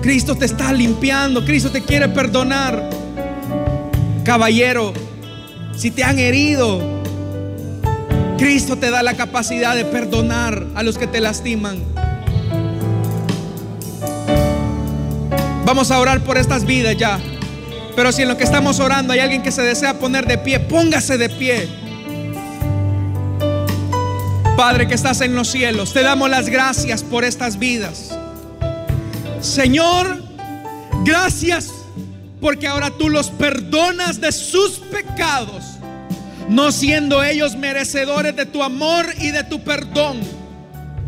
Cristo 0.00 0.36
te 0.36 0.46
está 0.46 0.72
limpiando, 0.72 1.44
Cristo 1.44 1.70
te 1.70 1.82
quiere 1.82 2.08
perdonar. 2.08 2.88
Caballero, 4.24 4.94
si 5.76 5.90
te 5.90 6.02
han 6.02 6.18
herido, 6.18 6.80
Cristo 8.38 8.76
te 8.76 8.90
da 8.90 9.02
la 9.02 9.12
capacidad 9.18 9.76
de 9.76 9.84
perdonar 9.84 10.66
a 10.74 10.82
los 10.82 10.96
que 10.96 11.06
te 11.06 11.20
lastiman. 11.20 11.76
Vamos 15.66 15.90
a 15.90 15.98
orar 15.98 16.24
por 16.24 16.38
estas 16.38 16.64
vidas 16.64 16.96
ya. 16.96 17.20
Pero 17.94 18.12
si 18.12 18.22
en 18.22 18.28
lo 18.28 18.38
que 18.38 18.44
estamos 18.44 18.80
orando 18.80 19.12
hay 19.12 19.18
alguien 19.18 19.42
que 19.42 19.52
se 19.52 19.60
desea 19.60 19.98
poner 19.98 20.26
de 20.26 20.38
pie, 20.38 20.58
póngase 20.58 21.18
de 21.18 21.28
pie. 21.28 21.68
Padre 24.56 24.86
que 24.86 24.94
estás 24.94 25.20
en 25.20 25.34
los 25.34 25.48
cielos, 25.48 25.92
te 25.92 26.02
damos 26.02 26.28
las 26.28 26.48
gracias 26.48 27.02
por 27.02 27.24
estas 27.24 27.58
vidas. 27.58 28.16
Señor, 29.40 30.22
gracias 31.04 31.70
porque 32.40 32.66
ahora 32.66 32.90
tú 32.90 33.08
los 33.08 33.30
perdonas 33.30 34.20
de 34.20 34.32
sus 34.32 34.78
pecados, 34.78 35.64
no 36.48 36.72
siendo 36.72 37.22
ellos 37.22 37.56
merecedores 37.56 38.34
de 38.36 38.46
tu 38.46 38.62
amor 38.62 39.06
y 39.18 39.30
de 39.30 39.44
tu 39.44 39.62
perdón. 39.62 40.20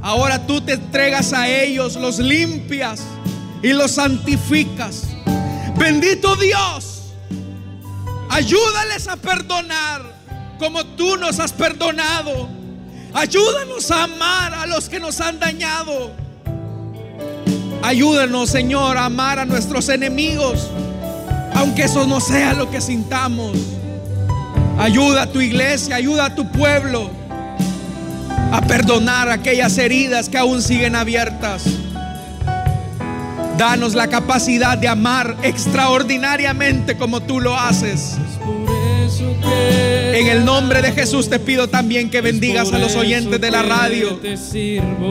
Ahora 0.03 0.47
tú 0.47 0.61
te 0.61 0.73
entregas 0.73 1.33
a 1.33 1.49
ellos, 1.49 1.97
los 1.97 2.19
limpias 2.19 3.03
y 3.63 3.73
los 3.73 3.93
santificas. 3.93 5.05
Bendito 5.77 6.37
Dios, 6.37 7.13
ayúdales 8.29 9.09
a 9.09 9.17
perdonar 9.17 10.03
como 10.59 10.85
tú 10.85 11.17
nos 11.17 11.39
has 11.39 11.53
perdonado. 11.53 12.62
Ayúdanos 13.15 13.91
a 13.91 14.05
amar 14.05 14.55
a 14.55 14.67
los 14.67 14.89
que 14.89 14.99
nos 14.99 15.21
han 15.21 15.39
dañado. 15.39 16.13
Ayúdanos, 17.83 18.51
Señor, 18.51 18.97
a 18.97 19.07
amar 19.07 19.39
a 19.39 19.45
nuestros 19.45 19.89
enemigos, 19.89 20.69
aunque 21.55 21.83
eso 21.85 22.07
no 22.07 22.21
sea 22.21 22.55
lo 22.55 22.71
que 22.71 22.81
sintamos. 22.81 23.57
Ayuda 24.79 25.23
a 25.23 25.27
tu 25.27 25.41
iglesia, 25.41 25.97
ayuda 25.97 26.27
a 26.27 26.35
tu 26.35 26.51
pueblo 26.51 27.11
a 28.53 28.61
perdonar 28.63 29.31
aquellas 29.31 29.77
heridas 29.79 30.29
que 30.29 30.39
aún 30.39 30.63
siguen 30.63 30.97
abiertas. 30.97 31.65
Danos 33.59 33.95
la 33.95 34.09
capacidad 34.09 34.79
de 34.79 34.89
amar 34.89 35.37
extraordinariamente 35.43 36.97
como 36.97 37.21
tú 37.21 37.41
lo 37.41 37.59
haces. 37.59 38.17
En 40.13 40.27
el 40.27 40.45
nombre 40.45 40.83
de 40.83 40.93
Jesús 40.93 41.31
te 41.31 41.39
pido 41.39 41.69
también 41.69 42.11
que 42.11 42.21
bendigas 42.21 42.71
a 42.73 42.79
los 42.79 42.95
oyentes 42.97 43.41
de 43.41 43.51
la 43.51 43.63
radio, 43.63 44.21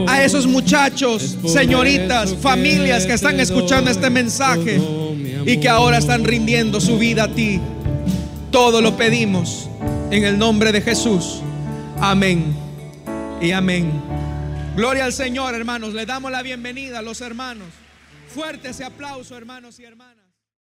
a 0.08 0.24
esos 0.24 0.46
muchachos, 0.46 1.38
señoritas, 1.48 2.36
familias 2.36 3.08
que 3.08 3.14
están 3.14 3.40
escuchando 3.40 3.90
este 3.90 4.12
mensaje 4.12 4.80
y 5.46 5.58
que 5.58 5.70
ahora 5.70 5.98
están 5.98 6.24
rindiendo 6.24 6.80
su 6.80 7.00
vida 7.00 7.24
a 7.24 7.28
ti. 7.30 7.60
Todo 8.52 8.82
lo 8.82 8.96
pedimos 8.96 9.68
en 10.12 10.24
el 10.24 10.38
nombre 10.38 10.72
de 10.72 10.82
Jesús. 10.82 11.42
Amén 12.00 12.54
y 13.42 13.52
amén. 13.52 13.92
Gloria 14.76 15.06
al 15.06 15.14
Señor, 15.14 15.56
hermanos. 15.56 15.94
Le 15.94 16.06
damos 16.06 16.32
la 16.32 16.44
bienvenida 16.44 17.00
a 17.00 17.02
los 17.02 17.22
hermanos. 17.22 17.68
Fuerte 18.28 18.70
ese 18.70 18.84
aplauso, 18.84 19.36
hermanos 19.36 19.80
y 19.80 19.84
hermanas. 19.84 20.21